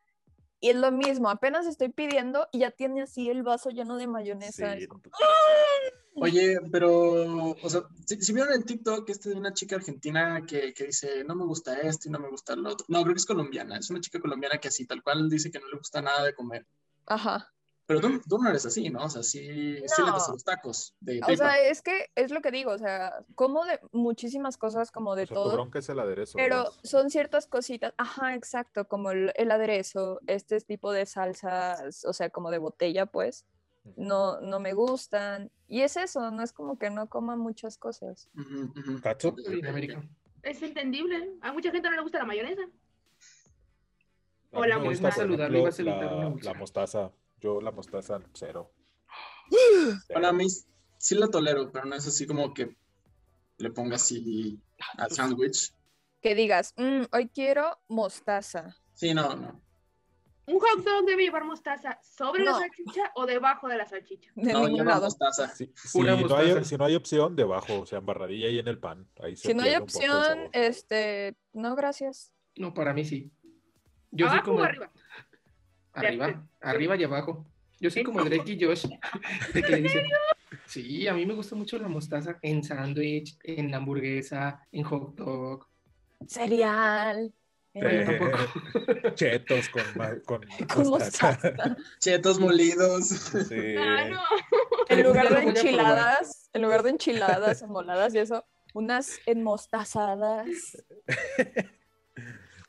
Y 0.62 0.68
es 0.68 0.76
lo 0.76 0.92
mismo, 0.92 1.30
apenas 1.30 1.66
estoy 1.66 1.88
pidiendo 1.88 2.46
y 2.52 2.58
ya 2.58 2.70
tiene 2.70 3.00
así 3.00 3.30
el 3.30 3.42
vaso 3.42 3.70
lleno 3.70 3.96
de 3.96 4.06
mayonesa. 4.06 4.76
Sí, 4.76 4.86
Oye, 6.16 6.58
pero, 6.70 7.52
o 7.52 7.70
sea, 7.70 7.84
si, 8.04 8.20
si 8.20 8.34
vieron 8.34 8.52
en 8.52 8.64
TikTok 8.64 9.08
este 9.08 9.30
de 9.30 9.36
una 9.36 9.54
chica 9.54 9.76
argentina 9.76 10.44
que, 10.46 10.74
que 10.74 10.88
dice, 10.88 11.24
no 11.24 11.34
me 11.34 11.46
gusta 11.46 11.78
esto 11.80 12.08
y 12.08 12.10
no 12.10 12.18
me 12.18 12.28
gusta 12.28 12.56
lo 12.56 12.72
otro. 12.72 12.84
No, 12.90 13.02
creo 13.02 13.14
que 13.14 13.20
es 13.20 13.26
colombiana, 13.26 13.78
es 13.78 13.88
una 13.88 14.00
chica 14.00 14.20
colombiana 14.20 14.58
que 14.58 14.68
así, 14.68 14.86
tal 14.86 15.02
cual 15.02 15.30
dice 15.30 15.50
que 15.50 15.60
no 15.60 15.68
le 15.68 15.78
gusta 15.78 16.02
nada 16.02 16.24
de 16.24 16.34
comer. 16.34 16.66
Ajá. 17.06 17.50
Pero 17.90 18.00
tú, 18.02 18.20
tú 18.28 18.38
no 18.38 18.48
eres 18.48 18.64
así, 18.64 18.88
¿no? 18.88 19.04
O 19.04 19.08
sea, 19.10 19.24
sí, 19.24 19.40
sí 19.84 20.02
le 20.02 20.06
No. 20.06 20.12
gustan 20.14 20.34
los 20.34 20.44
tacos 20.44 20.94
de 21.00 21.20
O 21.26 21.34
sea, 21.34 21.58
es 21.60 21.82
que 21.82 22.06
es 22.14 22.30
lo 22.30 22.40
que 22.40 22.52
digo, 22.52 22.70
o 22.70 22.78
sea, 22.78 23.24
como 23.34 23.64
de 23.64 23.80
muchísimas 23.90 24.56
cosas, 24.56 24.92
como 24.92 25.16
de 25.16 25.24
O 25.24 25.26
sea, 25.26 25.34
tu 25.34 25.42
todo. 25.42 25.52
bronca 25.54 25.80
es 25.80 25.88
el 25.88 25.98
aderezo. 25.98 26.36
Pero 26.36 26.58
¿verdad? 26.58 26.72
son 26.84 27.10
ciertas 27.10 27.48
cositas, 27.48 27.92
ajá, 27.98 28.36
exacto, 28.36 28.86
como 28.86 29.10
el, 29.10 29.32
el 29.34 29.50
aderezo, 29.50 30.20
este 30.28 30.60
tipo 30.60 30.92
de 30.92 31.04
salsas, 31.04 32.04
o 32.04 32.12
sea, 32.12 32.30
como 32.30 32.52
de 32.52 32.58
botella, 32.58 33.06
pues, 33.06 33.44
no, 33.96 34.40
no 34.40 34.60
me 34.60 34.72
gustan. 34.72 35.50
Y 35.66 35.80
es 35.80 35.96
eso, 35.96 36.30
no 36.30 36.44
es 36.44 36.52
como 36.52 36.78
que 36.78 36.90
no 36.90 37.08
coma 37.08 37.34
muchas 37.34 37.76
cosas. 37.76 38.28
América. 39.68 40.00
es 40.44 40.62
entendible. 40.62 41.34
A 41.40 41.52
mucha 41.52 41.72
gente 41.72 41.90
no 41.90 41.96
le 41.96 42.02
gusta 42.02 42.18
la 42.18 42.24
mayonesa. 42.26 42.62
A 44.52 44.58
o 44.60 44.64
la 44.64 44.78
mostaza. 44.78 45.24
ejemplo, 45.24 46.38
la 46.40 46.54
mostaza. 46.54 47.10
Yo 47.40 47.60
la 47.60 47.70
mostaza 47.70 48.20
cero. 48.34 48.72
Bueno, 50.10 50.28
a 50.28 50.32
mí 50.32 50.46
sí 50.98 51.14
la 51.14 51.28
tolero, 51.28 51.70
pero 51.72 51.86
no 51.86 51.94
es 51.96 52.06
así 52.06 52.26
como 52.26 52.52
que 52.54 52.76
le 53.58 53.70
ponga 53.70 53.96
así 53.96 54.60
al 54.98 55.10
sándwich. 55.10 55.74
Que 56.20 56.34
digas, 56.34 56.74
"Mm, 56.76 57.04
hoy 57.12 57.28
quiero 57.28 57.78
mostaza. 57.88 58.76
Sí, 58.94 59.14
no, 59.14 59.34
no. 59.34 59.60
Un 60.46 60.58
hot 60.58 60.84
dog 60.84 61.04
debe 61.06 61.22
llevar 61.22 61.44
mostaza 61.44 61.98
sobre 62.02 62.42
la 62.42 62.52
salchicha 62.54 63.12
o 63.14 63.24
debajo 63.24 63.68
de 63.68 63.76
la 63.76 63.86
salchicha. 63.86 64.32
De 64.34 64.52
No, 64.52 64.60
ningún 64.62 64.78
lleva 64.80 64.90
lado. 64.92 65.04
mostaza. 65.04 65.48
Si, 65.48 65.66
Pura 65.92 66.10
no 66.12 66.16
hay, 66.16 66.22
mostaza. 66.24 66.64
si 66.64 66.76
no 66.76 66.84
hay 66.86 66.94
opción, 66.96 67.36
debajo, 67.36 67.80
o 67.80 67.86
sea, 67.86 67.98
embarradilla 67.98 68.48
ahí 68.48 68.58
en 68.58 68.66
el 68.66 68.78
pan. 68.78 69.08
Ahí 69.22 69.36
se 69.36 69.48
Si 69.48 69.54
no 69.54 69.62
hay 69.62 69.76
opción, 69.76 70.48
este, 70.52 71.36
no, 71.52 71.76
gracias. 71.76 72.32
No, 72.56 72.74
para 72.74 72.92
mí 72.92 73.04
sí. 73.04 73.30
Yo 74.10 74.26
¿Abajo 74.26 74.44
como 74.46 74.58
o 74.60 74.64
arriba? 74.64 74.90
Arriba, 75.92 76.46
arriba 76.60 76.96
y 76.96 77.04
abajo. 77.04 77.46
Yo 77.80 77.90
soy 77.90 78.00
¿En 78.00 78.06
como 78.06 78.22
Drake 78.22 78.52
y 78.52 78.62
Josh. 78.64 78.86
de 79.54 79.62
que 79.62 80.04
sí, 80.66 81.08
a 81.08 81.14
mí 81.14 81.24
me 81.24 81.34
gusta 81.34 81.56
mucho 81.56 81.78
la 81.78 81.88
mostaza 81.88 82.38
en 82.42 82.62
sándwich, 82.62 83.38
en 83.42 83.74
hamburguesa, 83.74 84.66
en 84.70 84.82
hot 84.84 85.14
dog. 85.16 85.66
Cereal. 86.26 87.32
Eh, 87.72 88.18
Chetos 89.14 89.68
con, 89.68 89.82
con, 90.24 90.40
con 90.74 90.88
mostaza. 90.88 91.38
mostaza. 91.42 91.76
Chetos 92.00 92.40
molidos. 92.40 93.08
Sí. 93.08 93.76
Ah, 93.78 94.08
no. 94.10 94.20
En 94.88 95.02
lugar 95.04 95.28
de 95.32 95.42
enchiladas, 95.50 96.50
en 96.52 96.62
lugar 96.62 96.82
de 96.82 96.90
enchiladas 96.90 97.62
enmoladas 97.62 98.14
y 98.14 98.18
eso, 98.18 98.44
unas 98.74 99.20
enmostazadas. 99.26 100.76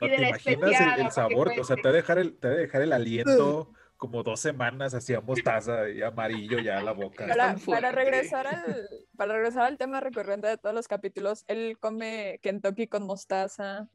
No 0.02 0.16
te 0.16 0.28
imaginas 0.28 0.98
el- 0.98 1.10
sabor, 1.10 1.52
o 1.58 1.64
sea, 1.64 1.76
te 1.76 1.82
va 1.82 1.90
a 1.90 1.92
dejar 1.92 2.18
el, 2.18 2.36
te 2.36 2.48
va 2.48 2.54
a 2.54 2.56
dejar 2.56 2.82
el 2.82 2.92
aliento 2.92 3.72
como 3.96 4.24
dos 4.24 4.40
semanas 4.40 4.94
así 4.94 5.14
a 5.14 5.20
mostaza 5.20 5.88
y 5.88 6.02
amarillo 6.02 6.58
ya 6.58 6.78
a 6.78 6.82
la 6.82 6.90
boca. 6.92 7.26
Para, 7.66 7.92
regresar 7.92 8.48
al, 8.48 8.88
para 9.16 9.34
regresar 9.34 9.62
al 9.62 9.78
tema 9.78 10.00
recurrente 10.00 10.48
de 10.48 10.58
todos 10.58 10.74
los 10.74 10.88
capítulos, 10.88 11.44
él 11.46 11.78
come 11.78 12.40
Kentucky 12.42 12.88
con 12.88 13.06
mostaza. 13.06 13.88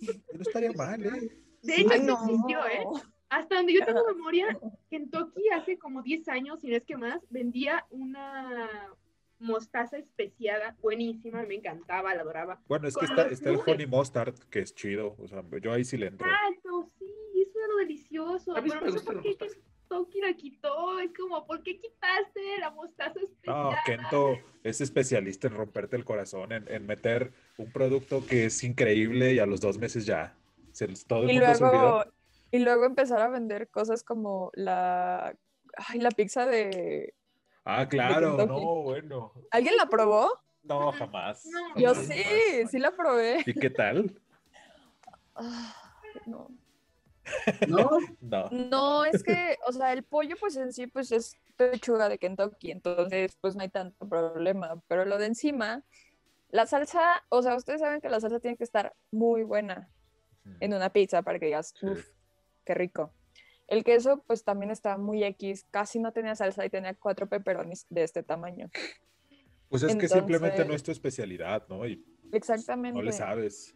No 0.00 0.40
estaría 0.40 0.72
mal, 0.72 1.04
¿eh? 1.04 1.10
De 1.62 1.76
hecho, 1.76 1.90
Ay, 1.90 2.00
no. 2.02 2.14
existió, 2.24 2.66
¿eh? 2.66 2.84
Hasta 3.28 3.56
donde 3.56 3.74
yo 3.74 3.84
tengo 3.84 4.04
memoria, 4.06 4.58
Kentucky 4.88 5.42
hace 5.52 5.78
como 5.78 6.02
10 6.02 6.28
años, 6.28 6.60
si 6.60 6.68
no 6.68 6.76
es 6.76 6.84
que 6.84 6.96
más, 6.96 7.20
vendía 7.28 7.86
una 7.90 8.68
mostaza 9.40 9.96
especiada 9.98 10.76
buenísima, 10.80 11.42
me 11.44 11.54
encantaba, 11.56 12.14
la 12.14 12.22
adoraba. 12.22 12.60
Bueno, 12.68 12.86
es 12.88 12.96
que 12.96 13.06
está, 13.06 13.22
el 13.26 13.60
honey 13.66 13.86
mustard, 13.86 14.34
que 14.50 14.60
es 14.60 14.74
chido. 14.74 15.16
O 15.18 15.26
sea, 15.28 15.42
yo 15.62 15.72
ahí 15.72 15.84
sí 15.84 15.96
le 15.96 16.06
entro. 16.08 16.26
Exacto, 16.28 16.86
sí, 16.98 17.06
eso 17.42 17.58
era 17.58 17.68
lo 17.68 17.76
delicioso. 17.78 18.56
A 18.56 18.60
mí 18.60 18.70
sí 18.70 18.76
Pero 18.78 18.86
me 18.86 18.92
no 18.92 18.98
sé 18.98 19.04
por 19.04 19.22
qué. 19.22 19.36
Kentucky 19.88 20.20
la 20.20 20.32
quitó. 20.34 21.00
Es 21.00 21.10
como, 21.18 21.46
¿por 21.46 21.62
qué 21.62 21.78
quitaste 21.80 22.58
la 22.60 22.70
mostaza 22.70 23.18
No, 23.46 23.72
especiada? 23.72 23.82
Kento 23.84 24.38
es 24.62 24.80
especialista 24.80 25.48
en 25.48 25.54
romperte 25.54 25.96
el 25.96 26.04
corazón, 26.04 26.52
en, 26.52 26.70
en 26.72 26.86
meter 26.86 27.32
un 27.56 27.72
producto 27.72 28.24
que 28.26 28.46
es 28.46 28.62
increíble 28.62 29.32
y 29.34 29.38
a 29.38 29.46
los 29.46 29.60
dos 29.60 29.78
meses 29.78 30.06
ya. 30.06 30.36
Se, 30.72 30.86
todo 31.06 31.24
el 31.24 31.30
Y 31.30 31.38
mundo 31.38 31.54
se 31.54 31.64
olvidó. 31.64 32.04
luego, 32.04 32.04
y 32.52 32.58
luego 32.60 32.84
empezar 32.84 33.20
a 33.20 33.28
vender 33.28 33.68
cosas 33.68 34.04
como 34.04 34.50
la, 34.54 35.36
ay, 35.76 35.98
la 35.98 36.10
pizza 36.10 36.46
de... 36.46 37.14
Ah, 37.70 37.86
claro, 37.88 38.36
no, 38.46 38.82
bueno. 38.82 39.32
¿Alguien 39.50 39.76
la 39.76 39.86
probó? 39.86 40.30
No, 40.62 40.92
jamás. 40.92 41.46
No. 41.46 41.76
Yo 41.76 41.94
jamás, 41.94 42.06
sí, 42.08 42.22
jamás. 42.22 42.70
sí 42.70 42.78
la 42.78 42.90
probé. 42.90 43.42
¿Y 43.46 43.54
qué 43.54 43.70
tal? 43.70 44.20
Ah, 45.34 45.74
no. 46.26 46.48
¿No? 47.68 47.90
No. 48.20 48.48
No, 48.50 49.04
es 49.04 49.22
que, 49.22 49.56
o 49.66 49.72
sea, 49.72 49.92
el 49.92 50.02
pollo 50.02 50.36
pues 50.38 50.56
en 50.56 50.72
sí 50.72 50.88
pues 50.88 51.12
es 51.12 51.36
pechuga 51.56 52.08
de 52.08 52.18
Kentucky, 52.18 52.72
entonces 52.72 53.36
pues 53.40 53.54
no 53.54 53.62
hay 53.62 53.68
tanto 53.68 54.08
problema, 54.08 54.82
pero 54.88 55.04
lo 55.04 55.18
de 55.18 55.26
encima, 55.26 55.84
la 56.48 56.66
salsa, 56.66 57.22
o 57.28 57.42
sea, 57.42 57.54
ustedes 57.54 57.80
saben 57.80 58.00
que 58.00 58.08
la 58.08 58.18
salsa 58.18 58.40
tiene 58.40 58.56
que 58.56 58.64
estar 58.64 58.96
muy 59.12 59.44
buena 59.44 59.88
en 60.58 60.74
una 60.74 60.90
pizza 60.90 61.22
para 61.22 61.38
que 61.38 61.46
digas, 61.46 61.74
uff, 61.82 62.08
qué 62.64 62.74
rico. 62.74 63.12
El 63.70 63.84
queso 63.84 64.22
pues 64.26 64.44
también 64.44 64.70
estaba 64.70 64.98
muy 64.98 65.22
X, 65.24 65.64
casi 65.70 66.00
no 66.00 66.12
tenía 66.12 66.34
salsa 66.34 66.66
y 66.66 66.70
tenía 66.70 66.92
cuatro 66.94 67.28
pepperonis 67.28 67.86
de 67.88 68.02
este 68.02 68.22
tamaño. 68.22 68.68
Pues 69.68 69.84
es 69.84 69.94
que 69.94 70.08
simplemente 70.08 70.64
no 70.64 70.74
es 70.74 70.82
tu 70.82 70.90
especialidad, 70.90 71.66
¿no? 71.68 71.86
Y 71.86 72.04
Exactamente. 72.32 72.98
no 72.98 73.02
le 73.02 73.12
sabes. 73.12 73.74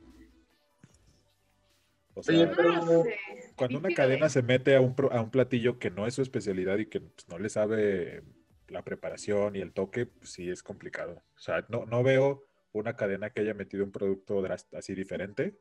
O 2.14 2.20
Oye, 2.28 2.46
sea, 2.46 2.52
pero- 2.56 3.02
sé. 3.04 3.16
cuando 3.56 3.78
una 3.78 3.94
cadena 3.94 4.26
¿eh? 4.26 4.30
se 4.30 4.42
mete 4.42 4.74
a 4.76 4.80
un, 4.80 4.94
pro- 4.96 5.12
a 5.12 5.20
un 5.20 5.30
platillo 5.30 5.78
que 5.78 5.90
no 5.90 6.06
es 6.06 6.14
su 6.14 6.22
especialidad 6.22 6.78
y 6.78 6.86
que 6.86 7.00
pues, 7.00 7.28
no 7.28 7.38
le 7.38 7.48
sabe 7.48 8.22
la 8.68 8.82
preparación 8.82 9.54
y 9.56 9.60
el 9.60 9.72
toque, 9.72 10.06
pues 10.06 10.30
sí 10.30 10.50
es 10.50 10.62
complicado. 10.62 11.22
O 11.36 11.38
sea, 11.38 11.64
no, 11.68 11.86
no 11.86 12.02
veo 12.02 12.44
una 12.72 12.96
cadena 12.96 13.30
que 13.30 13.42
haya 13.42 13.54
metido 13.54 13.84
un 13.84 13.92
producto 13.92 14.42
así 14.72 14.94
diferente 14.94 15.56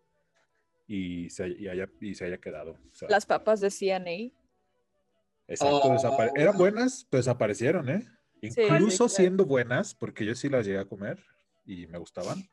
y 0.88 1.30
se, 1.30 1.48
y 1.50 1.68
haya, 1.68 1.90
y 2.02 2.16
se 2.16 2.26
haya 2.26 2.38
quedado. 2.40 2.72
O 2.92 2.96
sea, 2.96 3.10
Las 3.10 3.26
papas 3.26 3.62
de 3.62 3.70
CNA. 3.72 4.32
exacto, 5.48 5.82
Oh. 5.84 6.32
eran 6.36 6.58
buenas, 6.58 7.06
pero 7.10 7.20
desaparecieron, 7.20 7.90
¿eh? 7.90 8.08
Sí, 8.42 8.52
sí, 8.52 8.62
Incluso 8.62 9.06
claro. 9.06 9.10
siendo 9.10 9.46
buenas, 9.46 9.96
porque 9.96 10.26
yo 10.26 10.36
sí 10.36 10.50
las 10.50 10.66
llegué 10.66 10.80
a 10.80 10.86
comer 10.86 11.24
y 11.66 11.88
me 11.88 11.98
gustaban. 11.98 12.44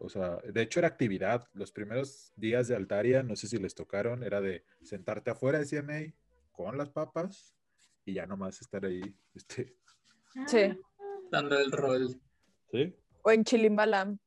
O 0.00 0.08
sea, 0.08 0.38
de 0.38 0.62
hecho 0.62 0.80
era 0.80 0.88
actividad. 0.88 1.46
Los 1.52 1.72
primeros 1.72 2.32
días 2.36 2.68
de 2.68 2.76
Altaria, 2.76 3.22
no 3.22 3.36
sé 3.36 3.46
si 3.48 3.58
les 3.58 3.74
tocaron, 3.74 4.22
era 4.24 4.40
de 4.40 4.64
sentarte 4.82 5.30
afuera 5.30 5.58
de 5.58 5.66
CNA 5.66 6.14
con 6.52 6.78
las 6.78 6.88
papas 6.88 7.54
y 8.06 8.14
ya 8.14 8.24
nomás 8.26 8.62
estar 8.62 8.84
ahí. 8.86 9.02
Este, 9.34 9.76
Sí. 10.46 10.78
Dando 11.30 11.58
el 11.58 11.70
rol. 11.70 12.18
¿sí? 12.72 12.94
O 13.22 13.30
en 13.30 13.44
Chilimbalam. 13.44 14.18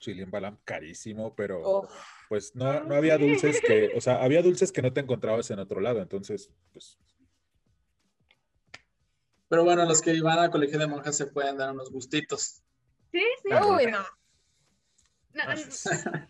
Chilín 0.00 0.30
Balam, 0.30 0.58
carísimo, 0.64 1.34
pero 1.36 1.60
Oh, 1.62 1.88
pues 2.28 2.56
no, 2.56 2.82
no 2.84 2.94
había 2.96 3.16
dulces 3.18 3.60
que, 3.60 3.92
o 3.94 4.00
sea, 4.00 4.22
había 4.22 4.42
dulces 4.42 4.72
que 4.72 4.82
no 4.82 4.92
te 4.92 5.00
encontrabas 5.00 5.50
en 5.50 5.60
otro 5.60 5.80
lado, 5.80 6.00
entonces, 6.00 6.50
pues, 6.72 6.98
Pero 9.48 9.64
bueno, 9.64 9.84
los 9.84 10.00
que 10.00 10.20
van 10.20 10.38
al 10.38 10.50
colegio 10.50 10.78
de 10.78 10.86
monjas 10.86 11.16
se 11.16 11.26
pueden 11.26 11.56
dar 11.56 11.72
unos 11.72 11.90
gustitos. 11.90 12.62
Sí, 13.12 13.24
sí. 13.42 13.48
Ah, 13.52 13.66
Uy, 13.66 13.86
no. 13.86 13.98
No, 15.32 15.44
no, 15.44 15.54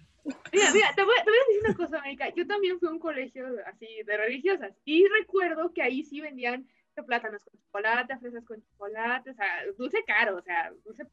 Mira, 0.52 0.72
mira, 0.72 0.92
te 0.94 1.02
voy, 1.02 1.14
te 1.24 1.30
voy 1.30 1.38
a 1.38 1.46
decir 1.48 1.60
una 1.64 1.74
cosa, 1.74 1.98
América. 1.98 2.28
Yo 2.36 2.46
también 2.46 2.78
fui 2.78 2.88
a 2.88 2.92
un 2.92 2.98
colegio 2.98 3.46
así 3.66 3.86
de 4.04 4.16
religiosas 4.16 4.72
y 4.84 5.06
recuerdo 5.08 5.72
que 5.72 5.82
ahí 5.82 6.04
sí 6.04 6.20
vendían 6.20 6.68
plátanos 7.06 7.42
con 7.44 7.58
chocolate, 7.60 8.18
fresas 8.18 8.44
con 8.44 8.62
chocolate, 8.62 9.30
o 9.30 9.34
sea, 9.34 9.64
dulce 9.76 10.04
caro, 10.06 10.36
o 10.36 10.42
sea, 10.42 10.72
Dulce 10.84 11.06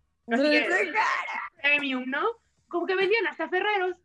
premium, 1.61 2.03
¿no? 2.07 2.25
Como 2.69 2.85
que 2.85 2.95
vendían 2.95 3.27
hasta 3.27 3.47
Ferreros. 3.49 3.97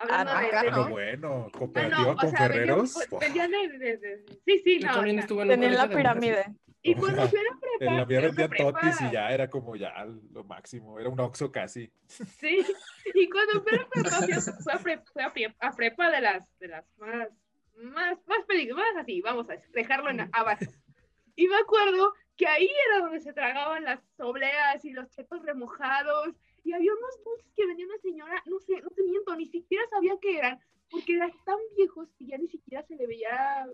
Hablando 0.00 0.32
Ah, 0.32 0.40
de, 0.40 0.46
acá 0.46 0.62
de- 0.62 0.70
bueno, 0.70 0.84
no. 0.86 0.90
bueno, 0.90 1.46
Ah, 1.52 1.58
cooperativa 1.58 2.02
no, 2.04 2.10
o 2.12 2.16
con 2.16 2.30
sea, 2.30 2.48
vendían, 2.48 2.66
Ferreros. 2.68 2.92
pues, 2.94 3.10
¡buah! 3.10 3.20
vendían 3.20 3.50
de, 3.50 3.68
de- 3.78 3.96
de- 3.98 4.24
Sí, 4.44 4.58
sí, 4.64 4.78
Yo 4.80 4.86
no. 4.86 4.94
también 4.94 5.16
o 5.16 5.18
sea, 5.18 5.20
estuve 5.22 5.42
en 5.42 5.48
Tenían 5.48 5.74
la 5.76 5.88
pirámide. 5.88 6.44
Y 6.82 6.94
cuando 6.94 7.28
fui 7.28 7.38
a 7.40 7.42
la 7.42 7.58
prepa. 7.60 7.84
En 7.92 7.96
la 7.96 8.06
mía 8.06 8.18
era 8.18 8.26
vendían 8.28 8.50
prepa- 8.50 8.72
totis 8.80 9.00
y 9.00 9.10
ya 9.12 9.30
era 9.30 9.50
como 9.50 9.74
ya 9.74 10.06
lo 10.32 10.44
máximo, 10.44 11.00
era 11.00 11.08
un 11.08 11.18
oxo 11.18 11.50
casi. 11.50 11.90
Sí, 12.06 12.64
y 13.14 13.28
cuando 13.28 13.60
fui 13.62 13.76
a 13.76 13.88
prepa, 13.88 14.10
fui 14.22 14.32
a, 14.32 14.74
a 14.74 14.78
pre- 14.78 15.02
fui 15.12 15.22
a 15.24 15.32
pre- 15.32 15.56
a 15.58 15.72
prepa 15.72 16.10
de 16.12 16.20
las, 16.20 16.58
de 16.60 16.68
las 16.68 16.84
más, 16.98 17.28
más, 17.82 18.18
más 18.26 18.44
peligrosas, 18.46 18.96
así, 18.98 19.20
vamos 19.20 19.50
a 19.50 19.56
dejarlo 19.72 20.10
en 20.10 20.20
abajo. 20.32 20.64
Y 21.34 21.48
me 21.48 21.56
acuerdo 21.56 22.14
que 22.36 22.46
ahí 22.46 22.70
era 22.88 23.00
donde 23.04 23.20
se 23.20 23.32
tragaban 23.32 23.82
las 23.82 24.00
obleas 24.18 24.84
y 24.84 24.92
los 24.92 25.10
chetos 25.10 25.42
remojados, 25.42 26.36
y 26.68 26.72
había 26.74 26.92
unos 26.92 27.24
dulces 27.24 27.50
que 27.56 27.66
vendía 27.66 27.86
una 27.86 27.98
señora, 27.98 28.42
no 28.46 28.58
sé, 28.60 28.80
no 28.82 28.90
te 28.90 29.02
miento, 29.02 29.34
ni 29.36 29.46
siquiera 29.46 29.84
sabía 29.88 30.14
qué 30.20 30.36
eran, 30.38 30.60
porque 30.90 31.14
eran 31.16 31.32
tan 31.44 31.56
viejos 31.76 32.12
que 32.18 32.26
ya 32.26 32.36
ni 32.38 32.46
siquiera 32.48 32.82
se 32.82 32.94
le 32.96 33.06
veía 33.06 33.66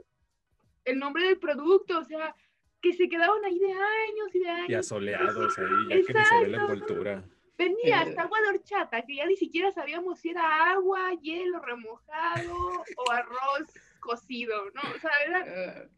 el 0.84 0.98
nombre 0.98 1.24
del 1.26 1.38
producto, 1.38 1.98
o 1.98 2.04
sea, 2.04 2.34
que 2.80 2.92
se 2.92 3.08
quedaban 3.08 3.44
ahí 3.44 3.58
de 3.58 3.72
años 3.72 4.34
y 4.34 4.38
de 4.40 4.48
años. 4.48 4.68
Y 4.70 4.74
asoleados 4.74 5.58
ahí, 5.58 5.66
ya 5.88 5.96
que 6.06 6.12
ni 6.14 6.24
se 6.24 6.40
ve 6.42 6.48
la 6.48 6.58
envoltura. 6.62 7.24
Venía 7.56 8.02
Eh. 8.02 8.08
hasta 8.08 8.22
agua 8.22 8.40
de 8.42 8.48
horchata, 8.48 9.02
que 9.02 9.16
ya 9.16 9.26
ni 9.26 9.36
siquiera 9.36 9.70
sabíamos 9.72 10.20
si 10.20 10.30
era 10.30 10.70
agua, 10.72 11.12
hielo 11.22 11.60
remojado 11.60 12.54
o 12.96 13.10
arroz 13.10 13.72
cocido, 14.00 14.70
¿no? 14.72 14.82
O 14.94 14.98
sea, 14.98 15.10
era 15.26 15.44
Ah, 15.46 15.88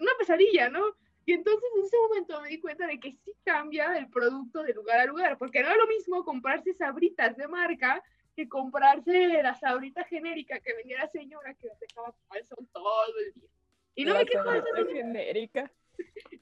una 0.00 0.12
pesadilla, 0.18 0.68
¿no? 0.68 0.96
Y 1.26 1.32
entonces 1.32 1.68
en 1.76 1.84
ese 1.84 1.96
momento 1.98 2.40
me 2.40 2.48
di 2.48 2.60
cuenta 2.60 2.86
de 2.86 3.00
que 3.00 3.10
sí 3.24 3.32
cambia 3.44 3.98
el 3.98 4.08
producto 4.08 4.62
de 4.62 4.72
lugar 4.74 5.00
a 5.00 5.06
lugar, 5.06 5.36
porque 5.38 5.62
no 5.62 5.70
es 5.70 5.76
lo 5.76 5.86
mismo 5.88 6.24
comprarse 6.24 6.72
sabritas 6.74 7.36
de 7.36 7.48
marca 7.48 8.02
que 8.36 8.48
comprarse 8.48 9.42
la 9.42 9.54
sabrita 9.54 10.04
genérica 10.04 10.60
que 10.60 10.74
vendía 10.74 10.98
la 10.98 11.08
señora 11.08 11.52
que 11.54 11.66
las 11.66 11.80
dejaba 11.80 12.14
el 12.34 12.44
sol 12.46 12.68
todo 12.72 12.86
el 13.26 13.34
día. 13.34 13.48
Y 13.96 14.04
no 14.04 14.12
La 14.12 14.20
me 14.20 14.26
quejo 14.26 14.50
de 14.50 14.60
sabrita 14.62 14.92
genérica. 14.92 15.72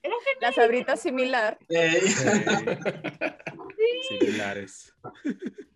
Era 0.02 0.14
La 0.40 0.52
sabrita 0.52 0.96
similar. 0.96 1.58
Eh, 1.68 2.00
Sí, 4.08 4.18
Similares, 4.18 4.94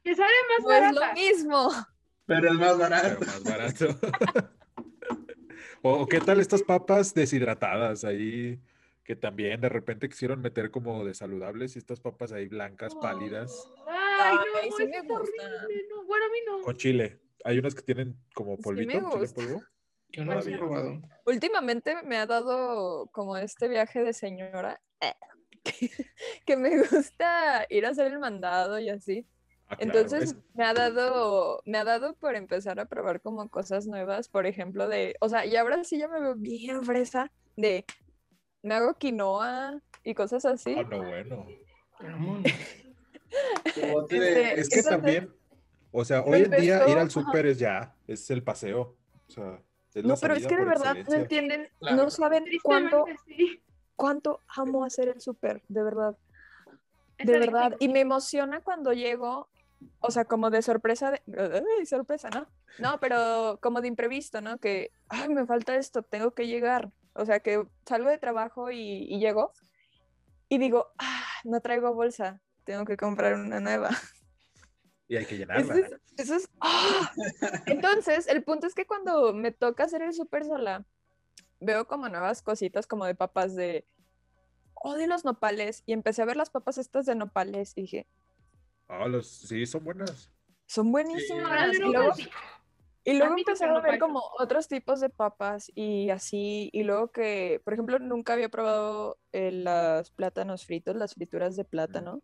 que 0.04 0.14
sale 0.14 0.32
más 0.48 0.62
No 0.62 0.72
es 0.72 0.94
lo 0.94 1.12
mismo. 1.14 1.70
pero 2.26 2.48
el 2.50 2.59
más 2.59 2.68
pero 2.76 2.78
barato. 2.78 3.20
más 3.20 3.42
barato. 3.44 3.86
o 5.82 6.06
qué 6.06 6.20
tal 6.20 6.40
estas 6.40 6.62
papas 6.62 7.14
deshidratadas 7.14 8.04
ahí, 8.04 8.59
que 9.09 9.16
también 9.16 9.59
de 9.62 9.70
repente 9.70 10.06
quisieron 10.11 10.42
meter 10.42 10.70
como 10.70 11.02
de 11.02 11.14
saludables 11.14 11.74
y 11.74 11.78
estas 11.78 11.98
papas 11.98 12.30
ahí 12.30 12.46
blancas, 12.46 12.94
pálidas, 12.94 13.66
Ay, 13.86 14.36
no, 14.36 14.42
Ay, 14.61 14.70
sí 14.76 14.86
me 14.86 15.00
gusta. 15.00 15.14
horrible, 15.16 15.86
no. 15.88 16.04
Bueno, 16.04 16.26
a 16.26 16.28
mí 16.28 16.38
no. 16.46 16.61
con 16.61 16.76
chile. 16.76 17.18
Hay 17.42 17.59
unas 17.59 17.74
que 17.74 17.80
tienen 17.80 18.18
como 18.34 18.59
polvito, 18.59 19.09
chile 19.11 19.28
polvo. 19.34 19.64
Yo 20.11 20.26
no 20.26 20.38
probado. 20.59 21.00
Últimamente 21.24 22.02
me 22.02 22.18
ha 22.18 22.26
dado 22.26 23.06
como 23.06 23.38
este 23.38 23.68
viaje 23.68 24.04
de 24.04 24.12
señora 24.12 24.78
eh, 25.00 25.14
que, 25.64 25.90
que 26.44 26.56
me 26.59 26.76
gusta 26.76 27.64
ir 27.70 27.86
a 27.86 27.90
hacer 27.90 28.09
el 28.12 28.18
mandado 28.18 28.78
y 28.78 28.90
así. 28.90 29.26
Ah, 29.68 29.76
claro, 29.76 29.82
Entonces 29.84 30.22
es- 30.32 30.36
me 30.52 30.64
ha 30.66 30.74
dado, 30.74 31.62
me 31.64 31.78
ha 31.78 31.84
dado 31.84 32.14
por 32.16 32.34
empezar 32.34 32.78
a 32.78 32.84
probar 32.84 33.22
como 33.22 33.48
cosas 33.48 33.86
nuevas, 33.86 34.28
por 34.28 34.44
ejemplo, 34.44 34.86
de, 34.86 35.16
o 35.22 35.30
sea, 35.30 35.46
y 35.46 35.56
ahora 35.56 35.82
sí 35.82 35.96
ya 35.96 36.09
me 36.09 36.20
veo 36.20 36.34
bien 36.34 36.82
fresa 36.82 37.32
de, 37.56 37.86
me 38.62 38.74
hago 38.74 38.94
quinoa 38.94 39.80
y 40.04 40.14
cosas 40.14 40.44
así. 40.44 40.74
ah, 40.78 40.86
no, 40.88 40.98
bueno. 40.98 41.46
Este, 44.11 44.59
Es 44.59 44.70
que 44.70 44.82
también, 44.82 45.30
o 45.92 46.02
sea, 46.02 46.22
me 46.22 46.30
hoy 46.30 46.42
en 46.44 46.50
día 46.50 46.88
ir 46.88 46.96
al 46.96 47.11
súper 47.11 47.44
es 47.44 47.59
ya, 47.59 47.94
es 48.06 48.30
el 48.30 48.42
paseo. 48.42 48.96
O 49.28 49.30
sea, 49.30 49.61
es 49.94 50.02
la 50.02 50.14
No, 50.14 50.16
pero 50.18 50.34
es 50.34 50.46
que 50.46 50.56
de 50.56 50.64
verdad 50.64 50.96
no 51.06 51.14
entienden, 51.14 51.68
Claro. 51.78 51.96
no 51.96 52.11
saben 52.11 52.46
cuánto, 52.62 53.04
cuánto 53.96 54.40
amo 54.48 54.82
hacer 54.82 55.09
el 55.09 55.20
súper, 55.20 55.62
de 55.68 55.82
verdad. 55.82 56.16
De 57.18 57.38
verdad. 57.38 57.76
Y 57.80 57.88
me 57.88 58.00
emociona 58.00 58.62
cuando 58.62 58.94
llego 58.94 59.50
o 60.00 60.11
sea, 60.11 60.24
como 60.24 60.50
de 60.50 60.62
sorpresa, 60.62 61.11
de, 61.11 61.20
ay, 61.78 61.86
sorpresa, 61.86 62.30
¿no? 62.30 62.46
No, 62.78 62.98
pero 63.00 63.59
como 63.61 63.80
de 63.80 63.88
imprevisto, 63.88 64.40
¿no? 64.40 64.59
Que, 64.59 64.92
ay, 65.09 65.28
me 65.28 65.46
falta 65.46 65.76
esto, 65.76 66.02
tengo 66.02 66.32
que 66.32 66.46
llegar. 66.46 66.90
O 67.18 67.26
sea, 67.26 67.40
que 67.40 67.66
salgo 67.84 68.08
de 68.08 68.18
trabajo 68.18 68.70
y, 68.70 68.78
y 69.08 69.18
llego 69.18 69.52
y 70.48 70.58
digo, 70.58 70.86
ah, 70.98 71.24
no 71.44 71.60
traigo 71.60 71.92
bolsa, 71.92 72.40
tengo 72.64 72.84
que 72.84 72.96
comprar 72.96 73.34
una 73.34 73.60
nueva. 73.60 73.90
Y 75.10 75.16
hay 75.16 75.24
que 75.24 75.36
Eso 75.36 75.38
llenarla. 75.38 75.74
es, 75.74 75.94
eso 76.18 76.34
es- 76.36 76.50
¡ah! 76.60 77.10
Entonces, 77.66 78.28
el 78.28 78.44
punto 78.44 78.66
es 78.66 78.74
que 78.74 78.86
cuando 78.86 79.32
me 79.32 79.52
toca 79.52 79.84
hacer 79.84 80.02
el 80.02 80.12
súper 80.12 80.44
sola, 80.44 80.84
veo 81.60 81.86
como 81.88 82.10
nuevas 82.10 82.42
cositas 82.42 82.86
como 82.86 83.06
de 83.06 83.14
papas 83.14 83.56
de, 83.56 83.86
oh, 84.74 84.96
de 84.96 85.06
los 85.06 85.24
nopales. 85.24 85.82
Y 85.86 85.94
empecé 85.94 86.20
a 86.20 86.26
ver 86.26 86.36
las 86.36 86.50
papas 86.50 86.76
estas 86.76 87.06
de 87.06 87.14
nopales 87.14 87.72
y 87.76 87.80
dije, 87.82 88.06
Ah, 88.86 89.08
los, 89.08 89.26
sí, 89.26 89.64
son 89.64 89.82
buenas. 89.84 90.30
son 90.66 90.92
buenísimas. 90.92 91.74
Y 91.74 91.78
luego. 91.78 92.12
Y 93.12 93.18
luego 93.18 93.36
empecé 93.36 93.64
a 93.64 93.80
ver 93.80 93.98
como 93.98 94.22
otros 94.38 94.68
tipos 94.68 95.00
de 95.00 95.09
papas 95.09 95.70
y 95.74 96.11
así. 96.11 96.70
Y 96.72 96.82
luego 96.82 97.11
que, 97.11 97.61
por 97.64 97.74
ejemplo, 97.74 97.98
nunca 97.98 98.34
había 98.34 98.48
probado 98.48 99.18
eh, 99.32 99.50
los 99.52 100.11
plátanos 100.11 100.66
fritos, 100.66 100.96
las 100.96 101.14
frituras 101.14 101.56
de 101.56 101.64
plátano. 101.64 102.20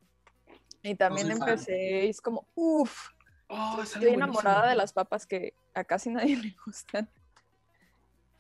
Y 0.82 0.94
también 0.96 1.30
empecé, 1.30 2.04
y 2.04 2.10
es 2.10 2.20
como, 2.20 2.46
uff, 2.54 3.08
Oh, 3.48 3.80
Estoy 3.82 4.10
enamorada 4.10 4.70
de 4.70 4.74
las 4.74 4.92
papas 4.92 5.26
que 5.26 5.54
a 5.74 5.84
casi 5.84 6.10
nadie 6.10 6.36
le 6.42 6.56
gustan. 6.64 7.08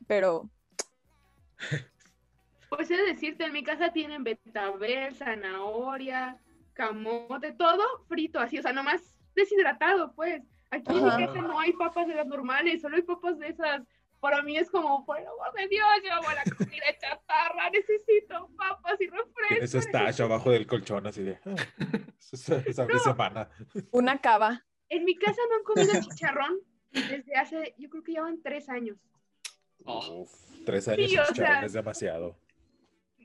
Pero 0.06 0.50
Pues 2.68 2.90
he 2.90 2.96
de 2.96 3.04
decirte, 3.04 3.44
en 3.44 3.52
mi 3.52 3.62
casa 3.62 3.92
tienen 3.92 4.24
betabel, 4.24 5.14
zanahoria, 5.14 6.40
camote, 6.72 7.52
todo 7.52 7.84
frito 8.08 8.40
así, 8.40 8.58
o 8.58 8.62
sea, 8.62 8.72
nomás 8.72 9.02
deshidratado, 9.34 10.14
pues. 10.14 10.42
Aquí 10.74 10.98
en 10.98 11.04
mi 11.04 11.10
casa 11.10 11.40
no 11.40 11.60
hay 11.60 11.72
papas 11.72 12.08
de 12.08 12.14
las 12.14 12.26
normales, 12.26 12.82
solo 12.82 12.96
hay 12.96 13.02
papas 13.02 13.38
de 13.38 13.48
esas. 13.48 13.82
Para 14.20 14.42
mí 14.42 14.56
es 14.56 14.70
como, 14.70 15.04
por 15.04 15.18
el 15.18 15.26
amor 15.26 15.52
de 15.54 15.68
Dios, 15.68 15.86
yo 16.02 16.12
amo 16.14 16.28
la 16.34 16.42
comida 16.56 16.86
chatarra, 16.98 17.70
necesito 17.70 18.48
papas 18.56 19.00
y 19.00 19.06
refrescos. 19.06 19.48
Tienes 19.48 19.70
su 19.70 19.80
stash 19.82 20.22
abajo 20.22 20.50
del 20.50 20.66
colchón 20.66 21.06
así 21.06 21.22
de. 21.22 21.38
No. 21.44 22.98
semana. 22.98 23.48
una 23.92 24.18
cava. 24.18 24.64
En 24.88 25.04
mi 25.04 25.16
casa 25.16 25.40
no 25.48 25.56
han 25.56 25.62
comido 25.62 26.08
chicharrón 26.08 26.60
desde 26.90 27.34
hace, 27.36 27.74
yo 27.78 27.88
creo 27.90 28.02
que 28.02 28.12
llevan 28.12 28.42
tres 28.42 28.68
años. 28.68 28.98
Oh, 29.84 30.22
Uf, 30.22 30.32
tres 30.64 30.88
años 30.88 31.10
Sí, 31.10 31.10
sin 31.10 31.20
o 31.20 31.26
chicharrón 31.26 31.54
sea, 31.56 31.66
es 31.66 31.72
demasiado. 31.72 32.36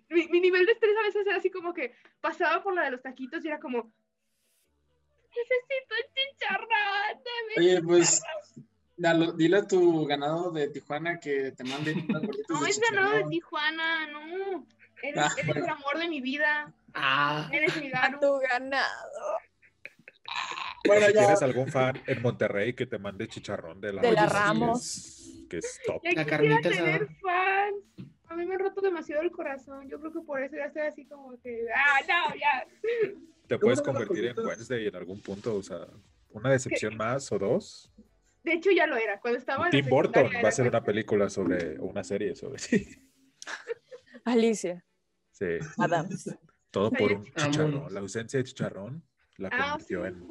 Mi, 0.10 0.28
mi 0.28 0.40
nivel 0.40 0.66
de 0.66 0.74
estrés 0.74 0.96
a 0.98 1.04
veces 1.04 1.26
era 1.26 1.38
así 1.38 1.50
como 1.50 1.74
que 1.74 1.94
pasaba 2.20 2.62
por 2.62 2.74
la 2.74 2.84
de 2.84 2.92
los 2.92 3.02
taquitos 3.02 3.44
y 3.46 3.48
era 3.48 3.60
como, 3.60 3.92
necesito 5.36 5.96
chicharrón, 6.14 6.70
Oye, 7.58 7.82
pues, 7.82 8.22
dalo- 8.98 9.32
dile 9.34 9.58
a 9.58 9.68
tu 9.68 10.06
ganado 10.06 10.52
de 10.52 10.68
Tijuana 10.70 11.20
que 11.20 11.52
te 11.52 11.64
mande 11.64 11.94
unas 11.94 12.22
No 12.50 12.62
de 12.64 12.70
es 12.70 12.80
ganado 12.80 13.12
de. 13.18 13.24
Tijuana, 13.30 14.08
no. 14.08 14.66
Eres, 15.02 15.18
Ah, 15.24 15.32
eres 15.38 15.46
bueno. 15.46 15.64
el 15.66 15.70
amor 15.72 15.98
de 16.00 16.10
mi 16.10 16.20
vida. 16.22 16.74
Ah, 16.94 17.50
Eres 17.54 17.76
mi 17.82 17.88
A 17.88 18.02
gano. 18.02 18.20
tu 18.20 18.40
ganado. 18.40 19.38
Bueno, 20.86 21.08
ya. 21.10 21.20
¿Tienes 21.20 21.42
algún 21.42 21.68
fan 21.72 22.02
en 22.06 22.22
Monterrey 22.22 22.74
que 22.74 22.86
te 22.86 22.98
mande 23.00 23.28
chicharrón 23.28 23.80
de 23.82 23.94
la, 23.94 24.02
De 24.02 24.12
la 24.12 24.22
que 24.22 24.28
es- 24.28 24.34
Ramos. 24.34 25.46
Que 25.50 25.58
es 25.58 25.80
top. 25.86 26.02
Ya 26.04 26.12
La 26.14 26.26
carnita 26.26 26.70
tener 26.70 27.08
fans. 27.22 27.76
A 28.30 28.36
mí 28.36 28.46
me 28.46 28.54
han 28.56 28.60
roto 28.60 28.82
demasiado 28.82 29.22
el 29.24 29.32
corazón. 29.32 29.90
Yo 29.90 30.00
creo 30.00 30.14
que 30.14 30.22
por 30.22 30.42
eso 30.42 30.56
ya 30.56 30.66
estoy 30.66 30.84
así 30.84 31.06
como 31.06 31.40
que, 31.42 31.66
ah, 31.76 32.00
no, 32.08 32.36
ya. 32.36 32.68
Te 33.48 33.58
puedes 33.58 33.82
¿Cómo 33.82 33.98
te 34.00 34.06
lo 34.06 34.08
convertir 34.08 34.26
en? 34.40 34.46
Wednesday 34.46 34.88
en 34.88 34.96
algún 34.96 35.20
punto, 35.22 35.56
o 35.56 35.64
sea, 35.64 35.88
una 36.30 36.52
decepción 36.52 36.96
más 36.96 37.32
o 37.32 37.40
dos. 37.40 37.92
De 38.44 38.54
hecho, 38.54 38.70
ya 38.72 38.86
lo 38.88 38.96
era. 38.96 39.20
Cuando 39.20 39.40
estaba 39.40 39.70
Tim 39.70 39.88
Burton 39.90 40.30
va 40.36 40.46
a 40.46 40.48
hacer 40.50 40.68
una 40.68 40.84
película 40.84 41.30
sobre, 41.30 41.80
una 41.80 42.04
serie 42.04 42.36
sobre 42.36 42.60
sí. 42.60 42.88
Alicia 44.26 44.86
Sí, 45.32 45.46
Adams. 45.78 46.38
todo 46.72 46.92
por 46.92 47.12
un 47.14 47.26
chicharrón. 47.26 47.94
La 47.94 48.00
ausencia 48.02 48.38
de 48.40 48.44
chicharrón 48.44 49.04
la 49.38 49.50
Ah, 49.52 49.72
convirtió 49.72 50.04
sí. 50.04 50.08
en 50.10 50.30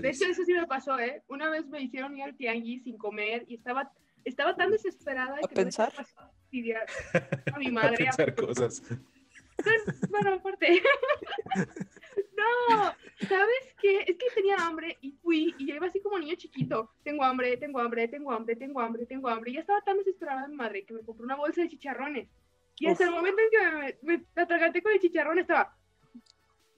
De 0.00 0.08
hecho, 0.08 0.24
Alicia. 0.24 0.28
eso 0.30 0.44
sí 0.44 0.52
me 0.54 0.66
pasó, 0.66 0.98
¿eh? 0.98 1.22
Una 1.28 1.50
vez 1.50 1.66
me 1.66 1.80
hicieron 1.82 2.16
ir 2.16 2.22
al 2.22 2.36
tianguis 2.36 2.84
sin 2.84 2.96
comer 2.96 3.44
y 3.48 3.56
estaba, 3.56 3.92
estaba 4.24 4.54
tan 4.56 4.70
desesperada 4.70 5.36
¿A 5.42 5.48
que 5.48 5.54
pensar? 5.54 5.92
no 5.98 6.30
fastidiar 6.54 6.86
a 7.54 7.58
mi 7.58 7.66
A 7.66 7.72
madre. 7.72 7.96
pensar 7.96 8.34
cosas. 8.34 8.82
Bueno, 10.10 10.34
aparte. 10.34 10.82
no, 12.36 12.94
¿sabes 13.28 13.74
qué? 13.80 14.00
Es 14.00 14.16
que 14.16 14.26
tenía 14.34 14.56
hambre 14.56 14.98
y 15.00 15.12
fui 15.12 15.54
y 15.58 15.66
ya 15.66 15.76
iba 15.76 15.86
así 15.86 16.00
como 16.00 16.18
niño 16.18 16.34
chiquito. 16.36 16.92
Tengo 17.02 17.24
hambre, 17.24 17.56
tengo 17.56 17.80
hambre, 17.80 18.08
tengo 18.08 18.32
hambre, 18.32 18.56
tengo 18.56 18.80
hambre, 18.80 19.06
tengo 19.06 19.28
hambre. 19.28 19.50
Y 19.50 19.54
ya 19.54 19.60
estaba 19.60 19.80
tan 19.82 19.98
desesperada 19.98 20.48
mi 20.48 20.56
madre 20.56 20.84
que 20.84 20.94
me 20.94 21.02
compró 21.02 21.24
una 21.24 21.36
bolsa 21.36 21.62
de 21.62 21.68
chicharrones. 21.68 22.28
Y 22.78 22.86
hasta 22.88 23.04
el 23.04 23.10
momento 23.10 23.40
en 23.40 23.50
que 23.50 23.98
me, 24.02 24.24
me 24.34 24.42
atraganté 24.42 24.82
con 24.82 24.92
el 24.92 25.00
chicharrón 25.00 25.38
estaba. 25.38 25.76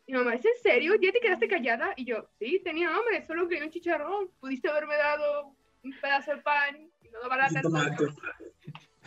Mi 0.06 0.14
mamá, 0.14 0.34
¿es 0.34 0.44
en 0.44 0.54
serio? 0.62 0.94
¿Ya 1.00 1.10
te 1.10 1.20
quedaste 1.20 1.48
callada? 1.48 1.92
Y 1.96 2.04
yo, 2.04 2.28
sí, 2.38 2.60
tenía 2.62 2.94
hambre, 2.94 3.26
solo 3.26 3.48
quería 3.48 3.64
un 3.64 3.70
chicharrón. 3.70 4.30
Pudiste 4.38 4.68
haberme 4.68 4.96
dado 4.96 5.56
un 5.82 5.92
pedazo 6.00 6.32
de 6.32 6.42
pan 6.42 6.90
y 7.02 7.08
no 7.08 7.62
tomate. 7.62 8.04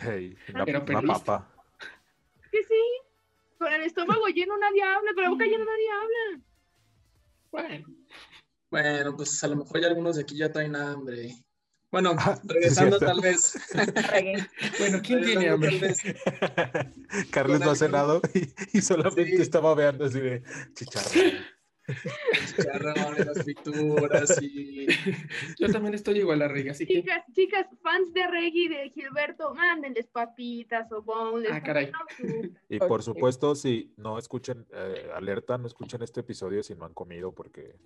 Hey, 0.00 0.36
una, 0.54 0.64
Pero 0.64 0.84
una 0.98 1.02
papa. 1.14 1.48
Que 2.50 2.58
sí. 2.64 2.82
Con 3.58 3.72
el 3.72 3.82
estómago 3.82 4.26
lleno 4.28 4.56
nadie 4.58 4.82
habla, 4.82 5.12
con 5.14 5.22
la 5.24 5.30
boca 5.30 5.44
llena 5.44 5.64
nadie 5.64 5.90
habla. 5.90 6.44
bueno. 7.50 7.86
Bueno, 8.70 9.16
pues 9.16 9.42
a 9.42 9.48
lo 9.48 9.56
mejor 9.56 9.80
ya 9.80 9.88
algunos 9.88 10.16
de 10.16 10.22
aquí 10.22 10.36
ya 10.36 10.50
traen 10.52 10.76
hambre. 10.76 11.34
Bueno, 11.90 12.14
Ah, 12.18 12.38
regresando 12.44 12.98
tal 13.00 13.20
vez. 13.20 13.58
Bueno, 14.78 15.00
¿quién 15.04 15.22
tiene 15.24 15.48
hambre? 15.48 15.80
Carlos 17.32 17.58
no 17.60 17.70
ha 17.72 17.74
cenado 17.74 18.22
y, 18.32 18.78
y 18.78 18.80
solamente 18.80 19.36
Sí. 19.36 19.42
estaba 19.42 19.74
veando 19.74 20.04
así 20.04 20.20
de 20.20 20.42
chicharrón. 20.74 21.34
Chicharrones, 22.56 23.26
las 23.26 23.42
frituras 23.42 24.42
y 24.42 24.86
Yo 25.58 25.68
también 25.70 25.94
estoy 25.94 26.18
igual 26.18 26.42
a 26.42 26.48
Riga, 26.48 26.72
así 26.72 26.86
que. 26.86 26.94
Chicas, 26.94 27.24
chicas, 27.32 27.66
fans 27.82 28.12
de 28.12 28.26
Reggie 28.26 28.68
de 28.68 28.90
Gilberto, 28.90 29.54
mándenles 29.54 30.06
papitas 30.08 30.90
o 30.92 31.02
boneless. 31.02 31.52
Ah, 31.52 31.62
caray. 31.62 31.90
Y 32.68 32.78
por 32.78 33.02
supuesto, 33.02 33.54
si 33.54 33.92
no 33.96 34.18
escuchen, 34.18 34.66
eh, 34.72 35.10
alerta, 35.14 35.58
no 35.58 35.66
escuchen 35.66 36.02
este 36.02 36.20
episodio 36.20 36.62
si 36.62 36.74
no 36.74 36.84
han 36.84 36.94
comido, 36.94 37.32
porque 37.34 37.76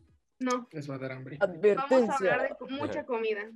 No, 0.40 0.68
Les 0.72 0.88
va 0.90 0.96
a 0.96 0.98
dar 0.98 1.12
hambre. 1.12 1.38
vamos 1.38 2.10
a 2.10 2.16
hablar 2.16 2.56
de 2.58 2.74
mucha 2.74 3.04
comida. 3.04 3.50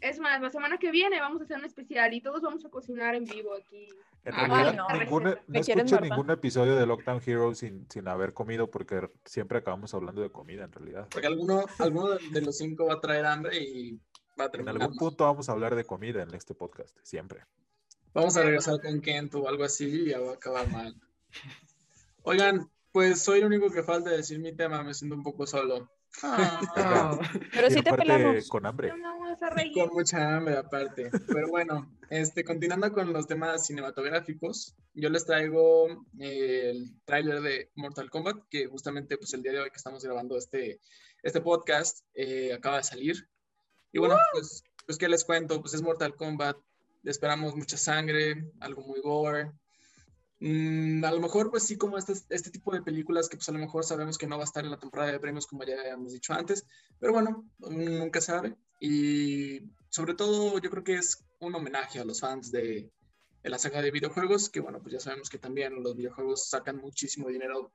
Es 0.00 0.18
más, 0.18 0.40
la 0.40 0.50
semana 0.50 0.78
que 0.78 0.90
viene 0.90 1.20
vamos 1.20 1.40
a 1.40 1.44
hacer 1.44 1.58
un 1.58 1.64
especial 1.64 2.12
y 2.14 2.20
todos 2.20 2.40
vamos 2.42 2.64
a 2.64 2.68
cocinar 2.70 3.14
en 3.14 3.24
vivo 3.24 3.54
aquí. 3.54 3.88
en 4.24 4.34
Ah, 4.34 4.46
realidad 4.46 4.74
no. 4.74 4.98
ningún- 4.98 5.24
no 5.24 6.00
ningún 6.00 6.30
episodio 6.30 6.76
de 6.76 6.84
Lockdown 6.86 7.22
Heroes 7.24 7.58
sin, 7.58 7.86
sin 7.90 8.06
haber 8.06 8.34
comido, 8.34 8.70
porque 8.70 9.08
siempre 9.24 9.58
acabamos 9.58 9.94
hablando 9.94 10.20
de 10.20 10.30
comida 10.30 10.64
en 10.64 10.72
realidad. 10.72 11.08
porque 11.10 11.26
alguno, 11.26 11.64
alguno 11.78 12.08
de 12.16 12.40
los 12.42 12.58
cinco 12.58 12.86
va 12.86 12.94
a 12.94 13.00
traer 13.00 13.24
hambre 13.24 13.58
y 13.58 13.98
va 14.38 14.44
a 14.44 14.46
En 14.46 14.50
terminar. 14.52 14.74
algún 14.74 14.88
mal. 14.90 14.98
punto 14.98 15.24
vamos 15.24 15.48
a 15.48 15.52
hablar 15.52 15.74
de 15.74 15.84
comida 15.84 16.22
en 16.22 16.34
este 16.34 16.54
podcast, 16.54 16.94
siempre. 17.02 17.44
Vamos 18.12 18.36
a 18.36 18.42
regresar 18.42 18.80
con 18.82 19.00
Kent 19.00 19.34
o 19.36 19.48
algo 19.48 19.64
así 19.64 19.86
y 19.86 20.08
ya 20.10 20.20
va 20.20 20.32
a 20.32 20.34
acabar 20.34 20.68
mal. 20.70 20.94
Oigan, 22.22 22.68
pues 22.92 23.22
soy 23.22 23.38
el 23.40 23.46
único 23.46 23.70
que 23.70 23.82
falta 23.82 24.10
decir 24.10 24.38
mi 24.38 24.52
tema, 24.54 24.82
me 24.82 24.92
siento 24.94 25.16
un 25.16 25.22
poco 25.22 25.46
solo. 25.46 25.90
Ah, 26.22 27.18
Pero 27.54 27.68
Y 27.68 27.70
sí 27.70 27.82
te 27.82 27.88
aparte, 27.90 28.04
pelamos. 28.12 28.48
con 28.48 28.66
hambre. 28.66 28.92
Vamos 29.30 29.42
a 29.44 29.50
reír. 29.50 29.72
con 29.72 29.90
mucha 29.92 30.36
hambre 30.36 30.56
aparte. 30.56 31.08
Pero 31.28 31.48
bueno, 31.48 31.88
este, 32.08 32.42
continuando 32.42 32.92
con 32.92 33.12
los 33.12 33.28
temas 33.28 33.64
cinematográficos, 33.64 34.74
yo 34.92 35.08
les 35.08 35.24
traigo 35.24 36.04
el 36.18 37.00
tráiler 37.04 37.40
de 37.40 37.70
Mortal 37.76 38.10
Kombat, 38.10 38.48
que 38.50 38.66
justamente 38.66 39.16
pues 39.16 39.32
el 39.34 39.42
día 39.44 39.52
de 39.52 39.60
hoy 39.60 39.70
que 39.70 39.76
estamos 39.76 40.02
grabando 40.02 40.36
este, 40.36 40.80
este 41.22 41.40
podcast 41.40 42.04
eh, 42.14 42.52
acaba 42.52 42.78
de 42.78 42.82
salir. 42.82 43.28
Y 43.92 44.00
bueno, 44.00 44.16
pues, 44.32 44.64
pues 44.84 44.98
¿qué 44.98 45.08
les 45.08 45.24
cuento? 45.24 45.60
Pues 45.60 45.74
es 45.74 45.82
Mortal 45.82 46.16
Kombat, 46.16 46.56
esperamos 47.04 47.54
mucha 47.54 47.76
sangre, 47.76 48.50
algo 48.58 48.82
muy 48.82 49.00
gore. 49.00 49.52
Mm, 50.40 51.04
a 51.04 51.12
lo 51.12 51.20
mejor, 51.20 51.52
pues 51.52 51.62
sí, 51.62 51.76
como 51.78 51.98
este, 51.98 52.14
este 52.30 52.50
tipo 52.50 52.72
de 52.72 52.82
películas 52.82 53.28
que 53.28 53.36
pues 53.36 53.48
a 53.48 53.52
lo 53.52 53.60
mejor 53.60 53.84
sabemos 53.84 54.18
que 54.18 54.26
no 54.26 54.38
va 54.38 54.42
a 54.42 54.46
estar 54.46 54.64
en 54.64 54.72
la 54.72 54.80
temporada 54.80 55.12
de 55.12 55.20
premios 55.20 55.46
como 55.46 55.62
ya 55.62 55.78
habíamos 55.78 56.14
dicho 56.14 56.32
antes, 56.32 56.66
pero 56.98 57.12
bueno, 57.12 57.48
nunca 57.60 58.20
sabe. 58.20 58.56
Y 58.80 59.70
sobre 59.90 60.14
todo 60.14 60.58
yo 60.58 60.70
creo 60.70 60.82
que 60.82 60.94
es 60.94 61.24
un 61.38 61.54
homenaje 61.54 62.00
a 62.00 62.04
los 62.04 62.20
fans 62.20 62.50
de, 62.50 62.90
la 63.42 63.58
saga 63.58 63.82
de 63.82 63.90
videojuegos, 63.90 64.48
que 64.48 64.60
bueno, 64.60 64.80
pues 64.80 64.94
ya 64.94 65.00
sabemos 65.00 65.30
que 65.30 65.38
también 65.38 65.82
los 65.82 65.96
videojuegos 65.96 66.48
sacan 66.48 66.78
muchísimo 66.78 67.28
dinero 67.28 67.72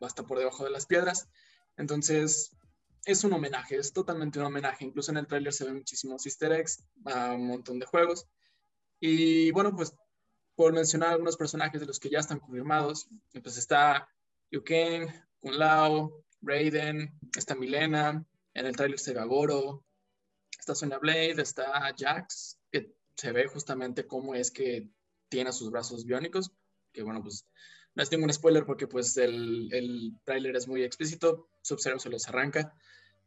hasta 0.00 0.24
por 0.24 0.38
debajo 0.38 0.64
de 0.64 0.70
las 0.70 0.86
piedras. 0.86 1.28
Entonces, 1.76 2.56
es 3.04 3.24
un 3.24 3.32
homenaje, 3.32 3.76
es 3.76 3.92
totalmente 3.92 4.38
un 4.38 4.46
homenaje. 4.46 4.84
Incluso 4.84 5.10
en 5.10 5.18
el 5.18 5.26
tráiler 5.26 5.52
se 5.52 5.64
ven 5.64 5.76
muchísimos 5.76 6.24
easter 6.26 6.52
eggs 6.52 6.84
a 7.06 7.32
un 7.32 7.46
montón 7.46 7.78
de 7.78 7.86
juegos. 7.86 8.26
Y 9.00 9.50
bueno, 9.52 9.74
pues 9.74 9.94
por 10.54 10.72
mencionar 10.72 11.10
algunos 11.10 11.36
personajes 11.36 11.80
de 11.80 11.86
los 11.86 11.98
que 11.98 12.10
ya 12.10 12.18
están 12.18 12.38
confirmados, 12.38 13.08
pues 13.42 13.56
está 13.56 14.08
Liu 14.50 14.62
Kang, 14.62 15.08
Kun 15.40 15.58
Lao, 15.58 16.24
Raiden, 16.42 17.18
está 17.36 17.54
Milena, 17.54 18.24
En 18.54 18.66
el 18.66 18.76
trailer 18.76 18.98
se 18.98 19.14
ve 19.14 19.20
a 19.20 19.24
Goro, 19.24 19.84
está 20.62 20.76
Sonya 20.76 20.98
Blade, 20.98 21.42
está 21.42 21.92
Jax, 21.96 22.56
que 22.70 22.94
se 23.16 23.32
ve 23.32 23.48
justamente 23.48 24.06
cómo 24.06 24.34
es 24.34 24.52
que 24.52 24.88
tiene 25.28 25.52
sus 25.52 25.72
brazos 25.72 26.04
biónicos, 26.04 26.52
que 26.92 27.02
bueno, 27.02 27.20
pues 27.20 27.48
no 27.94 28.02
es 28.02 28.12
ningún 28.12 28.32
spoiler 28.32 28.64
porque 28.64 28.86
pues 28.86 29.16
el, 29.16 29.68
el 29.72 30.14
tráiler 30.22 30.54
es 30.54 30.68
muy 30.68 30.84
explícito, 30.84 31.48
Sub-Zero 31.62 31.98
se 31.98 32.10
los 32.10 32.28
arranca. 32.28 32.72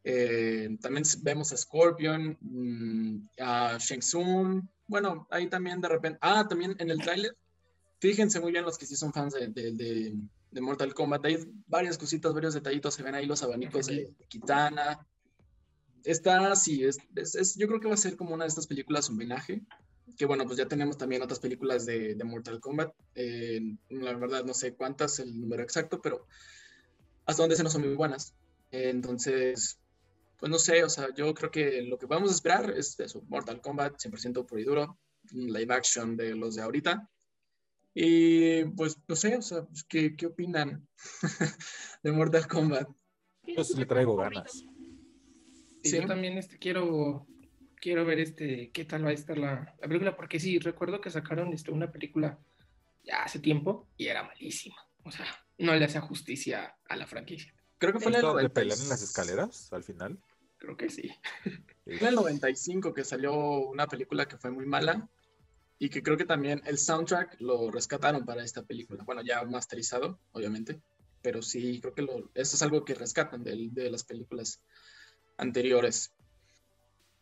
Eh, 0.06 0.78
también 0.82 1.04
vemos 1.24 1.52
a 1.52 1.58
Scorpion, 1.58 2.38
mm, 2.40 3.30
a 3.40 3.78
Shang 3.80 4.00
Tsung, 4.00 4.64
bueno, 4.88 5.28
ahí 5.30 5.48
también 5.48 5.82
de 5.82 5.90
repente, 5.90 6.20
ah, 6.22 6.48
también 6.48 6.76
en 6.80 6.90
el 6.90 7.02
tráiler, 7.02 7.36
fíjense 8.00 8.40
muy 8.40 8.54
bien 8.54 8.64
los 8.64 8.78
que 8.78 8.86
sí 8.86 8.96
son 8.96 9.12
fans 9.12 9.34
de, 9.34 9.48
de, 9.50 9.74
de, 10.52 10.62
Mortal 10.62 10.94
Kombat, 10.94 11.26
hay 11.26 11.38
varias 11.68 11.98
cositas, 11.98 12.34
varios 12.34 12.54
detallitos, 12.54 12.94
se 12.94 13.04
ven 13.04 13.16
ahí 13.16 13.26
los 13.26 13.44
abanicos 13.44 13.88
de, 13.88 14.14
Kitana, 14.30 15.06
está, 16.06 16.56
sí, 16.56 16.84
es, 16.84 16.98
es, 17.16 17.56
yo 17.56 17.68
creo 17.68 17.80
que 17.80 17.88
va 17.88 17.96
a 17.96 17.98
ser 17.98 18.16
como 18.16 18.34
una 18.34 18.46
de 18.46 18.50
estas 18.50 18.68
películas 18.68 19.10
homenaje, 19.10 19.62
que 20.18 20.26
bueno, 20.26 20.46
pues 20.46 20.58
ya 20.58 20.68
tenemos 20.68 20.98
también 20.98 21.22
otras 21.22 21.40
películas 21.40 21.86
de, 21.86 22.16
Mortal 22.24 22.60
Kombat. 22.60 22.94
Eh, 23.16 23.62
la 23.90 24.14
verdad 24.14 24.46
no 24.46 24.54
sé 24.54 24.76
cuántas, 24.76 25.20
el 25.20 25.40
número 25.40 25.64
exacto, 25.64 26.02
pero 26.02 26.28
hasta 27.26 27.44
donde 27.44 27.56
se 27.56 27.64
nos 27.64 27.74
son 27.74 27.82
muy 27.82 27.96
buenas. 27.96 28.34
entonces, 28.72 29.80
pues 30.38 30.50
no 30.50 30.60
sé, 30.60 30.84
o 30.84 30.90
sea, 30.90 31.14
yo 31.14 31.34
creo 31.34 31.52
que 31.52 31.82
lo 31.82 31.98
que 31.98 32.08
podemos 32.08 32.32
esperar 32.32 32.72
es 32.72 33.00
eso, 33.00 33.24
Mortal 33.28 33.62
Kombat 33.62 33.98
100% 33.98 34.46
puro 34.46 34.62
y 34.62 34.66
duro, 34.66 35.00
live 35.32 35.74
action 35.74 36.16
de 36.18 36.36
los 36.36 36.56
de 36.56 36.62
ahorita. 36.62 37.10
Y 37.94 38.66
pues 38.66 38.98
no 39.08 39.16
sé, 39.16 39.38
o 39.38 39.42
sea, 39.42 39.64
pues, 39.64 39.84
¿qué, 39.86 40.16
qué 40.16 40.26
opinan 40.26 40.88
de 42.04 42.12
Mortal 42.12 42.46
Kombat? 42.48 42.90
Yo 43.44 43.64
le 43.78 43.86
traigo 43.86 44.18
ganas. 44.18 44.66
Sí, 45.86 45.98
Yo 45.98 46.08
también 46.08 46.38
este, 46.38 46.58
quiero 46.58 47.28
quiero 47.86 48.04
ver 48.04 48.20
este, 48.20 48.72
qué 48.72 48.84
tal 48.84 49.06
va 49.06 49.10
a 49.10 49.14
estar 49.14 49.38
la, 49.38 49.76
película, 49.80 50.16
porque 50.16 50.40
sí, 50.40 50.58
recuerdo 50.58 51.00
que 51.00 51.12
sacaron 51.12 51.54
este, 51.54 51.72
una 51.72 51.92
película 51.92 52.40
ya 53.04 53.22
hace 53.22 53.38
tiempo 53.38 53.88
y 53.96 54.08
era 54.08 54.24
malísima. 54.24 54.76
O 55.04 55.12
sea, 55.12 55.28
no 55.60 55.76
le 55.76 55.86
hacía 55.86 56.02
justicia 56.02 56.76
a 56.90 56.96
la 56.96 57.06
franquicia. 57.06 57.54
Creo 57.78 57.94
que 57.94 58.00
fue 58.00 58.12
en 58.12 58.26
el 58.26 58.38
de 58.38 58.50
pelear 58.50 58.80
en 58.80 58.90
las 58.90 59.04
escaleras 59.04 59.72
al 59.72 59.84
final. 59.84 60.18
Creo 60.58 60.76
que 60.76 60.90
sí. 60.90 61.12
Fue 61.84 62.00
en 62.00 62.08
el 62.08 62.16
95 62.16 62.92
que 62.92 63.04
salió 63.04 63.36
una 63.36 63.86
película 63.86 64.28
que 64.28 64.38
fue 64.38 64.50
muy 64.50 64.66
mala 64.66 65.08
y 65.78 65.90
que 65.90 66.02
creo 66.02 66.18
que 66.18 66.26
también 66.26 66.64
el 66.66 66.80
soundtrack 66.80 67.40
lo 67.40 67.70
rescataron 67.70 68.26
para 68.26 68.44
esta 68.44 68.64
película. 68.64 69.04
Bueno, 69.04 69.22
ya 69.22 69.44
masterizado, 69.44 70.20
obviamente, 70.32 70.82
pero 71.22 71.44
sí, 71.44 71.80
creo 71.82 71.94
que 71.94 72.02
lo, 72.02 72.32
eso 72.34 72.56
es 72.56 72.62
algo 72.64 72.84
que 72.84 72.96
rescatan 72.96 73.44
de, 73.44 73.70
de 73.72 73.92
las 73.92 74.04
películas 74.04 74.64
anteriores. 75.38 76.16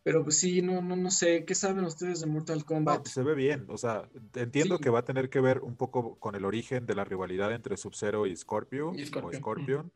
Pero 0.04 0.24
pues 0.24 0.38
sí, 0.38 0.62
no, 0.62 0.82
no, 0.82 0.98
no 0.98 1.10
sé, 1.10 1.46
¿qué 1.46 1.56
saben 1.56 1.86
ustedes 1.86 2.20
de 2.20 2.28
Mortal 2.28 2.66
Kombat? 2.66 3.08
se 3.08 3.24
ve 3.24 3.36
bien, 3.36 3.66
o 3.70 3.78
sea, 3.78 4.10
entiendo 4.36 4.78
que 4.80 4.90
va 4.90 5.00
a 5.00 5.06
tener 5.06 5.30
que 5.30 5.40
ver 5.40 5.60
un 5.60 5.78
poco 5.78 6.20
con 6.20 6.36
el 6.36 6.44
origen 6.44 6.86
de 6.86 6.94
la 6.94 7.06
rivalidad 7.06 7.54
entre 7.54 7.78
Sub-Zero 7.78 8.28
y 8.28 8.36
Scorpio, 8.36 8.90
O 8.90 9.34
Scorpion. 9.34 9.94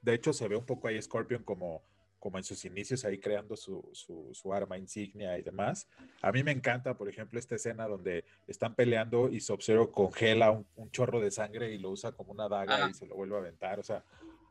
De 0.00 0.14
hecho, 0.14 0.32
se 0.32 0.46
ve 0.46 0.56
un 0.56 0.64
poco 0.64 0.86
ahí 0.86 1.02
Scorpion 1.02 1.42
como, 1.42 1.82
como 2.20 2.38
en 2.38 2.44
sus 2.44 2.64
inicios 2.64 3.04
ahí 3.04 3.18
creando 3.18 3.56
su, 3.56 3.88
su, 3.92 4.52
arma 4.52 4.78
insignia 4.78 5.36
y 5.36 5.42
demás. 5.42 5.88
A 6.22 6.30
mí 6.30 6.44
me 6.44 6.52
encanta, 6.52 6.96
por 6.96 7.08
ejemplo, 7.08 7.40
esta 7.40 7.56
escena 7.56 7.88
donde 7.88 8.24
están 8.46 8.76
peleando 8.76 9.28
y 9.28 9.40
Sub-Zero 9.40 9.90
congela 9.90 10.52
un, 10.52 10.90
chorro 10.92 11.20
de 11.20 11.32
sangre 11.32 11.72
y 11.74 11.78
lo 11.78 11.90
usa 11.90 12.12
como 12.12 12.30
una 12.30 12.48
daga 12.48 12.88
y 12.88 12.94
se 12.94 13.06
lo 13.06 13.16
vuelve 13.16 13.34
a 13.34 13.40
aventar. 13.40 13.80
O 13.80 13.82
sea, 13.82 14.04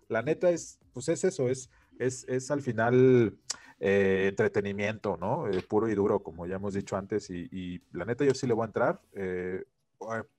la 0.09 0.21
neta 0.21 0.49
es, 0.49 0.79
pues 0.93 1.09
es 1.09 1.23
eso, 1.23 1.49
es, 1.49 1.69
es, 1.99 2.25
es 2.27 2.51
al 2.51 2.61
final 2.61 3.37
eh, 3.79 4.27
entretenimiento, 4.29 5.17
¿no? 5.17 5.47
Eh, 5.47 5.61
puro 5.61 5.87
y 5.87 5.95
duro, 5.95 6.23
como 6.23 6.47
ya 6.47 6.55
hemos 6.55 6.73
dicho 6.73 6.97
antes, 6.97 7.29
y, 7.29 7.81
la 7.91 8.05
neta 8.05 8.25
yo 8.25 8.33
sí 8.33 8.47
le 8.47 8.53
voy 8.53 8.63
a 8.63 8.67
entrar. 8.67 9.01
Eh, 9.13 9.63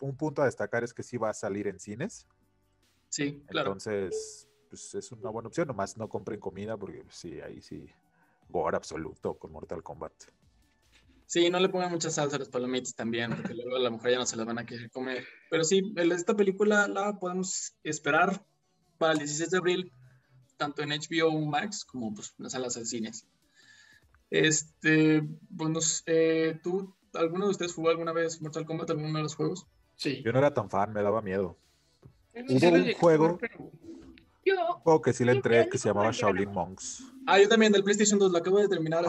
un 0.00 0.16
punto 0.16 0.42
a 0.42 0.46
destacar 0.46 0.84
es 0.84 0.92
que 0.92 1.02
sí 1.02 1.16
va 1.16 1.30
a 1.30 1.34
salir 1.34 1.66
en 1.68 1.78
cines. 1.78 2.26
Sí, 3.08 3.42
claro. 3.46 3.70
Entonces, 3.70 4.48
pues 4.68 4.94
es 4.94 5.12
una 5.12 5.30
buena 5.30 5.48
opción, 5.48 5.68
nomás 5.68 5.96
no 5.96 6.08
compren 6.08 6.40
comida 6.40 6.76
porque 6.76 7.02
pues, 7.02 7.16
sí, 7.16 7.40
ahí 7.40 7.62
sí, 7.62 7.88
gore 8.48 8.76
absoluto 8.76 9.34
con 9.34 9.52
Mortal 9.52 9.82
Kombat. 9.82 10.12
Sí, 11.26 11.50
no 11.50 11.60
le 11.60 11.68
pongan 11.68 11.90
mucha 11.90 12.10
salsa 12.10 12.36
a 12.36 12.38
los 12.38 12.48
palomitas 12.48 12.94
también, 12.94 13.36
porque 13.36 13.54
luego 13.54 13.76
a 13.76 13.80
la 13.80 13.90
mujer 13.90 14.12
ya 14.12 14.18
no 14.18 14.26
se 14.26 14.36
las 14.36 14.46
van 14.46 14.58
a 14.58 14.64
querer 14.64 14.90
comer. 14.90 15.26
Pero 15.50 15.62
sí, 15.62 15.94
esta 15.96 16.34
película 16.34 16.88
la 16.88 17.18
podemos 17.18 17.74
esperar 17.84 18.42
para 18.96 19.12
el 19.12 19.18
16 19.18 19.50
de 19.50 19.58
abril 19.58 19.92
tanto 20.58 20.82
en 20.82 20.90
HBO 20.90 21.40
Max 21.40 21.84
como 21.84 22.14
pues, 22.14 22.34
en 22.38 22.44
las 22.44 22.52
salas 22.52 22.74
de 22.74 22.84
cines. 22.84 23.26
Este, 24.30 25.22
bueno, 25.48 25.80
eh, 26.06 26.58
¿tú, 26.62 26.94
alguno 27.14 27.46
de 27.46 27.52
ustedes 27.52 27.72
jugó 27.72 27.88
alguna 27.88 28.12
vez 28.12 28.42
Mortal 28.42 28.66
Kombat, 28.66 28.90
alguno 28.90 29.16
de 29.16 29.22
los 29.22 29.34
juegos? 29.34 29.66
Sí. 29.96 30.22
Yo 30.22 30.32
no 30.32 30.38
era 30.38 30.52
tan 30.52 30.68
fan, 30.68 30.92
me 30.92 31.02
daba 31.02 31.22
miedo. 31.22 31.56
Hubo 32.34 32.68
un 32.68 32.92
juego, 32.92 33.38
yo, 34.44 35.02
que 35.02 35.12
sí 35.12 35.24
le 35.24 35.32
entré 35.32 35.68
que 35.68 35.78
se 35.78 35.88
llamaba 35.88 36.10
Shaolin 36.12 36.50
Monks. 36.50 37.04
Ah, 37.26 37.38
yo 37.38 37.48
también, 37.48 37.72
del 37.72 37.84
PlayStation 37.84 38.18
2, 38.18 38.32
lo 38.32 38.38
acabo 38.38 38.58
de 38.58 38.68
terminar 38.68 39.04
ah. 39.04 39.08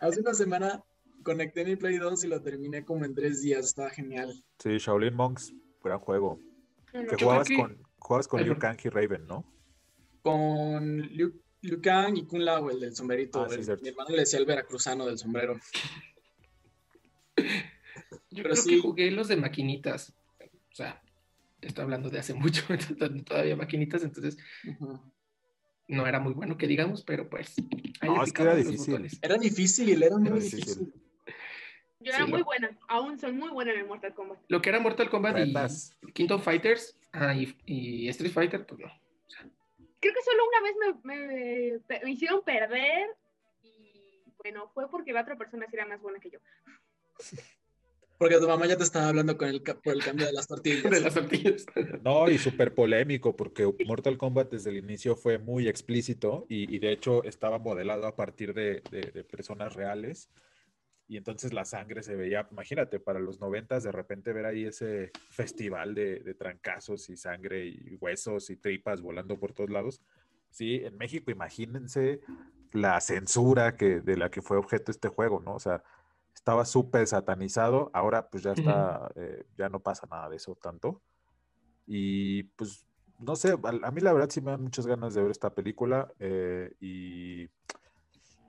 hace, 0.00 0.20
una 0.20 0.34
semana. 0.34 0.82
Conecté 1.22 1.64
mi 1.64 1.76
Play 1.76 1.96
2 1.96 2.24
y 2.24 2.28
lo 2.28 2.42
terminé 2.42 2.84
como 2.84 3.06
en 3.06 3.14
tres 3.14 3.40
días, 3.40 3.64
estaba 3.64 3.88
genial. 3.88 4.44
Sí, 4.58 4.76
Shaolin 4.76 5.14
Monks, 5.14 5.54
gran 5.82 5.98
juego. 5.98 6.38
Que 6.92 7.16
jugabas 7.18 7.48
con, 7.48 7.82
jugabas 7.98 8.28
con 8.28 8.42
Liu 8.42 8.58
Kang 8.58 8.76
y 8.84 8.88
Raven, 8.90 9.26
¿no? 9.26 9.44
Con 10.24 11.02
Liu, 11.02 11.34
Kang 11.82 12.16
y 12.16 12.24
Kun 12.24 12.46
Lao, 12.46 12.70
el 12.70 12.80
del 12.80 12.96
sombrerito. 12.96 13.42
Ah, 13.42 13.48
mi 13.82 13.88
hermano 13.90 14.10
le 14.10 14.20
decía 14.20 14.38
el 14.38 14.46
veracruzano 14.46 15.04
del 15.04 15.18
sombrero. 15.18 15.60
Yo 18.30 18.42
creo 18.42 18.54
que 18.66 18.80
jugué 18.80 19.10
los 19.10 19.28
de 19.28 19.36
maquinitas. 19.36 20.14
O 20.40 20.74
sea, 20.74 21.02
estoy 21.60 21.82
hablando 21.82 22.08
de 22.08 22.20
hace 22.20 22.32
mucho, 22.34 22.64
todavía 23.26 23.54
maquinitas, 23.54 24.02
entonces 24.02 24.38
no 25.88 26.06
era 26.06 26.20
muy 26.20 26.32
bueno 26.32 26.56
que 26.56 26.66
digamos, 26.66 27.04
pero 27.04 27.28
pues. 27.28 27.54
No, 28.02 28.24
es 28.24 28.32
que 28.32 28.42
era 28.42 28.56
difícil. 28.56 29.06
Era 29.20 29.36
difícil, 29.36 30.02
era 30.02 30.16
muy 30.16 30.40
difícil. 30.40 30.90
Yo 32.00 32.12
era 32.12 32.26
muy 32.26 32.42
buena, 32.42 32.78
aún 32.88 33.18
son 33.18 33.36
muy 33.36 33.50
buena 33.50 33.72
en 33.72 33.80
el 33.80 33.86
Mortal 33.86 34.14
Kombat. 34.14 34.38
Lo 34.48 34.62
que 34.62 34.70
era 34.70 34.80
Mortal 34.80 35.10
Kombat 35.10 35.36
y 35.38 36.12
Kingdom 36.12 36.40
Fighters 36.40 36.96
ah, 37.12 37.34
y, 37.34 37.54
y, 37.66 38.08
Street 38.08 38.32
Fighter, 38.32 38.64
pues 38.66 38.80
no 38.80 39.03
creo 40.04 40.14
que 40.14 40.22
solo 40.22 40.42
una 40.46 40.60
vez 40.60 41.82
me, 42.02 42.10
hicieron 42.10 42.42
perder 42.44 43.08
y 43.62 44.22
bueno, 44.38 44.70
fue 44.74 44.90
porque 44.90 45.12
la 45.12 45.22
otra 45.22 45.36
persona 45.36 45.66
sí 45.66 45.76
era 45.76 45.86
más 45.86 46.00
buena 46.02 46.20
que 46.20 46.30
yo. 46.30 46.38
Porque 48.18 48.38
tu 48.38 48.46
mamá 48.46 48.66
ya 48.66 48.76
te 48.76 48.84
estaba 48.84 49.08
hablando 49.08 49.36
con 49.36 49.48
el, 49.48 49.62
por 49.62 49.94
el 49.94 50.04
cambio 50.04 50.26
de 50.26 50.32
las 50.32 50.46
tortillas. 50.46 50.82
de 50.90 51.00
las 51.00 51.14
tortillas. 51.14 51.66
No, 52.02 52.28
y 52.28 52.38
súper 52.38 52.74
polémico, 52.74 53.34
porque 53.34 53.68
Mortal 53.86 54.18
Kombat 54.18 54.50
desde 54.50 54.70
el 54.70 54.76
inicio 54.76 55.16
fue 55.16 55.38
muy 55.38 55.68
explícito 55.68 56.46
y, 56.48 56.78
de 56.78 56.92
hecho 56.92 57.24
estaba 57.24 57.58
modelado 57.58 58.06
a 58.06 58.14
partir 58.14 58.52
de, 58.54 58.82
de, 58.90 59.24
personas 59.24 59.74
reales. 59.74 60.30
Y 61.06 61.16
entonces 61.18 61.52
la 61.52 61.64
sangre 61.64 62.02
se 62.02 62.16
veía, 62.16 62.46
imagínate, 62.50 62.98
para 62.98 63.20
los 63.20 63.40
noventas 63.40 63.82
de 63.82 63.92
repente 63.92 64.32
ver 64.32 64.46
ahí 64.46 64.64
ese 64.64 65.10
festival 65.30 65.94
de, 65.94 66.20
de, 66.20 66.34
trancazos 66.34 67.10
y 67.10 67.16
sangre 67.16 67.66
y 67.66 67.96
huesos 68.00 68.48
y 68.48 68.56
tripas 68.56 69.02
volando 69.02 69.38
por 69.38 69.52
todos 69.52 69.70
lados. 69.70 70.00
Sí, 70.50 70.76
en 70.76 70.96
México 70.96 71.30
imagínense 71.30 72.20
la 72.72 73.00
censura 73.00 73.76
que, 73.76 74.00
de 74.00 74.16
la 74.16 74.30
que 74.30 74.42
fue 74.42 74.56
objeto 74.56 74.90
este 74.90 75.08
juego, 75.08 75.40
¿no? 75.40 75.54
O 75.54 75.60
sea, 75.60 75.82
estaba 76.34 76.64
súper 76.64 77.06
satanizado, 77.06 77.90
ahora 77.94 78.28
pues 78.28 78.42
ya 78.42 78.52
está, 78.52 79.10
eh, 79.14 79.46
ya 79.56 79.68
no 79.68 79.80
pasa 79.80 80.06
nada 80.10 80.28
de 80.28 80.36
eso 80.36 80.54
tanto. 80.56 81.00
Y 81.86 82.42
pues, 82.42 82.86
no 83.18 83.36
sé, 83.36 83.52
a, 83.52 83.90
mí 83.90 84.00
la 84.00 84.12
verdad 84.12 84.28
sí 84.30 84.40
me 84.40 84.50
dan 84.50 84.62
muchas 84.62 84.86
ganas 84.86 85.14
de 85.14 85.22
ver 85.22 85.30
esta 85.30 85.54
película 85.54 86.12
eh, 86.18 86.74
y 86.80 87.48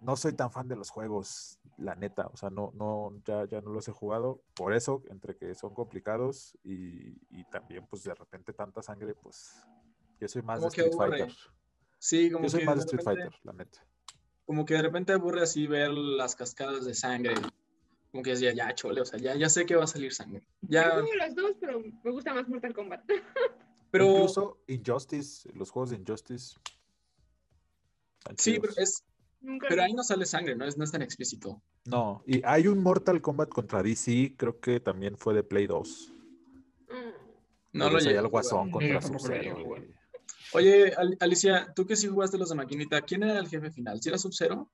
no 0.02 0.16
soy 0.16 0.34
tan 0.34 0.52
fan 0.52 0.68
de 0.68 0.76
los 0.76 0.90
juegos, 0.90 1.60
la 1.78 1.96
neta, 1.96 2.28
o 2.32 2.38
sea, 2.38 2.50
no, 2.50 2.72
no, 2.76 3.22
ya, 3.26 3.46
ya 3.46 3.62
no 3.62 3.72
los 3.72 3.88
he 3.88 3.92
jugado, 3.92 4.42
por 4.54 4.74
eso, 4.74 5.04
entre 5.10 5.36
que 5.36 5.54
son 5.56 5.74
complicados 5.74 6.58
y, 6.64 7.44
también, 7.46 7.86
pues 7.88 8.04
de 8.04 8.14
repente 8.14 8.54
tanta 8.54 8.82
sangre, 8.82 9.14
pues 9.14 9.66
yo 10.20 10.28
soy 10.28 10.42
más 10.42 10.62
de 10.62 10.68
Street 10.68 10.94
Fighter. 10.96 11.34
Sí, 12.00 12.32
como 12.32 12.46
yo 12.46 12.50
soy 12.50 12.66
más 12.66 12.76
de 12.76 12.82
Street 12.82 13.04
Fighter, 13.04 13.34
la 13.44 13.54
neta. 13.54 13.86
Como 14.46 14.66
que 14.66 14.76
de 14.76 14.84
repente 14.84 15.14
aburre 15.14 15.42
así 15.42 15.68
ver 15.68 15.92
las 15.92 16.36
cascadas 16.36 16.86
de 16.86 16.94
sangre, 16.94 17.36
como 18.12 18.24
que 18.24 18.32
decía, 18.32 18.54
ya, 18.54 18.74
chole, 18.74 19.02
o 19.02 19.06
sea, 19.06 19.20
ya, 19.20 19.36
ya 19.36 19.50
sé 19.50 19.66
que 19.66 19.76
va 19.76 19.84
a 19.84 19.88
salir 19.88 20.14
sangre. 20.14 20.44
Ya... 20.62 20.96
Yo 20.96 21.16
las 21.16 21.36
dos, 21.36 21.54
pero 21.60 21.82
me 21.82 22.12
gusta 22.12 22.34
más 22.34 22.48
Mortal 22.48 22.74
Kombat. 22.74 23.04
pero... 23.92 24.06
Incluso 24.06 24.60
Injustice, 24.68 25.50
los 25.54 25.72
juegos 25.72 25.90
de 25.90 25.98
Injustice. 25.98 26.56
Sí, 28.38 28.60
pero 28.60 28.74
es, 28.78 29.04
pero 29.68 29.84
ahí 29.84 29.94
no 29.94 30.04
sale 30.04 30.26
sangre, 30.26 30.56
¿no? 30.56 30.66
Es, 30.66 30.78
no 30.78 30.84
es 30.84 30.92
tan 30.92 31.02
explícito. 31.02 31.62
No, 31.86 32.24
y 32.26 32.42
hay 32.44 32.68
un 32.68 32.82
Mortal 32.82 33.22
Kombat 33.22 33.50
contra 33.50 33.84
DC, 33.84 34.36
creo 34.38 34.60
que 34.60 34.80
también 34.80 35.18
fue 35.18 35.34
de 35.34 35.44
Play 35.44 35.68
2. 35.68 36.14
Mm. 36.90 36.94
No 37.74 37.90
lo 37.90 38.00
llegué. 38.00 38.18
el 38.18 38.28
Guasón 38.28 38.72
contra 38.72 39.02
su 39.02 39.14
Oye, 40.54 40.94
Al- 40.96 41.18
Alicia, 41.20 41.74
tú 41.76 41.86
que 41.86 41.96
sí 41.96 42.08
jugaste 42.08 42.38
los 42.38 42.50
de 42.50 42.56
maquinita, 42.56 43.02
¿quién 43.02 43.24
era 43.24 43.40
el 43.40 43.48
jefe 43.50 43.72
final? 43.72 44.02
¿Si 44.02 44.08
era 44.10 44.18
Sub-Zero? 44.18 44.70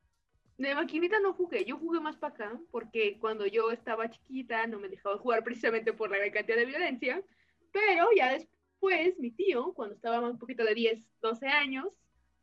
De 0.57 0.75
maquinita 0.75 1.19
no 1.19 1.33
jugué, 1.33 1.65
yo 1.65 1.77
jugué 1.77 1.99
más 1.99 2.17
para 2.17 2.35
acá, 2.35 2.61
porque 2.69 3.17
cuando 3.19 3.47
yo 3.47 3.71
estaba 3.71 4.11
chiquita 4.11 4.67
no 4.67 4.79
me 4.79 4.89
dejaba 4.89 5.17
jugar 5.19 5.43
precisamente 5.43 5.93
por 5.93 6.11
la 6.11 6.17
gran 6.17 6.31
cantidad 6.31 6.57
de 6.57 6.65
violencia, 6.65 7.23
pero 7.71 8.09
ya 8.15 8.33
después 8.33 9.17
mi 9.17 9.31
tío, 9.31 9.73
cuando 9.73 9.95
estaba 9.95 10.29
un 10.29 10.37
poquito 10.37 10.63
de 10.63 10.75
10, 10.75 11.03
12 11.21 11.47
años, 11.47 11.87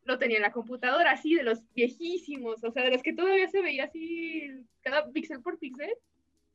lo 0.08 0.18
tenía 0.18 0.36
en 0.38 0.42
la 0.42 0.52
computadora 0.52 1.12
así, 1.12 1.34
de 1.34 1.42
los 1.44 1.60
viejísimos, 1.74 2.64
o 2.64 2.72
sea, 2.72 2.82
de 2.82 2.90
los 2.90 3.02
que 3.02 3.12
todavía 3.12 3.46
se 3.48 3.60
veía 3.60 3.84
así 3.84 4.50
cada 4.80 5.06
píxel 5.12 5.42
por 5.42 5.58
píxel, 5.58 5.94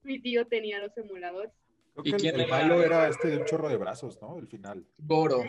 mi 0.02 0.20
tío 0.20 0.46
tenía 0.48 0.80
los 0.80 0.98
emuladores. 0.98 1.52
Creo 1.94 2.04
¿Y 2.06 2.10
que 2.10 2.16
el- 2.16 2.22
quién 2.22 2.36
el, 2.36 2.42
era? 2.42 2.58
malo 2.58 2.84
era 2.84 3.08
este 3.08 3.28
de 3.30 3.38
un 3.38 3.46
chorro 3.46 3.70
de 3.70 3.78
brazos, 3.78 4.20
¿no? 4.22 4.40
El 4.40 4.48
final. 4.48 4.86
Goro. 4.98 5.44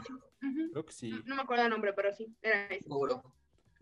Creo 0.71 0.85
que 0.85 0.93
sí. 0.93 1.11
No, 1.11 1.23
no 1.25 1.37
me 1.37 1.43
acuerdo 1.43 1.65
el 1.65 1.71
nombre, 1.71 1.95
pero 1.95 2.13
sí, 2.13 2.27
era 2.43 2.67
ese. 2.67 2.85
Goro. 2.87 3.23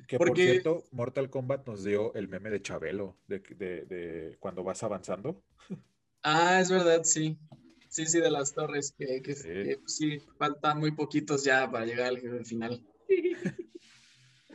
Que 0.06 0.18
por 0.18 0.36
cierto, 0.36 0.84
Mortal 0.92 1.28
Kombat 1.28 1.66
nos 1.66 1.82
dio 1.84 2.14
el 2.14 2.28
meme 2.28 2.50
de 2.50 2.62
Chabelo, 2.62 3.16
de, 3.26 3.40
de, 3.40 3.84
de 3.86 4.36
cuando 4.38 4.62
vas 4.62 4.82
avanzando. 4.84 5.42
Ah, 6.22 6.60
es 6.60 6.70
verdad, 6.70 7.02
sí. 7.02 7.36
Sí, 7.88 8.06
sí, 8.06 8.20
de 8.20 8.30
las 8.30 8.52
torres, 8.54 8.94
que, 8.96 9.20
que- 9.20 9.34
Sí. 9.34 9.48
que, 9.48 9.78
pues, 9.78 9.96
sí, 9.96 10.18
faltan 10.38 10.78
muy 10.78 10.92
poquitos 10.92 11.42
ya 11.44 11.68
para 11.70 11.84
llegar 11.84 12.06
al 12.08 12.46
final. 12.46 12.80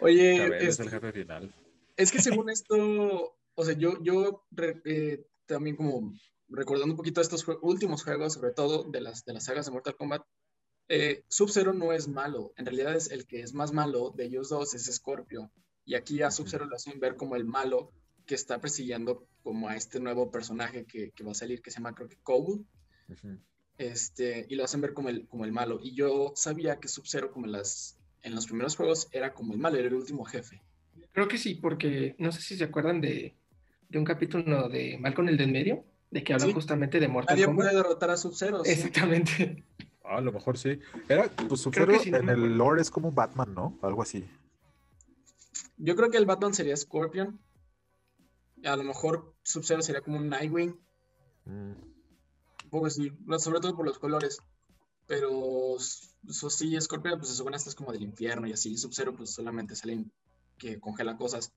Oye, 0.02 0.46
es 0.58 0.64
este, 0.70 0.84
el 0.84 0.90
jefe 0.90 1.12
final. 1.12 1.54
Es 1.96 2.12
que 2.12 2.22
según 2.22 2.50
esto, 2.50 3.38
o 3.56 3.66
sea, 3.66 3.74
yo, 3.76 4.02
yo 4.04 4.46
eh, 4.86 5.26
también 5.46 5.76
como 5.76 6.14
recordando 6.50 6.94
un 6.94 6.98
poquito 6.98 7.22
estos 7.22 7.46
jue- 7.46 7.60
últimos 7.62 8.04
juegos, 8.04 8.34
sobre 8.34 8.52
todo 8.52 8.84
de 8.84 9.02
las, 9.02 9.26
de 9.26 9.34
las 9.34 9.46
sagas 9.46 9.66
de 9.66 9.72
Mortal 9.72 9.96
Kombat, 9.96 10.24
eh, 10.90 11.24
Sub-Zero 11.28 11.74
no 11.74 11.92
es 11.92 12.08
malo. 12.08 12.54
En 12.56 12.66
realidad 12.66 12.96
es 12.96 13.12
el 13.12 13.26
que 13.28 13.42
es 13.42 13.54
más 13.54 13.74
malo 13.74 14.12
de 14.16 14.26
ellos 14.26 14.50
dos 14.50 14.74
es 14.74 14.86
Scorpio. 14.94 15.52
Y 15.84 15.96
aquí 15.96 16.22
a 16.22 16.32
Sub-Zero 16.32 16.66
lo 16.66 16.76
hacen 16.76 17.00
ver 17.00 17.16
como 17.16 17.36
el 17.36 17.46
malo 17.46 17.92
que 18.26 18.36
está 18.36 18.60
persiguiendo 18.60 19.28
como 19.42 19.70
a 19.70 19.76
este 19.76 20.00
nuevo 20.00 20.32
personaje 20.32 20.86
que, 20.86 21.12
que 21.12 21.24
va 21.24 21.32
a 21.32 21.36
salir, 21.36 21.62
que 21.62 21.72
se 21.72 21.78
llama 21.80 21.96
creo 21.96 22.08
que 22.10 22.18
Cole. 22.22 22.64
Este, 23.78 24.46
y 24.50 24.56
lo 24.56 24.64
hacen 24.64 24.82
ver 24.82 24.94
como 24.94 25.10
el, 25.10 25.28
como 25.28 25.46
el 25.46 25.52
malo. 25.52 25.80
Y 25.82 25.96
yo 25.96 26.34
sabía 26.36 26.80
que 26.80 26.88
Sub-Zero 26.88 27.32
como 27.32 27.46
en, 27.46 27.52
las, 27.54 27.98
en 28.28 28.36
los 28.36 28.46
primeros 28.46 28.76
juegos 28.76 29.08
era 29.12 29.34
como 29.34 29.54
el 29.54 29.60
malo, 29.60 29.78
era 29.78 29.88
el 29.88 29.94
último 29.96 30.24
jefe. 30.26 30.62
Creo 31.12 31.28
que 31.28 31.38
sí, 31.38 31.56
porque 31.56 32.16
no 32.20 32.32
sé 32.32 32.42
si 32.42 32.56
se 32.58 32.64
acuerdan 32.66 33.02
de, 33.02 33.36
de 33.90 33.98
un 34.00 34.06
capítulo 34.06 34.70
de 34.70 34.98
Malcolm 35.00 35.30
el 35.30 35.38
de 35.38 35.44
en 35.46 35.52
medio, 35.52 35.86
de 36.12 36.24
que 36.24 36.34
hablan 36.34 36.50
Sí. 36.50 36.54
justamente 36.54 37.00
de 37.00 37.08
Mortal 37.08 37.36
Nadie 37.36 37.46
Kombat. 37.46 37.66
puede 37.66 37.76
derrotar 37.78 38.10
a 38.12 38.18
Sub-Zero. 38.18 38.64
sí. 38.64 38.72
Exactamente. 38.72 39.64
Ah, 40.04 40.18
a 40.18 40.22
lo 40.22 40.32
mejor 40.32 40.58
sí. 40.58 40.80
Era, 41.10 41.30
pues 41.50 41.60
Sub-Zero 41.62 42.00
sí, 42.00 42.10
en 42.10 42.30
el 42.30 42.58
lore 42.58 42.82
es 42.82 42.90
como 42.92 43.10
un 43.10 43.16
Batman, 43.16 43.54
¿no? 43.54 43.78
Algo 43.82 44.02
así. 44.04 44.26
Yo 45.78 45.96
creo 45.96 46.10
que 46.10 46.18
el 46.18 46.26
Batman 46.26 46.54
sería 46.54 46.78
Scorpion. 46.78 47.40
A 48.64 48.76
lo 48.76 48.84
mejor 48.84 49.34
Sub-Zero 49.44 49.82
sería 49.82 50.02
como 50.02 50.18
un 50.18 50.30
Nightwing. 50.30 50.80
Mm. 51.46 51.72
Un 51.72 52.70
poco 52.70 52.86
así, 52.88 53.12
sobre 53.40 53.60
todo 53.60 53.76
por 53.76 53.86
los 53.86 54.00
colores. 54.00 54.40
Pero 55.08 55.78
eso 55.78 56.50
sí, 56.50 56.80
Scorpion, 56.80 57.18
pues 57.18 57.30
se 57.32 57.38
supone 57.38 57.58
que 57.58 57.70
es 57.70 57.76
como 57.76 57.92
del 57.94 58.04
infierno 58.04 58.46
y 58.48 58.52
así. 58.54 58.78
Sub-Zero, 58.78 59.16
pues 59.16 59.32
solamente 59.32 59.76
salen 59.76 60.12
que 60.58 60.80
congela 60.80 61.16
cosas. 61.16 61.54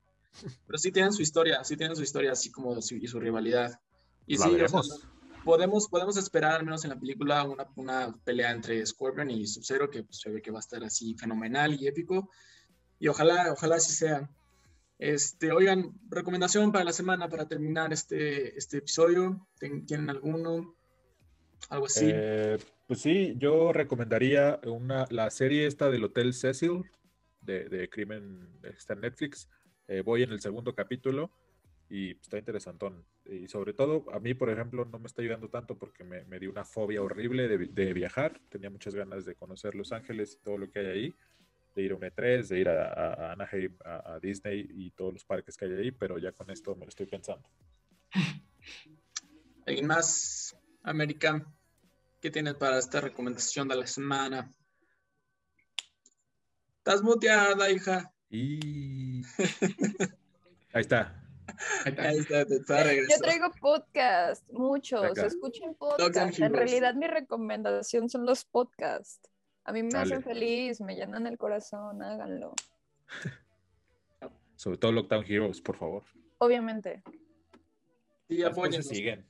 Pero 0.66 0.78
sí 0.78 0.92
tienen 0.92 1.12
su 1.12 1.22
historia, 1.22 1.64
sí 1.64 1.76
tienen 1.76 1.96
su 1.96 2.02
historia, 2.02 2.32
así 2.32 2.50
como 2.52 2.80
su, 2.80 2.94
y 2.94 3.08
su 3.08 3.18
rivalidad. 3.18 3.80
Y 4.26 4.36
La 4.38 4.46
sí, 4.46 4.54
o 4.62 4.82
sea, 4.82 4.96
podemos, 5.44 5.88
podemos 5.88 6.16
esperar, 6.16 6.52
al 6.60 6.64
menos 6.64 6.84
en 6.84 6.90
la 6.90 7.00
película, 7.00 7.42
una, 7.42 7.66
una 7.74 8.16
pelea 8.24 8.52
entre 8.52 8.86
Scorpion 8.86 9.30
y 9.30 9.46
Sub-Zero, 9.46 9.90
que 9.90 10.04
pues, 10.04 10.20
se 10.20 10.30
ve 10.30 10.40
que 10.40 10.52
va 10.52 10.58
a 10.58 10.60
estar 10.60 10.84
así 10.84 11.14
fenomenal 11.14 11.74
y 11.74 11.88
épico. 11.88 12.30
Y 13.00 13.08
ojalá, 13.08 13.52
ojalá 13.52 13.76
así 13.76 13.92
sea. 13.92 14.30
Este, 14.98 15.50
oigan, 15.50 15.98
recomendación 16.08 16.70
para 16.70 16.84
la 16.84 16.92
semana 16.92 17.28
para 17.28 17.48
terminar 17.48 17.92
este, 17.92 18.56
este 18.56 18.76
episodio. 18.78 19.48
¿Ten- 19.58 19.86
¿Tienen 19.86 20.10
alguno? 20.10 20.76
Algo 21.70 21.86
así. 21.86 22.04
Eh, 22.12 22.58
pues 22.90 23.02
sí, 23.02 23.34
yo 23.36 23.72
recomendaría 23.72 24.58
una, 24.64 25.06
la 25.10 25.30
serie 25.30 25.68
esta 25.68 25.92
del 25.92 26.02
Hotel 26.02 26.34
Cecil 26.34 26.90
de, 27.40 27.68
de 27.68 27.88
Crimen, 27.88 28.48
está 28.64 28.94
en 28.94 29.02
Netflix. 29.02 29.48
Eh, 29.86 30.00
voy 30.00 30.24
en 30.24 30.32
el 30.32 30.40
segundo 30.40 30.74
capítulo 30.74 31.30
y 31.88 32.18
está 32.18 32.36
interesantón. 32.36 33.04
Y 33.24 33.46
sobre 33.46 33.74
todo, 33.74 34.06
a 34.12 34.18
mí, 34.18 34.34
por 34.34 34.50
ejemplo, 34.50 34.84
no 34.86 34.98
me 34.98 35.06
está 35.06 35.22
ayudando 35.22 35.48
tanto 35.48 35.78
porque 35.78 36.02
me, 36.02 36.24
me 36.24 36.40
dio 36.40 36.50
una 36.50 36.64
fobia 36.64 37.00
horrible 37.00 37.46
de, 37.46 37.58
de 37.58 37.92
viajar. 37.92 38.40
Tenía 38.48 38.70
muchas 38.70 38.96
ganas 38.96 39.24
de 39.24 39.36
conocer 39.36 39.76
Los 39.76 39.92
Ángeles 39.92 40.34
y 40.40 40.42
todo 40.42 40.58
lo 40.58 40.68
que 40.68 40.80
hay 40.80 40.86
ahí, 40.86 41.14
de 41.76 41.82
ir 41.82 41.92
a 41.92 41.94
un 41.94 42.02
E3, 42.02 42.48
de 42.48 42.58
ir 42.58 42.68
a, 42.70 43.30
Anaheim, 43.30 43.76
a, 43.84 44.18
Disney 44.20 44.66
y 44.68 44.90
todos 44.90 45.12
los 45.12 45.24
parques 45.24 45.56
que 45.56 45.66
hay 45.66 45.74
ahí, 45.74 45.90
pero 45.92 46.18
ya 46.18 46.32
con 46.32 46.50
esto 46.50 46.74
me 46.74 46.86
lo 46.86 46.88
estoy 46.88 47.06
pensando. 47.06 47.48
¿Alguien 49.64 49.86
más? 49.86 50.56
América, 50.82 51.46
¿qué 52.20 52.30
tienes 52.30 52.54
para 52.54 52.78
esta 52.78 53.00
recomendación 53.00 53.68
de 53.68 53.76
la 53.76 53.86
semana? 53.86 54.52
Estás 56.78 57.02
muteada, 57.02 57.70
hija. 57.70 58.12
Y 58.28 59.22
ahí 60.72 60.80
está. 60.82 61.16
Ahí 61.84 61.92
está. 61.92 62.02
Ahí 62.02 62.18
está, 62.18 62.44
te 62.46 62.56
está 62.56 62.94
Yo 62.94 63.18
traigo 63.20 63.50
podcast, 63.60 64.48
muchos. 64.52 65.18
Escuchen 65.18 65.74
podcast. 65.74 66.38
En 66.38 66.52
realidad, 66.54 66.94
mi 66.94 67.06
recomendación 67.06 68.08
son 68.08 68.24
los 68.24 68.44
podcasts. 68.44 69.28
A 69.64 69.72
mí 69.72 69.82
me 69.82 69.90
Dale. 69.90 70.14
hacen 70.14 70.22
feliz, 70.22 70.80
me 70.80 70.94
llenan 70.94 71.26
el 71.26 71.36
corazón, 71.36 72.02
háganlo. 72.02 72.54
Sobre 74.56 74.78
todo 74.78 74.92
Lockdown 74.92 75.24
Heroes, 75.26 75.60
por 75.60 75.76
favor. 75.76 76.02
Obviamente. 76.38 77.02
Sí, 78.28 78.36
Después 78.36 78.44
se 78.44 78.46
apóyennos. 78.46 78.86
siguen. 78.86 79.26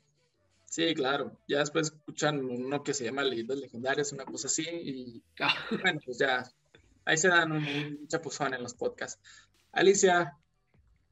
Sí, 0.70 0.94
claro. 0.94 1.36
Ya 1.48 1.58
después 1.58 1.88
escuchan 1.88 2.44
uno 2.44 2.84
que 2.84 2.94
se 2.94 3.04
llama 3.04 3.24
Leyendas 3.24 3.58
Legendarias, 3.58 4.12
una 4.12 4.24
cosa 4.24 4.46
así, 4.46 4.62
y 4.62 5.22
Ah, 5.40 5.52
bueno, 5.82 5.98
pues 6.04 6.18
ya, 6.18 6.44
ahí 7.04 7.16
se 7.16 7.26
dan 7.26 7.50
un, 7.50 7.64
un 7.64 8.06
chapuzón 8.06 8.54
en 8.54 8.62
los 8.62 8.74
podcasts. 8.74 9.20
Alicia, 9.72 10.38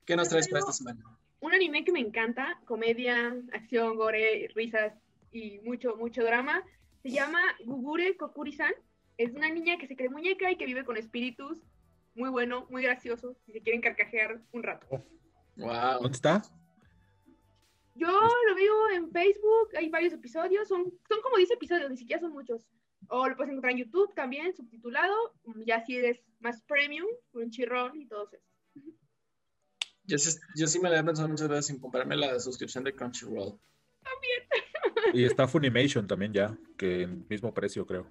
¿qué 0.07 0.15
nos 0.15 0.29
traes 0.29 0.49
para 0.49 0.61
esta 0.61 0.73
semana? 0.73 1.03
Un 1.41 1.53
anime 1.53 1.85
que 1.85 1.91
me 1.91 1.99
encanta, 1.99 2.61
comedia, 2.67 3.35
acción, 3.53 3.97
gore, 3.97 4.49
risas 4.55 4.93
y 5.33 5.59
mucho, 5.65 5.97
mucho 5.97 6.23
drama, 6.23 6.63
se 7.03 7.11
llama 7.11 7.41
Gugure 7.65 8.17
Kokuri-san. 8.17 8.73
Es 9.17 9.33
una 9.33 9.49
niña 9.51 9.77
que 9.79 9.89
se 9.89 9.97
cree 9.97 10.09
muñeca 10.09 10.53
y 10.53 10.57
que 10.57 10.67
vive 10.67 10.85
con 10.85 10.97
espíritus. 10.97 11.59
Muy 12.15 12.31
bueno, 12.31 12.69
muy 12.71 12.85
gracioso, 12.85 13.37
si 13.45 13.51
se 13.51 13.61
quieren 13.61 13.81
carcajear 13.81 14.41
un 14.53 14.63
rato. 14.63 14.87
Wow. 15.57 16.03
¿Dónde 16.03 16.13
está? 16.13 16.43
Yo 17.99 18.09
lo 18.49 18.55
veo 18.55 18.90
en 18.90 19.11
Facebook, 19.11 19.70
hay 19.76 19.88
varios 19.88 20.12
episodios, 20.12 20.68
son, 20.68 20.84
son 21.09 21.20
como 21.22 21.36
10 21.36 21.51
episodios, 21.51 21.90
ni 21.90 21.96
siquiera 21.96 22.20
son 22.20 22.32
muchos. 22.32 22.66
O 23.09 23.28
lo 23.28 23.36
puedes 23.36 23.51
encontrar 23.51 23.72
en 23.72 23.78
YouTube 23.78 24.12
también, 24.14 24.55
subtitulado, 24.55 25.14
ya 25.66 25.84
si 25.84 25.96
eres 25.96 26.20
más 26.40 26.62
premium, 26.62 27.07
Crunchyroll 27.32 27.96
y 28.01 28.07
todo 28.07 28.28
eso. 28.32 28.42
Yo, 30.05 30.16
sí- 30.18 30.38
yo 30.57 30.66
sí 30.66 30.78
me 30.80 30.88
la 30.90 31.01
he 31.01 31.05
pensado 31.05 31.28
muchas 31.28 31.49
veces 31.49 31.70
en 31.70 31.80
comprarme 31.80 32.16
la 32.16 32.38
suscripción 32.40 32.84
de 32.84 32.94
Crunchyroll. 32.94 33.59
Y 35.12 35.24
está 35.24 35.46
Funimation 35.49 36.07
también 36.07 36.32
ya, 36.32 36.57
que 36.76 37.03
en 37.03 37.26
mismo 37.28 37.53
precio 37.55 37.86
creo. 37.86 38.11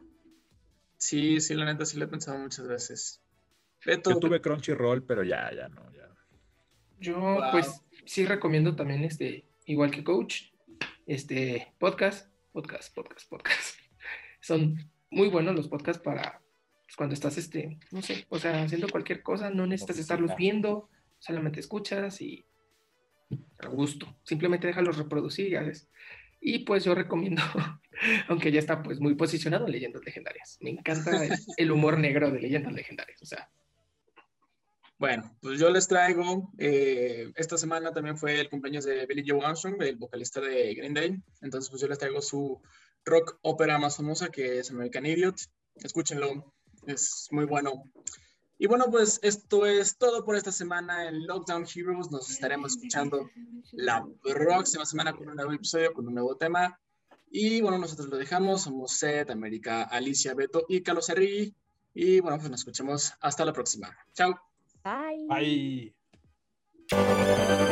Sí, 0.97 1.39
sí, 1.41 1.53
la 1.53 1.65
neta 1.65 1.85
sí 1.85 1.97
la 1.97 2.05
he 2.05 2.07
pensado 2.07 2.37
muchas 2.39 2.67
veces. 2.67 3.21
Beto, 3.85 4.11
Yo 4.11 4.19
tuve 4.19 4.41
Crunchyroll, 4.41 5.03
pero 5.03 5.23
ya, 5.23 5.51
ya 5.53 5.69
no, 5.69 5.91
ya. 5.93 6.09
Yo, 6.99 7.19
Wow. 7.19 7.51
pues, 7.51 7.81
sí 8.05 8.25
recomiendo 8.25 8.75
también, 8.75 9.03
este, 9.03 9.46
igual 9.67 9.91
que 9.91 10.03
Coach, 10.03 10.43
este, 11.05 11.73
podcast, 11.77 12.31
podcast, 12.53 12.93
podcast, 12.95 13.29
podcast. 13.29 13.79
Son 14.41 14.77
muy 15.11 15.27
buenos 15.27 15.55
los 15.55 15.67
podcasts 15.67 16.01
para 16.01 16.41
pues, 16.85 16.95
cuando 16.95 17.13
estás, 17.13 17.37
este, 17.37 17.77
no 17.91 18.01
sé, 18.01 18.25
o 18.29 18.39
sea, 18.39 18.63
haciendo 18.63 18.87
cualquier 18.87 19.21
cosa, 19.21 19.49
no 19.49 19.67
necesitas 19.67 19.99
estarlos 19.99 20.35
viendo, 20.37 20.89
solamente 21.19 21.59
escuchas 21.59 22.21
y 22.21 22.45
a 23.59 23.67
gusto. 23.67 24.17
Simplemente 24.23 24.67
déjalos 24.67 24.97
reproducir 24.97 25.49
y 25.49 25.55
haces. 25.55 25.89
Y 26.39 26.59
pues 26.59 26.85
yo 26.85 26.95
recomiendo, 26.95 27.41
aunque 28.29 28.53
ya 28.53 28.59
está 28.59 28.81
pues 28.81 29.01
muy 29.01 29.15
posicionado, 29.15 29.67
Leyendas 29.67 30.05
Legendarias. 30.05 30.57
Me 30.61 30.69
encanta 30.69 31.25
el, 31.25 31.33
el 31.57 31.71
humor 31.71 31.97
negro 31.99 32.31
de 32.31 32.39
Leyendas 32.39 32.73
Legendarias. 32.73 33.21
O 33.21 33.25
sea, 33.25 33.49
Bueno, 34.99 35.37
pues 35.41 35.59
yo 35.59 35.69
les 35.69 35.87
traigo, 35.87 36.51
eh, 36.57 37.31
esta 37.35 37.55
semana 37.57 37.91
también 37.91 38.17
fue 38.17 38.39
el 38.39 38.49
cumpleaños 38.49 38.83
de 38.85 39.05
Billy 39.05 39.23
Joe 39.27 39.45
Armstrong, 39.45 39.79
el 39.83 39.95
vocalista 39.95 40.41
de 40.41 40.73
Green 40.73 40.95
Day, 40.95 41.15
entonces 41.41 41.69
pues 41.69 41.81
yo 41.81 41.87
les 41.87 41.99
traigo 41.99 42.19
su 42.19 42.59
rock 43.05 43.37
ópera 43.43 43.77
más 43.77 43.97
famosa 43.97 44.29
que 44.29 44.57
es 44.57 44.71
American 44.71 45.05
Idiot, 45.05 45.35
escúchenlo, 45.75 46.51
es 46.87 47.27
muy 47.29 47.45
bueno. 47.45 47.83
Y 48.57 48.65
bueno, 48.65 48.85
pues 48.89 49.19
esto 49.21 49.67
es 49.67 49.99
todo 49.99 50.25
por 50.25 50.35
esta 50.35 50.51
semana 50.51 51.07
en 51.07 51.27
Lockdown 51.27 51.67
Heroes, 51.73 52.09
nos 52.09 52.31
estaremos 52.31 52.71
escuchando 52.71 53.29
la 53.73 54.03
próxima 54.23 54.83
semana 54.83 55.13
con 55.13 55.29
un 55.29 55.35
nuevo 55.35 55.53
episodio, 55.53 55.93
con 55.93 56.07
un 56.07 56.15
nuevo 56.15 56.37
tema. 56.37 56.79
Y 57.29 57.61
bueno, 57.61 57.77
nosotros 57.77 58.07
lo 58.07 58.17
dejamos, 58.17 58.63
somos 58.63 58.93
Seth, 58.93 59.29
América, 59.29 59.83
Alicia, 59.83 60.33
Beto 60.33 60.65
y 60.67 60.81
Carlos 60.81 61.11
Arri. 61.11 61.55
Y 61.93 62.19
bueno, 62.19 62.37
pues 62.39 62.49
nos 62.49 62.61
escuchemos 62.61 63.13
hasta 63.21 63.45
la 63.45 63.53
próxima. 63.53 63.95
Chao. 64.13 64.46
Bye. 64.87 65.91
Bye. 66.89 67.67